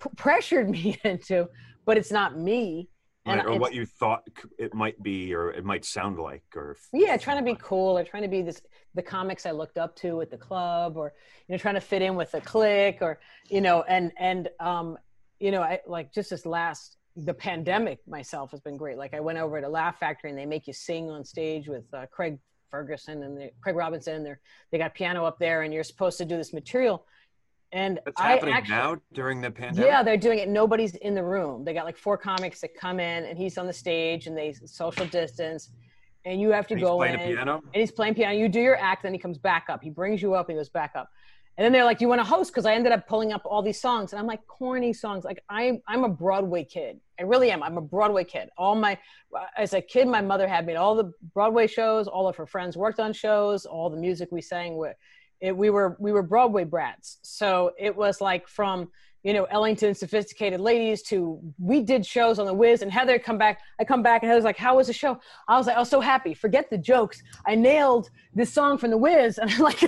[0.00, 1.48] p- pressured me into,
[1.86, 2.88] but it's not me.
[3.24, 4.26] And or what you thought
[4.58, 8.04] it might be, or it might sound like, or yeah trying to be cool or
[8.04, 8.60] trying to be this
[8.94, 11.12] the comics i looked up to at the club or
[11.46, 14.98] you know trying to fit in with the clique or you know and and um
[15.38, 18.96] you know i like just this last the pandemic myself has been great.
[18.96, 21.84] Like i went over to laugh factory and they make you sing on stage with
[21.92, 22.38] uh, craig
[22.70, 24.40] ferguson and the, craig robinson and they're
[24.70, 27.04] they got piano up there and you're supposed to do this material
[27.72, 29.86] and That's I happening actually, now during the pandemic.
[29.88, 30.48] yeah, they're doing it.
[30.48, 31.64] Nobody's in the room.
[31.64, 34.52] They got like four comics that come in, and he's on the stage, and they
[34.66, 35.70] social distance,
[36.26, 37.38] and you have to And he's go playing in.
[37.48, 38.36] And he's playing piano.
[38.36, 39.82] You do your act, then he comes back up.
[39.82, 41.08] He brings you up, he goes back up,
[41.56, 43.42] and then they're like, "Do you want to host?" Because I ended up pulling up
[43.46, 45.24] all these songs, and I'm like, corny songs.
[45.24, 47.00] Like I'm, I'm a Broadway kid.
[47.18, 47.62] I really am.
[47.62, 48.50] I'm a Broadway kid.
[48.58, 48.98] All my,
[49.56, 52.06] as a kid, my mother had me at all the Broadway shows.
[52.06, 53.64] All of her friends worked on shows.
[53.64, 54.96] All the music we sang with
[55.42, 57.18] it, we were we were Broadway brats.
[57.22, 58.88] So it was like from
[59.24, 63.38] you know Ellington, sophisticated ladies to we did shows on the Wiz, and Heather come
[63.38, 63.60] back.
[63.80, 65.88] I come back and Heather's like, "How was the show?" I was like, "I was
[65.88, 66.32] so happy.
[66.32, 67.22] Forget the jokes.
[67.44, 69.82] I nailed this song from the Wiz," and I'm like,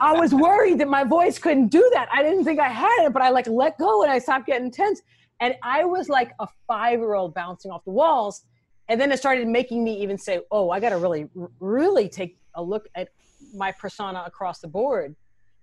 [0.00, 2.08] I was worried that my voice couldn't do that.
[2.12, 4.70] I didn't think I had it, but I like let go and I stopped getting
[4.70, 5.02] tense,
[5.40, 8.42] and I was like a five year old bouncing off the walls.
[8.86, 11.28] And then it started making me even say, "Oh, I got to really,
[11.58, 13.08] really take a look at
[13.54, 15.14] my persona across the board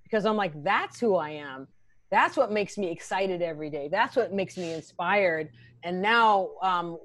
[0.03, 1.67] because I'm like, that's who I am.
[2.09, 3.87] That's what makes me excited every day.
[3.89, 5.49] That's what makes me inspired.
[5.83, 6.97] And now um,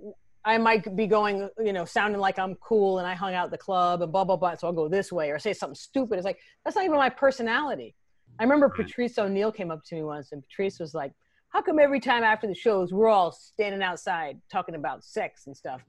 [0.45, 3.51] I might be going, you know, sounding like I'm cool and I hung out at
[3.53, 4.57] the club and blah, blah, blah.
[4.57, 6.17] So I'll go this way or say something stupid.
[6.17, 7.95] It's like, that's not even my personality.
[8.39, 8.69] I remember.
[8.69, 11.13] Patrice O'Neal came up to me once and Patrice was like,
[11.49, 15.57] how come every time after the shows we're all standing outside talking about sex and
[15.57, 15.83] stuff?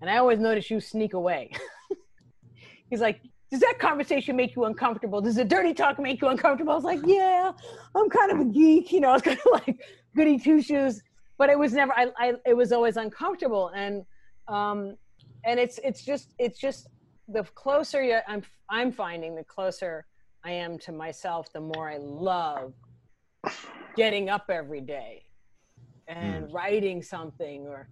[0.00, 1.50] And I always notice you sneak away.
[2.90, 3.20] He's like,
[3.50, 5.20] does that conversation make you uncomfortable?
[5.20, 6.72] Does the dirty talk make you uncomfortable?
[6.72, 7.50] I was like, yeah,
[7.96, 9.80] I'm kind of a geek, you know, it's kind of like
[10.14, 11.02] goody two shoes,
[11.36, 13.72] but it was never, I, I, it was always uncomfortable.
[13.74, 14.04] And,
[14.46, 14.96] um,
[15.44, 16.88] and it's, it's just, it's just
[17.28, 20.06] the closer you, I'm, I'm finding the closer
[20.44, 22.72] I am to myself, the more I love
[23.96, 25.24] getting up every day
[26.06, 27.88] and writing something or,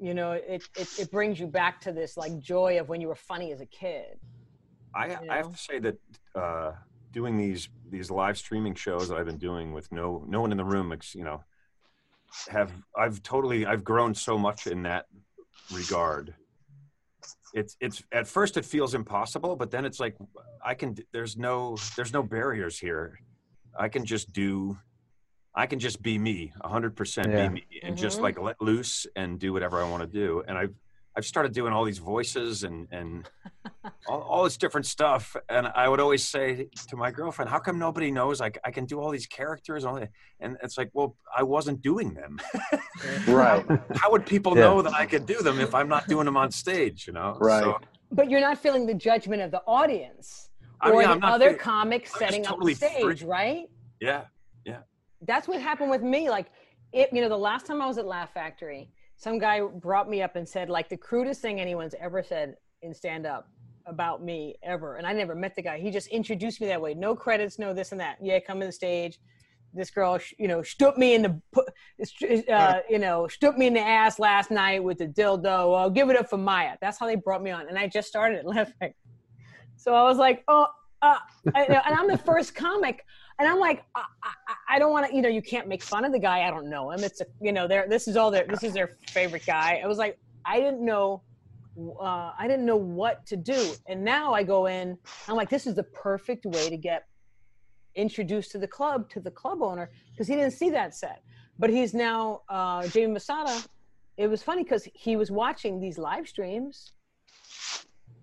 [0.00, 3.08] you know, it, it, it brings you back to this like joy of when you
[3.08, 4.18] were funny as a kid.
[4.96, 5.98] I, you I have to say that
[6.34, 6.72] uh,
[7.12, 10.58] doing these these live streaming shows that I've been doing with no no one in
[10.58, 11.44] the room, you know,
[12.48, 15.06] have I've totally I've grown so much in that
[15.70, 16.34] regard.
[17.52, 20.16] It's it's at first it feels impossible, but then it's like
[20.64, 23.18] I can there's no there's no barriers here.
[23.78, 24.78] I can just do
[25.54, 27.48] I can just be me, 100% Yeah.
[27.48, 28.22] be me and just Mhm.
[28.22, 30.42] like let loose and do whatever I want to do.
[30.46, 30.74] And I've
[31.16, 33.28] I've started doing all these voices and and
[34.08, 35.34] all, all this different stuff.
[35.48, 38.84] And I would always say to my girlfriend, "How come nobody knows I, I can
[38.84, 40.10] do all these characters?" And, all that?"
[40.40, 42.38] and it's like, well, I wasn't doing them.
[43.28, 43.64] right.
[43.94, 44.64] How would people Yeah.
[44.64, 47.06] know that I could do them if I'm not doing them on stage?
[47.06, 47.62] You know, Right.
[47.62, 47.78] So,
[48.12, 50.50] But you're not feeling the judgment of the audience
[50.82, 53.20] I or mean, the I'm not other feeling- comics I'm setting totally up the stage,
[53.20, 53.28] free.
[53.28, 53.66] right?
[54.00, 54.24] Yeah.
[54.66, 54.80] Yeah,
[55.22, 56.28] That's what happened with me.
[56.28, 56.46] Like,
[56.92, 60.22] it, you know, the last time I was at Laugh Factory, some guy brought me
[60.22, 63.48] up and said, like, the crudest thing anyone's ever said in stand up
[63.86, 64.96] about me ever.
[64.96, 65.78] And I never met the guy.
[65.78, 66.92] He just introduced me that way.
[66.94, 68.18] No credits, no this and that.
[68.20, 69.18] Yeah, come to the stage.
[69.72, 73.80] This girl, you know, stood me in the, uh, you know, stood me in the
[73.80, 75.44] ass last night with the dildo.
[75.84, 76.76] Oh, give it up for Maya.
[76.80, 77.68] That's how they brought me on.
[77.68, 78.92] And I just started laughing
[79.76, 80.66] So I was like, oh,
[81.02, 81.18] uh,
[81.54, 83.04] I- and I'm the first comic
[83.38, 86.04] and I'm like, I, I, I don't want to, you know, you can't make fun
[86.04, 86.46] of the guy.
[86.46, 87.04] I don't know him.
[87.04, 89.80] It's a, you know, they're, this is all their, this is their favorite guy.
[89.82, 91.22] I was like, I didn't know,
[92.00, 93.72] uh, I didn't know what to do.
[93.88, 94.96] And now I go in,
[95.28, 97.06] I'm like, this is the perfect way to get
[97.94, 101.22] introduced to the club, to the club owner, because he didn't see that set.
[101.58, 103.58] But he's now, uh, Jamie Masada.
[104.16, 106.92] It was funny because he was watching these live streams.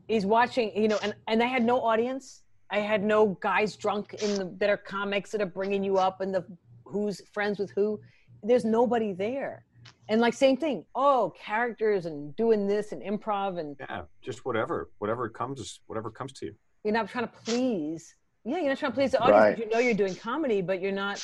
[0.08, 2.43] He's watching, you know, and, and I had no audience.
[2.70, 6.22] I had no guys drunk in the, that are comics that are bringing you up
[6.22, 6.46] and the
[6.86, 8.00] who's friends with who.
[8.42, 9.66] There's nobody there.
[10.10, 10.86] And like same thing.
[10.96, 16.34] Oh, characters and doing this and improv and yeah, just whatever, whatever comes, whatever comes
[16.34, 16.56] to you.
[16.84, 18.16] you're not trying to please.
[18.44, 19.40] Yeah, you're not trying to please the audience.
[19.40, 19.58] Right.
[19.58, 21.24] You know you're doing comedy, but you're not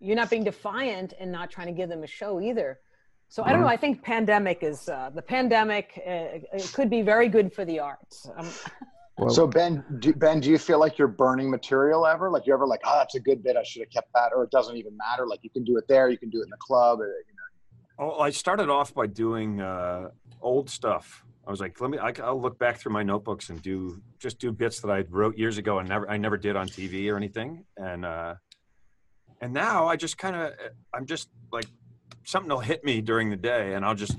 [0.00, 2.78] you're not being defiant and not trying to give them a show either.
[3.28, 3.66] So I don't know.
[3.66, 5.92] I think pandemic is uh, the pandemic.
[5.98, 8.26] Uh, it could be very good for the arts.
[8.34, 8.48] Um,
[9.18, 12.30] Well, So Ben, do, Ben, do you feel like you're burning material ever?
[12.30, 13.56] Like you're ever like, oh, that's a good bit.
[13.56, 15.26] I should have kept that, or it doesn't even matter.
[15.26, 17.00] Like you can do it there, you can do it in the club.
[17.00, 18.12] Or, you know.
[18.16, 21.24] Oh, I started off by doing uh, old stuff.
[21.46, 21.98] I was like, let me.
[21.98, 25.36] I, I'll look back through my notebooks and do just do bits that I wrote
[25.38, 27.64] years ago and never I never did on TV or anything.
[27.78, 28.34] And uh,
[29.40, 30.52] and now I just kind of
[30.94, 31.64] I'm just like
[32.24, 34.18] something will hit me during the day and I'll just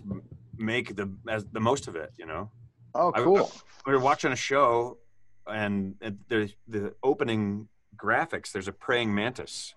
[0.57, 2.11] make the as the most of it.
[2.17, 2.49] You know,
[2.95, 3.51] Oh, I- cool.
[3.85, 4.97] we were watching a show
[5.47, 5.95] and
[6.27, 8.51] there's the opening graphics.
[8.51, 9.73] There's a praying mantis,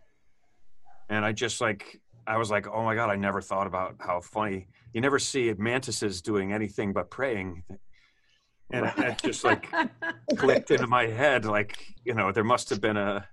[1.08, 4.20] and I just like I was like, oh my god, I never thought about how
[4.20, 4.68] funny.
[4.92, 7.64] You never see mantises doing anything but praying,
[8.70, 9.68] and it, it just like
[10.36, 11.44] clicked into my head.
[11.44, 13.26] Like you know, there must have been a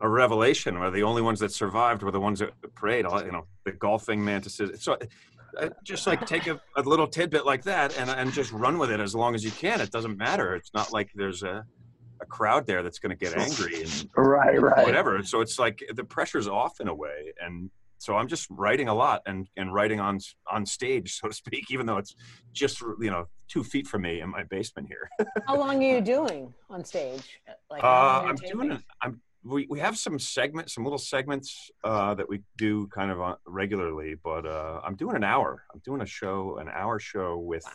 [0.00, 3.04] a revelation where the only ones that survived were the ones that prayed.
[3.04, 4.82] You know, the golfing mantises.
[4.82, 4.98] So.
[5.60, 8.90] Uh, Just like take a, a little tidbit like that and, and just run with
[8.90, 9.80] it as long as you can.
[9.80, 10.54] It doesn't matter.
[10.54, 11.64] It's not like there's a,
[12.20, 14.84] a crowd there that's going to get angry and Right, right.
[14.86, 15.22] whatever.
[15.24, 18.94] So it's like the pressure's off in a way, and so I'm just writing a
[18.94, 20.18] lot and and writing on
[20.50, 22.14] on stage, so to speak, even though it's
[22.52, 25.08] just you know two feet from me in my basement here.
[25.46, 27.40] How long are you doing on stage?
[27.70, 28.80] Like, how Uh, I'm doing it.
[29.02, 33.20] I'm we, we have some segments, some little segments uh, that we do kind of
[33.20, 35.64] uh, regularly, but uh, I'm doing an hour.
[35.72, 37.66] I'm doing a show, an hour show with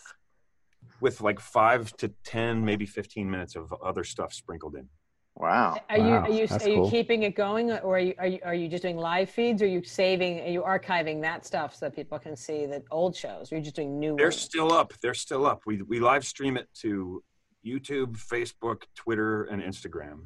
[1.02, 4.88] with like five to ten, maybe fifteen minutes of other stuff sprinkled in.
[5.36, 5.80] Wow.
[5.90, 6.92] Are you are you that's are you cool.
[6.92, 9.62] keeping it going, or are you, are you are you just doing live feeds?
[9.62, 10.42] Or are you saving?
[10.42, 13.52] Are you archiving that stuff so that people can see the old shows?
[13.52, 14.42] Or are you just doing new They're ones?
[14.42, 14.94] still up.
[15.02, 15.62] They're still up.
[15.66, 17.24] We we live stream it to
[17.66, 20.24] YouTube, Facebook, Twitter, and Instagram.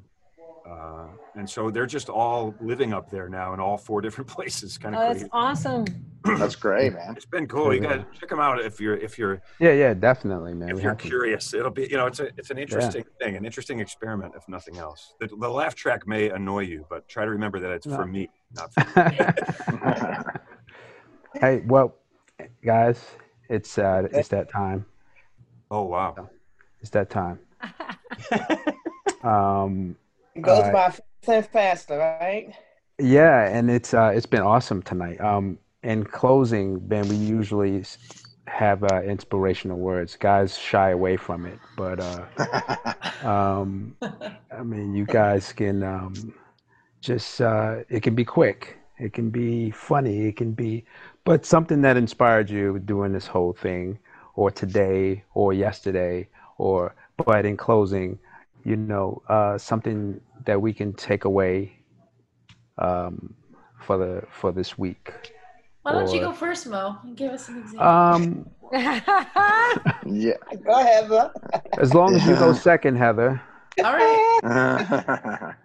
[0.69, 4.77] Uh, and so they're just all living up there now in all four different places.
[4.77, 5.29] Kind Oh, of that's crazy.
[5.33, 5.85] awesome.
[6.39, 7.15] That's great, man.
[7.17, 7.73] It's been cool.
[7.73, 7.97] You Yeah.
[7.97, 10.69] guys check them out if you're if you're yeah, yeah, definitely, man.
[10.69, 11.53] if We you're have to- curious.
[11.53, 14.77] It'll be you know it's a it's an interesting thing, an interesting experiment if nothing
[14.77, 15.15] else.
[15.19, 18.29] The, the laugh track may annoy you, but try to remember that it's for me,
[18.55, 20.13] not for Me.
[21.41, 21.95] hey, well,
[22.63, 23.03] guys,
[23.49, 24.85] it's uh, it's that time.
[25.69, 26.29] Oh wow.
[26.79, 27.39] It's that time.
[29.23, 29.95] Um,
[30.35, 31.03] It goes Uh, by faster
[31.33, 32.53] and faster, right?
[32.99, 35.19] yeah, and it's uh, it's been awesome tonight.
[35.19, 37.83] Um, in closing, Ben, we usually
[38.47, 40.15] have uh, inspirational words.
[40.15, 42.25] Guys shy away from it, but uh,
[43.27, 43.95] um,
[44.51, 46.33] I mean, you guys can um,
[47.01, 50.85] just, uh, it can be quick, it can be funny, it can be,
[51.25, 53.99] but something that inspired you doing this whole thing,
[54.35, 56.27] or today, or yesterday,
[56.57, 58.19] or, but in closing,
[58.63, 61.73] you know, uh, something that we can take away
[62.77, 63.35] um,
[63.79, 65.33] for the for this week.
[65.83, 67.85] Why don't you go first, Mo, and give us an example?
[67.85, 68.49] Um,
[70.05, 70.37] yeah.
[70.65, 71.29] Go ahead, bro.
[71.77, 73.41] as long as you go second, Heather.
[73.83, 75.55] All right.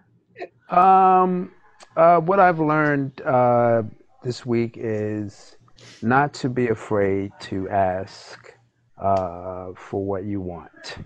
[0.69, 1.51] Um,
[1.95, 3.83] uh, what I've learned uh,
[4.23, 5.57] this week is
[6.01, 8.53] not to be afraid to ask
[9.01, 10.97] uh, for what you want.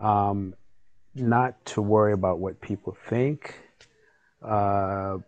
[0.00, 0.54] Um,
[1.16, 3.58] not to worry about what people think,
[4.42, 5.18] uh,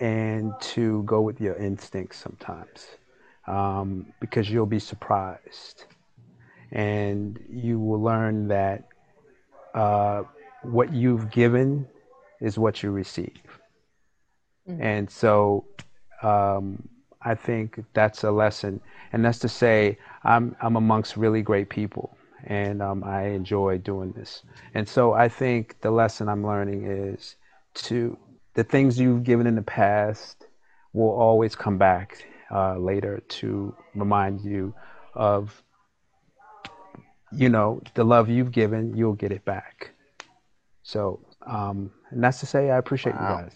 [0.00, 2.86] and to go with your instincts sometimes,
[3.46, 5.86] um, because you'll be surprised,
[6.72, 8.84] and you will learn that
[9.74, 10.22] uh,
[10.62, 11.86] what you've given
[12.40, 13.40] is what you receive.
[14.68, 14.80] Mhm.
[14.80, 15.64] And so
[16.22, 16.88] um,
[17.22, 18.80] I think that's a lesson.
[19.12, 22.17] And that's to say, I'm, I'm amongst really great people
[22.48, 24.42] and um, I enjoy doing this.
[24.74, 27.36] And so I think the lesson I'm learning is
[27.74, 28.18] to
[28.54, 30.46] the things you've given in the past
[30.94, 34.74] will always come back uh, later to remind you
[35.14, 35.62] of,
[37.30, 39.90] you know, the love you've given, you'll get it back.
[40.82, 43.20] So, um, and that's to say, I appreciate Wow.
[43.20, 43.52] you guys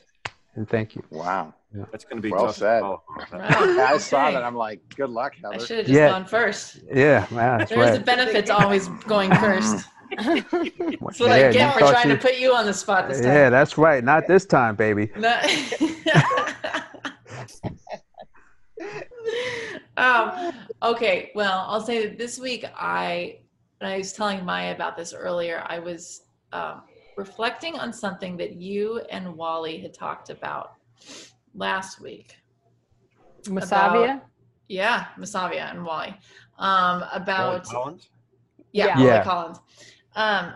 [0.54, 1.02] and thank you.
[1.10, 1.54] Wow.
[1.90, 2.56] That's going to be Well tough.
[2.56, 2.80] said.
[2.80, 3.02] follow.
[3.32, 3.38] Wow.
[3.86, 4.42] I saw that.
[4.44, 5.54] I'm like, good luck, Heather.
[5.54, 6.10] I should have just Yeah.
[6.10, 6.80] gone first.
[6.92, 8.04] Yeah, man, that's There's the right.
[8.04, 9.86] benefits always going first.
[10.18, 12.74] That's what Yeah, I you get for thought trying you- to put you on the
[12.74, 13.28] spot this time.
[13.34, 14.04] Yeah, that's right.
[14.04, 15.10] Not this time, baby.
[15.16, 15.40] No.
[19.96, 23.38] um, okay, well, I'll say that this week I,
[23.80, 26.22] and I was telling Maya about this earlier, I was
[26.52, 26.82] um,
[27.16, 30.72] reflecting on something that you and Wally had talked about
[31.54, 32.36] last week.
[33.44, 34.20] Masavia?
[34.68, 36.14] Yeah, Masavia and Wally.
[36.58, 38.08] Um, Wally about Collins?
[38.72, 38.94] yeah, Yeah.
[38.96, 39.24] Wally Yeah.
[39.24, 39.58] Collins.
[40.14, 40.52] Um,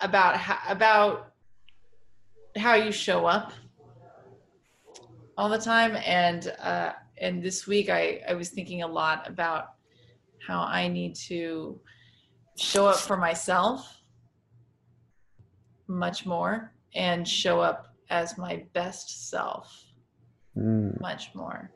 [0.00, 1.32] about how, about
[2.56, 3.52] how you show up
[5.36, 9.74] all the time, and uh, and this week I I was thinking a lot about
[10.46, 11.80] how I need to
[12.56, 14.02] show up for myself
[15.86, 19.84] much more and show up as my best self
[20.58, 21.70] Mm, much more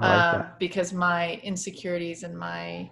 [0.00, 0.58] like that.
[0.58, 2.90] because my insecurities and my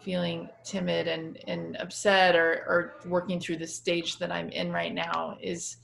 [0.00, 4.92] feeling timid and, and upset or, or working through the stage that I'm in right
[4.94, 5.76] now is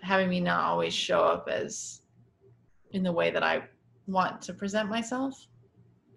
[0.00, 2.00] having me not always show up as
[2.92, 3.64] in the way that I
[4.06, 5.46] want to present myself.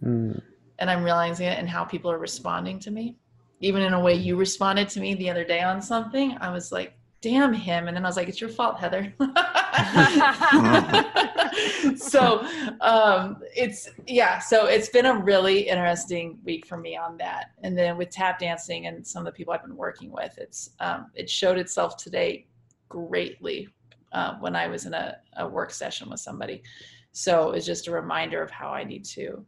[0.03, 0.41] Mm,
[0.79, 3.17] And I'm realizing it and how people are responding to me.
[3.61, 6.71] Even in a way you responded to me the other day on something, I was
[6.71, 6.94] like,
[7.25, 7.87] damn him.
[7.87, 9.11] And then I was like, it's your fault, Heather.
[11.97, 12.45] so
[12.81, 17.77] um it's yeah so it's been a really interesting week for me on that and
[17.77, 21.07] then with tap dancing and some of the people i've been working with it's um
[21.13, 22.45] it showed itself today
[22.89, 23.67] greatly
[24.13, 26.63] uh, when i was in a, a work session with somebody
[27.11, 29.45] so it's just a reminder of how i need to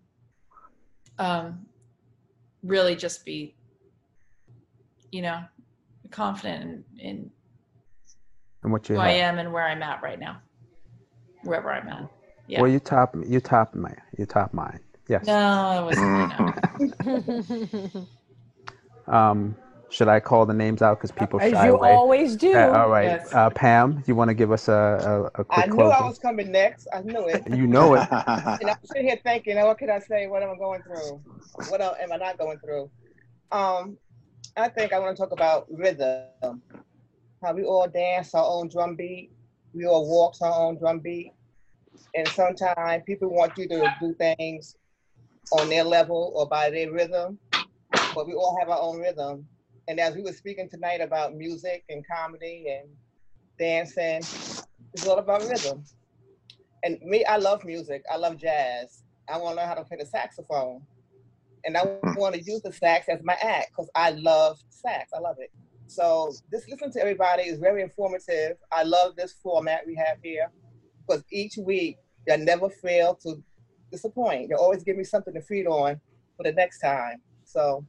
[1.20, 1.66] um
[2.64, 3.56] really just be
[5.12, 5.41] you know
[6.12, 7.32] confident in, in
[8.64, 10.42] and what you who i am and where i'm at right now
[11.44, 12.10] wherever i'm at
[12.48, 12.62] yeah.
[12.62, 14.02] Well, you top, you top mine.
[14.18, 14.80] You top mine.
[15.10, 15.28] Yes.
[15.28, 16.06] No, it wasn't.
[16.08, 18.08] I know.
[19.08, 19.56] Um,
[19.90, 21.94] should I call the names out because people As shy you away?
[21.94, 22.54] always do.
[22.54, 23.34] Uh, all right, Yes.
[23.34, 24.74] uh, Pam, you want to give us a,
[25.38, 26.04] a, a quick I knew closing?
[26.04, 26.88] I was coming next.
[26.94, 27.44] I knew it.
[27.50, 28.06] You know it.
[28.12, 30.28] And I'm sitting here thinking, what can I say?
[30.28, 31.22] What am I going through?
[31.70, 32.90] What am am I not going through?
[33.52, 33.98] Um,
[34.58, 36.62] I think I want to talk about rhythm.
[37.41, 39.31] How we all dance our own drum beat.
[39.73, 41.34] We all walk to our own drum beat.
[42.15, 44.76] And sometimes people want you to do things
[45.51, 47.39] on their level or by their rhythm,
[48.14, 49.47] but we all have our own rhythm.
[49.88, 52.89] And as we were speaking tonight about music and comedy and
[53.57, 54.18] dancing,
[54.93, 55.84] it's all about rhythm.
[56.84, 58.03] And me, I love music.
[58.11, 59.03] I love jazz.
[59.30, 60.81] I want to learn how to play the saxophone.
[61.65, 62.19] And I hmm.
[62.19, 65.11] want to use the sax as my act because I love sax.
[65.14, 65.51] I love it.
[65.88, 68.57] So just listen to everybody is very informative.
[68.72, 70.51] I love this format we have here
[71.07, 71.97] because each week
[72.27, 73.41] you never fail to
[73.91, 74.49] disappoint.
[74.49, 75.99] You always give me something to feed on
[76.35, 77.22] for the next time.
[77.45, 77.85] So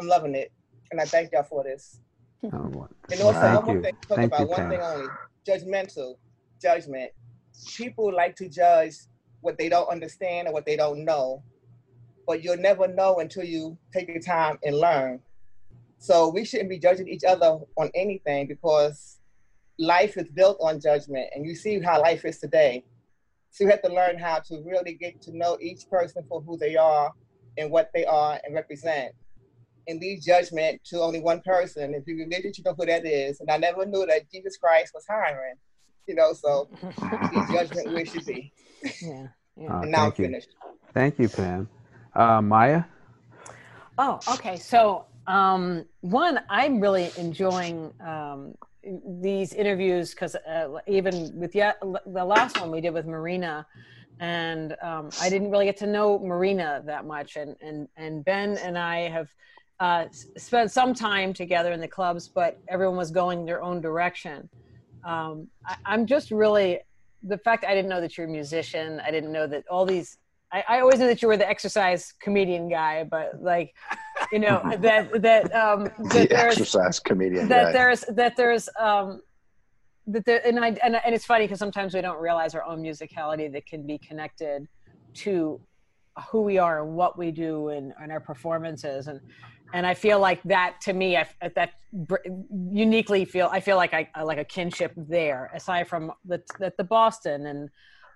[0.00, 0.50] I'm loving it.
[0.90, 2.00] And I thank y'all for this.
[2.44, 3.82] Oh, well, And also, Thank one more you.
[3.82, 4.70] thing to talk Thank about, you, one Pam.
[4.70, 5.08] thing only
[5.46, 6.14] judgmental,
[6.62, 7.10] judgment.
[7.76, 8.94] People like to judge
[9.40, 11.42] what they don't understand or what they don't know,
[12.26, 15.20] but you'll never know until you take your time and learn.
[15.98, 19.18] So we shouldn't be judging each other on anything because
[19.78, 22.84] life is built on judgment, and you see how life is today.
[23.50, 26.58] So you have to learn how to really get to know each person for who
[26.58, 27.12] they are
[27.56, 29.14] and what they are and represent
[29.88, 31.94] and leave judgment to only one person.
[31.94, 33.40] If you religious, you know who that is.
[33.40, 35.54] And I never knew that Jesus Christ was hiring.
[36.06, 36.68] You know, so
[37.32, 38.52] leave judgment where it should be.
[39.02, 39.28] yeah.
[39.56, 39.72] yeah.
[39.72, 40.24] uh, and now I'm thank you.
[40.26, 40.48] finished.
[40.94, 41.68] Thank you, Pam.
[42.14, 42.84] Uh, Maya?
[43.98, 44.56] Oh, okay.
[44.56, 48.54] So, um, one, I'm really enjoying um,
[49.20, 51.74] these interviews because uh, even with the
[52.06, 53.66] last one we did with Marina,
[54.20, 57.36] and um, I didn't really get to know Marina that much.
[57.36, 59.28] And and and Ben and I have
[59.80, 64.48] uh, spent some time together in the clubs, but everyone was going their own direction.
[65.04, 66.80] Um, I, I'm just really
[67.22, 69.00] the fact I didn't know that you're a musician.
[69.04, 70.18] I didn't know that all these.
[70.52, 73.74] I, I always knew that you were the exercise comedian guy, but like,
[74.32, 77.72] you know that that um, that The exercise comedian that guy.
[77.72, 79.20] there's that there's um
[80.06, 82.82] that there and I and, and it's funny because sometimes we don't realize our own
[82.82, 84.66] musicality that can be connected
[85.14, 85.60] to
[86.30, 89.20] who we are and what we do and, and our performances and
[89.74, 91.26] and I feel like that to me I
[91.56, 92.16] that br-
[92.72, 96.72] uniquely feel I feel like I, I like a kinship there aside from the the,
[96.78, 97.68] the Boston and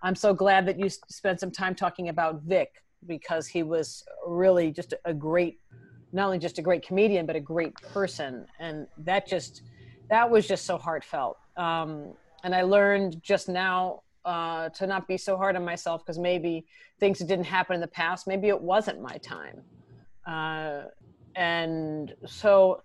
[0.02, 2.70] I'm so glad that you spent some time talking about Vic
[3.06, 5.58] because he was really just a great
[6.12, 8.46] not only just a great comedian but a great person.
[8.58, 9.62] And that just
[10.08, 11.38] that was just so heartfelt.
[11.56, 16.18] Um, and i learned just now uh, to not be so hard on myself because
[16.18, 16.66] maybe
[16.98, 18.26] things that didn't happen in the past.
[18.26, 19.62] Maybe it wasn't my time.
[20.26, 20.82] Uh,
[21.36, 22.82] and so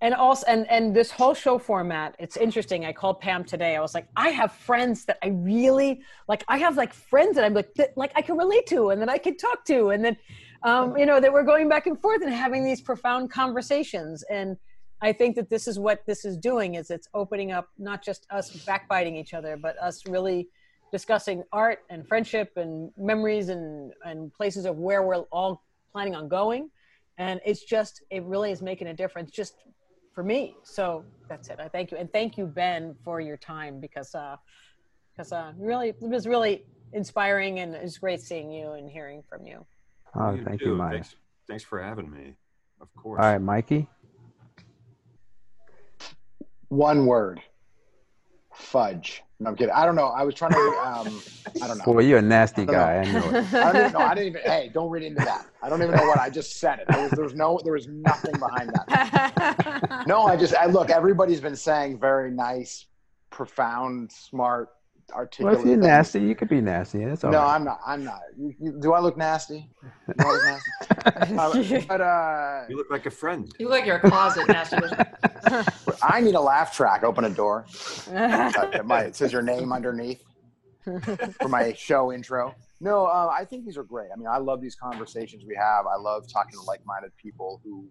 [0.00, 2.84] and also and and this whole show format it's interesting.
[2.84, 3.76] I called pam today.
[3.76, 7.44] I was like i have friends that i really like i have like friends that
[7.44, 9.90] i'm like that, like i can relate to and that i can talk to.
[9.90, 10.16] And then
[10.64, 14.24] um, you know that we're going back and forth and having these profound conversations.
[14.30, 14.56] And
[15.04, 18.24] i think that this is what this is doing is it's opening up not just
[18.30, 20.48] us backbiting each other but us really
[20.92, 26.28] discussing art and friendship and memories and and places of where we're all planning on
[26.28, 26.70] going.
[27.18, 29.54] And it's just it really is making a difference just
[30.14, 30.54] for me.
[30.62, 31.58] So that's it.
[31.58, 31.96] I thank you.
[31.96, 34.36] And thank you ben for your time because uh
[35.12, 39.22] because uh really it was really inspiring and it was great seeing you and hearing
[39.28, 39.64] from you
[40.14, 40.70] Oh, You thank too.
[40.70, 40.92] you, Maya.
[40.92, 41.16] Thanks,
[41.48, 42.34] thanks for having me.
[42.80, 43.20] Of course.
[43.22, 43.88] All right, Mikey.
[46.68, 47.40] One word.
[48.54, 49.22] Fudge.
[49.40, 49.74] No, I'm kidding.
[49.74, 50.06] I don't know.
[50.08, 50.58] I was trying to.
[50.84, 51.22] Um,
[51.62, 51.84] I don't know.
[51.86, 52.94] Well, you're a nasty I don't guy.
[52.98, 53.54] I know it.
[53.54, 53.98] I don't even know.
[54.00, 54.42] I didn't even.
[54.42, 55.46] Hey, don't read into that.
[55.62, 56.80] I don't even know what I just said.
[56.80, 56.88] It.
[56.90, 57.60] There was, there was no.
[57.64, 59.88] There was nothing behind that.
[60.06, 60.54] No, I just.
[60.54, 60.90] I look.
[60.90, 62.86] Everybody's been saying very nice,
[63.30, 64.70] profound, smart,
[65.12, 65.58] Well, articulate.
[65.60, 65.86] if you're things.
[65.86, 67.04] nasty, you could be nasty.
[67.04, 67.54] That's all No, right.
[67.54, 67.80] I'm not.
[67.86, 68.20] I'm not.
[68.36, 69.68] You, you, do I look nasty?
[69.82, 70.70] Do I look nasty?
[71.04, 73.50] Uh, but uh, You look like a friend.
[73.58, 74.98] You look like you're a closet masturbation.
[76.02, 77.02] I need a laugh track.
[77.02, 77.64] Open a door.
[78.12, 80.22] Uh, it, might, it says your name underneath
[81.40, 82.54] for my show intro.
[82.82, 84.08] No, uh, I think these are great.
[84.12, 85.86] I mean, I love these conversations we have.
[85.86, 87.88] I love talking to like-minded people who,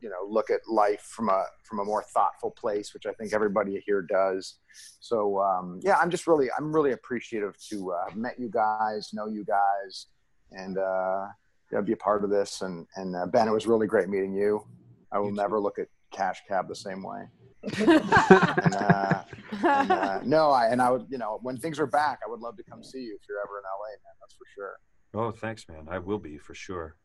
[0.00, 3.32] you know, look at life from a from a more thoughtful place, which I think
[3.32, 4.58] everybody here does.
[5.00, 9.10] So, um, yeah, I'm just really, I'm really appreciative to uh, have met you guys,
[9.12, 10.06] know you guys,
[10.52, 11.26] and uh,
[11.72, 12.62] you know, be a part of this.
[12.62, 14.64] And and uh, Ben, it was really great meeting you.
[15.10, 17.24] I will You never look at Cash Cab the same way.
[17.62, 19.22] And, uh,
[19.64, 22.40] and, uh, no, I and I would, you know, when things are back, I would
[22.40, 24.14] love to come see you if you're ever in LA, man.
[24.20, 24.78] That's for sure.
[25.12, 25.88] Oh, thanks, man.
[25.90, 26.96] I will be for sure.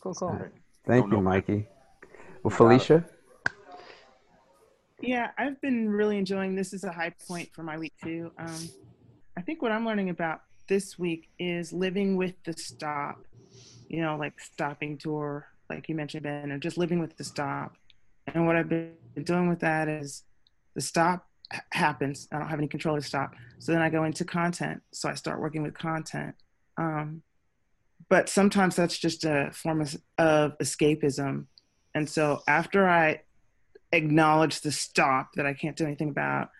[0.00, 0.38] cool cool
[0.86, 1.20] Thank Oh, you, no.
[1.22, 1.66] Mikey.
[2.42, 2.54] Well.
[2.54, 3.04] Felicia.
[5.00, 8.30] Yeah, I've been really enjoying this is a high point for my week too.
[8.38, 8.68] Um,
[9.36, 13.18] I think what I'm learning about this week is living with the stop,
[13.88, 17.76] you know, like stopping tour, like you mentioned, Ben, or just living with the stop.
[18.26, 20.22] And what I've been doing with that is
[20.74, 21.26] the stop
[21.72, 22.28] happens.
[22.32, 23.34] I don't have any control to stop.
[23.58, 24.82] So then I go into content.
[24.92, 26.34] So I start working with content.
[26.76, 27.22] Um,
[28.08, 31.46] but sometimes that's just a form of, of escapism.
[31.94, 33.22] And so after I
[33.92, 36.50] acknowledge the stop that I can't do anything about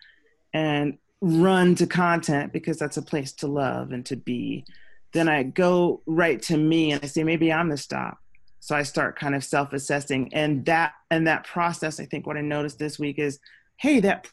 [0.53, 4.65] and run to content because that's a place to love and to be,
[5.13, 8.17] then I go right to me and I say, maybe I'm the stop.
[8.65, 12.41] So I start kind of self-assessing and that and that process, I think what I
[12.41, 13.37] noticed this week is,
[13.77, 14.27] hey, that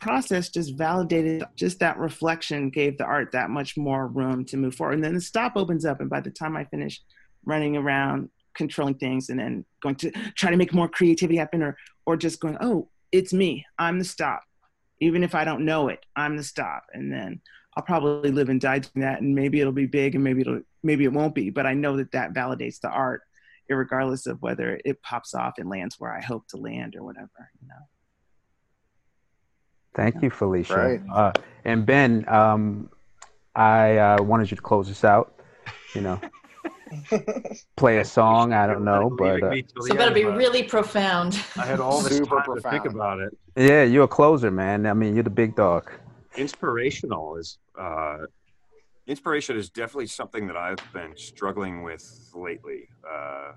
[0.00, 4.74] process just validated just that reflection gave the art that much more room to move
[4.74, 4.94] forward.
[4.94, 7.02] And then the stop opens up and by the time I finish
[7.44, 11.76] running around controlling things and then going to try to make more creativity happen or
[12.06, 13.66] or just going, oh, it's me.
[13.78, 14.44] I'm the stop.
[15.02, 16.84] Even if I don't know it, I'm the stop.
[16.94, 17.42] And then
[17.76, 19.20] I'll probably live and die doing that.
[19.20, 21.50] And maybe it'll be big and maybe it'll, maybe it won't be.
[21.50, 23.24] But I know that that validates the art,
[23.76, 27.50] regardless of whether it pops off and lands where I hope to land or whatever,
[27.60, 27.74] you know.
[29.94, 30.76] Thank you, Felicia.
[30.76, 31.00] Right.
[31.12, 31.32] Uh,
[31.64, 32.88] and Ben, um,
[33.54, 35.34] I uh, wanted you to close us out.
[35.94, 36.20] You know,
[37.76, 38.52] play a song.
[38.52, 41.42] I don't know, but uh, So it better be really profound.
[41.56, 43.36] I had all this Super time to think about it.
[43.56, 44.86] yeah, you're a closer, man.
[44.86, 45.90] I mean, you're the big dog.
[46.36, 48.18] Inspirational is uh,
[49.08, 52.04] inspiration is definitely something that I've been struggling with
[52.34, 52.88] lately.
[53.10, 53.52] Uh,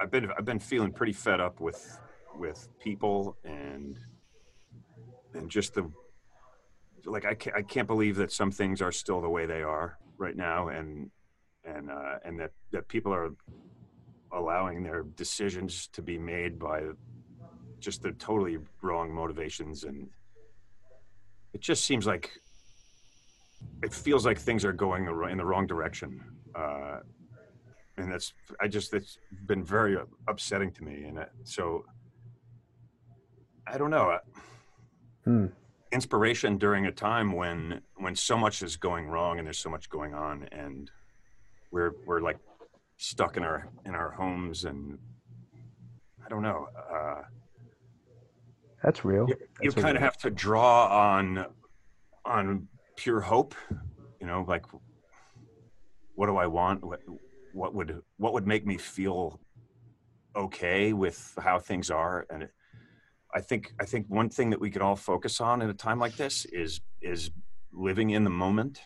[0.00, 2.00] I've been I've been feeling pretty fed up with
[2.36, 3.98] with people and
[5.34, 5.90] and just the
[7.04, 9.98] like I can't, I can't believe that some things are still the way they are
[10.16, 11.10] right now, and
[11.64, 13.30] and uh, and that that people are
[14.32, 16.82] allowing their decisions to be made by
[17.80, 20.08] just the totally wrong motivations, and
[21.52, 22.30] it just seems like
[23.82, 26.20] it feels like things are going the, in the wrong direction.
[26.54, 26.98] Uh,
[27.96, 29.96] and that's I just it's been very
[30.28, 31.84] upsetting to me, and it, so
[33.66, 34.18] I don't know
[35.24, 35.46] Hmm.
[35.92, 39.88] inspiration during a time when when so much is going wrong and there's so much
[39.90, 40.90] going on and
[41.70, 42.38] we're we're like
[42.98, 44.98] stuck in our in our homes and
[46.24, 46.68] I don't know.
[46.92, 47.22] Uh,
[48.82, 49.28] That's real.
[49.28, 51.46] you, you kind of have to draw on
[52.24, 52.68] on
[52.98, 53.54] pure hope
[54.20, 54.64] you know like
[56.18, 56.84] what do i want?
[56.84, 57.00] What,
[57.52, 59.38] what would what would make me feel
[60.34, 62.26] okay with how things are?
[62.28, 62.48] And
[63.34, 66.00] i think i think one thing that we could all focus on in a time
[66.00, 67.30] like this is is
[67.72, 68.80] living in the moment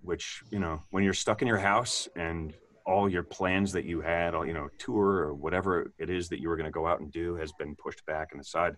[0.00, 2.54] which you know when you're stuck in your house and
[2.86, 6.40] all your plans that you had all you know tour or whatever it is that
[6.40, 8.76] you were going to go out and do has been pushed back and aside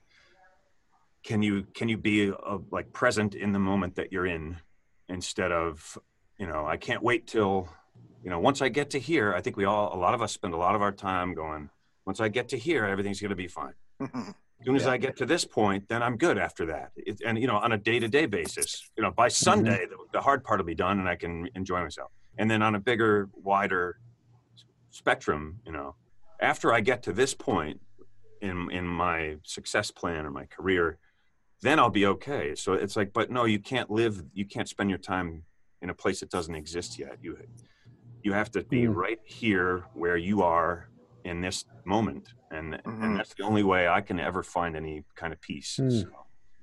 [1.24, 4.56] can you can you be uh, like present in the moment that you're in
[5.08, 5.98] instead of
[6.38, 7.68] you know i can't wait till
[8.24, 10.32] you know once i get to here i think we all a lot of us
[10.32, 11.68] spend a lot of our time going
[12.06, 13.74] once i get to here everything's going to be fine.
[14.00, 14.92] As soon as Yeah.
[14.92, 16.92] i get to this point then i'm good after that.
[16.96, 20.44] It, and you know on a day-to-day basis you know by sunday the, the hard
[20.44, 22.10] part will be done and i can enjoy myself.
[22.38, 23.98] And then on a bigger wider
[24.90, 25.94] spectrum you know
[26.40, 27.80] after i get to this point
[28.40, 30.98] in in my success plan or my career
[31.62, 34.90] then i'll be okay so it's like but no you can't live you can't spend
[34.90, 35.44] your time
[35.80, 37.36] in a place that doesn't exist yet you
[38.22, 38.94] you have to be Mm.
[38.94, 40.88] right here where you are
[41.24, 43.02] in this moment and Mhm.
[43.04, 46.02] and that's the only way i can ever find any kind of peace Mm.
[46.02, 46.08] so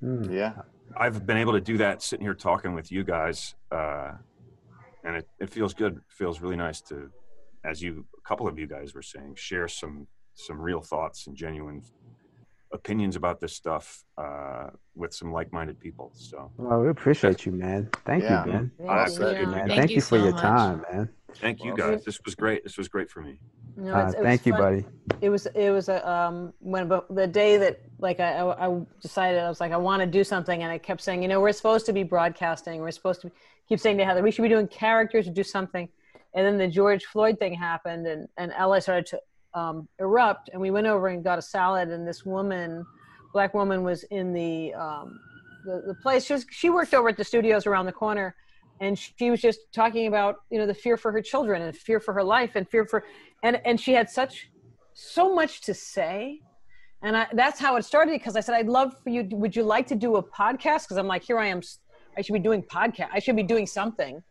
[0.01, 0.31] Hmm.
[0.31, 0.53] Yeah.
[0.97, 4.11] i've been able to do that sitting here talking with you guys uh
[5.03, 7.11] and it, it feels good it feels really nice to
[7.65, 11.35] as you a couple of you guys were saying share some some real thoughts and
[11.35, 11.81] genuine
[12.71, 16.11] opinions about this stuff uh, with some like-minded people.
[16.15, 17.89] So Well, we appreciate you, man.
[18.05, 18.45] Thank Yeah.
[18.45, 18.71] you, man.
[18.77, 19.13] Thank I you.
[19.13, 19.67] appreciate man.
[19.67, 20.41] Thank Thank, you you for so your much.
[20.41, 21.09] time, man.
[21.35, 22.03] thank you guys.
[22.03, 22.63] This was great.
[22.63, 23.39] This was great for me.
[23.77, 24.61] You know, Uh, it's- it was thank you, fun.
[24.61, 24.85] buddy.
[25.21, 28.81] it was it was a um when but the day that like I, I I
[29.01, 31.39] decided I was like I want to do something and I kept saying you know
[31.39, 33.31] we're supposed to be broadcasting we're supposed to
[33.67, 35.87] keep saying to Heather we should be doing characters or do something
[36.33, 39.21] and then the George Floyd thing happened and and LA started to
[39.53, 42.85] um, erupt and we went over and got a salad and this woman
[43.33, 45.19] black woman was in the um
[45.65, 46.25] the, the place.
[46.25, 48.35] She was she worked over at the studios around the corner
[48.81, 51.99] and she was just talking about you know the fear for her children and fear
[51.99, 53.03] for her life and fear for
[53.43, 54.49] and and she had such
[54.93, 56.39] so much to say.
[57.01, 59.63] And I, that's how it started because i said i'd love for you would you
[59.63, 60.83] like to do a podcast?
[60.83, 61.61] Because i'm like here i am
[62.17, 64.21] i should be doing podcast i should be doing something.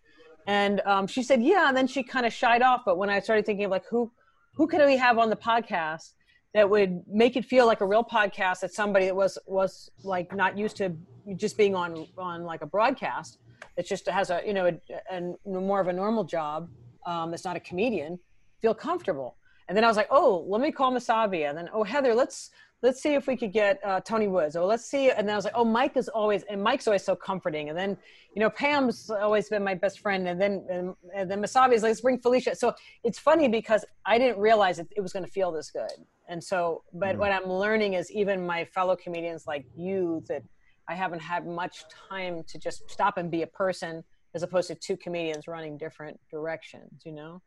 [0.47, 3.21] And um, she said yeah and then she kind of shied off but when i
[3.21, 4.11] started thinking of like who
[4.59, 6.13] who could we have on the podcast
[6.53, 10.35] that would make it feel like a real podcast that somebody that was was like
[10.35, 10.95] not used to
[11.37, 13.39] just being on on like a broadcast
[13.77, 16.69] that just has a you know a, a more of a normal job
[17.07, 18.19] um, that's not a comedian
[18.61, 21.49] feel comfortable and then I was like, oh, let me call Masabi.
[21.49, 22.51] And then, oh, Heather, let's
[22.83, 24.55] let's see if we could get uh, Tony Woods.
[24.57, 25.11] Or let's see.
[25.11, 27.69] And then I was like, oh, Mike is always and Mike's always so comforting.
[27.69, 27.97] And then,
[28.35, 30.29] you know, Pam's always been my best friend.
[30.29, 32.55] And then and, and then Masabi is like, let's bring Felicia.
[32.55, 35.91] So it's funny because I didn't realize it, it was going to feel this good.
[36.29, 40.43] And so, but what I'm learning is even my fellow comedians like you that
[40.89, 44.75] I haven't had much time to just stop and be a person as opposed to
[44.75, 47.03] two comedians running different directions.
[47.05, 47.43] You know,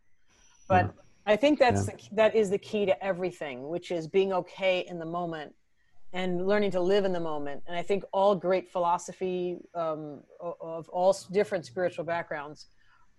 [0.67, 0.93] but.
[1.25, 4.97] I think that's the, that is the key to everything, which is being okay in
[4.99, 5.53] the moment
[6.13, 7.63] and learning to live in the moment.
[7.67, 12.67] And I think all great philosophy um, of all different spiritual backgrounds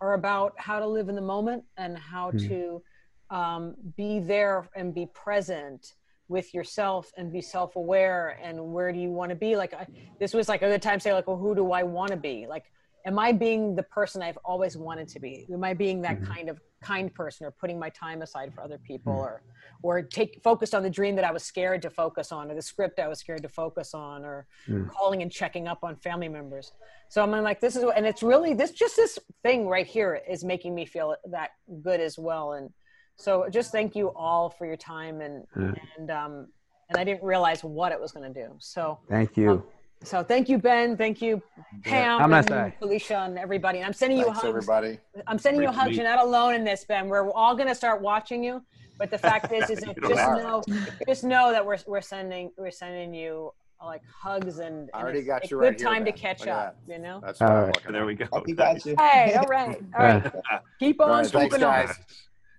[0.00, 2.48] are about how to live in the moment and how Mm.
[2.48, 2.82] to
[3.30, 5.94] um, be there and be present
[6.28, 9.86] with yourself and be self-aware and where do you want to be like I,
[10.18, 12.16] this was like a good time to say like well who do i want to
[12.16, 12.64] be like
[13.06, 16.26] am i being the person i've always wanted to be am i being that Mhm.
[16.26, 19.18] kind of kind person or putting my time aside for other people Mhm.
[19.18, 19.42] or
[19.84, 22.62] or take focused on the dream that i was scared to focus on or the
[22.62, 24.88] script i was scared to focus on or Mm.
[24.90, 26.72] calling and checking up on family members
[27.08, 30.44] so i'm like this is and it's really this just this thing right here is
[30.44, 31.50] making me feel that
[31.82, 32.70] good as well and
[33.16, 35.74] so just thank you all for your time and Yeah.
[35.98, 36.52] and um
[36.88, 39.50] and i didn't realize what it was going to do so Thank you.
[39.50, 39.64] Um,
[40.04, 41.42] so thank you ben thank you
[41.84, 42.76] pam I'm and SI.
[42.78, 44.98] felicia and everybody and i'm sending you Thanks, hugs everybody.
[45.26, 47.68] i'm sending you Great to hugs you're not alone in this ben we're all going
[47.68, 48.62] to start watching you
[48.98, 50.36] but the fact is is just are.
[50.36, 50.62] know
[51.08, 53.52] just know that we're we're sending we're sending you
[53.84, 56.46] like hugs and, I already it's got a you good right here, time to catch
[56.46, 56.76] up.
[56.86, 57.20] You know.
[57.20, 57.74] That's what All right.
[57.74, 58.26] looking there we go.
[58.32, 58.94] Hope you got you.
[58.96, 60.32] Hey, all right, all right.
[60.78, 61.86] Keep on Right, thanks, keeping on.
[61.86, 61.98] guys.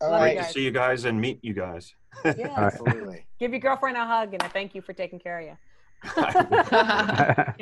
[0.01, 0.45] All Great right.
[0.47, 1.95] to see you guys and meet you guys.
[2.25, 2.31] Yeah.
[2.49, 2.73] All right.
[2.73, 3.25] Absolutely.
[3.39, 5.57] Give your girlfriend a hug and a thank you for taking care of you.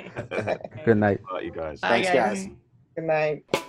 [0.85, 1.21] Good night.
[1.23, 1.79] Bye, you guys.
[1.79, 2.47] Bye, Thanks, guys.
[2.95, 3.67] Good night.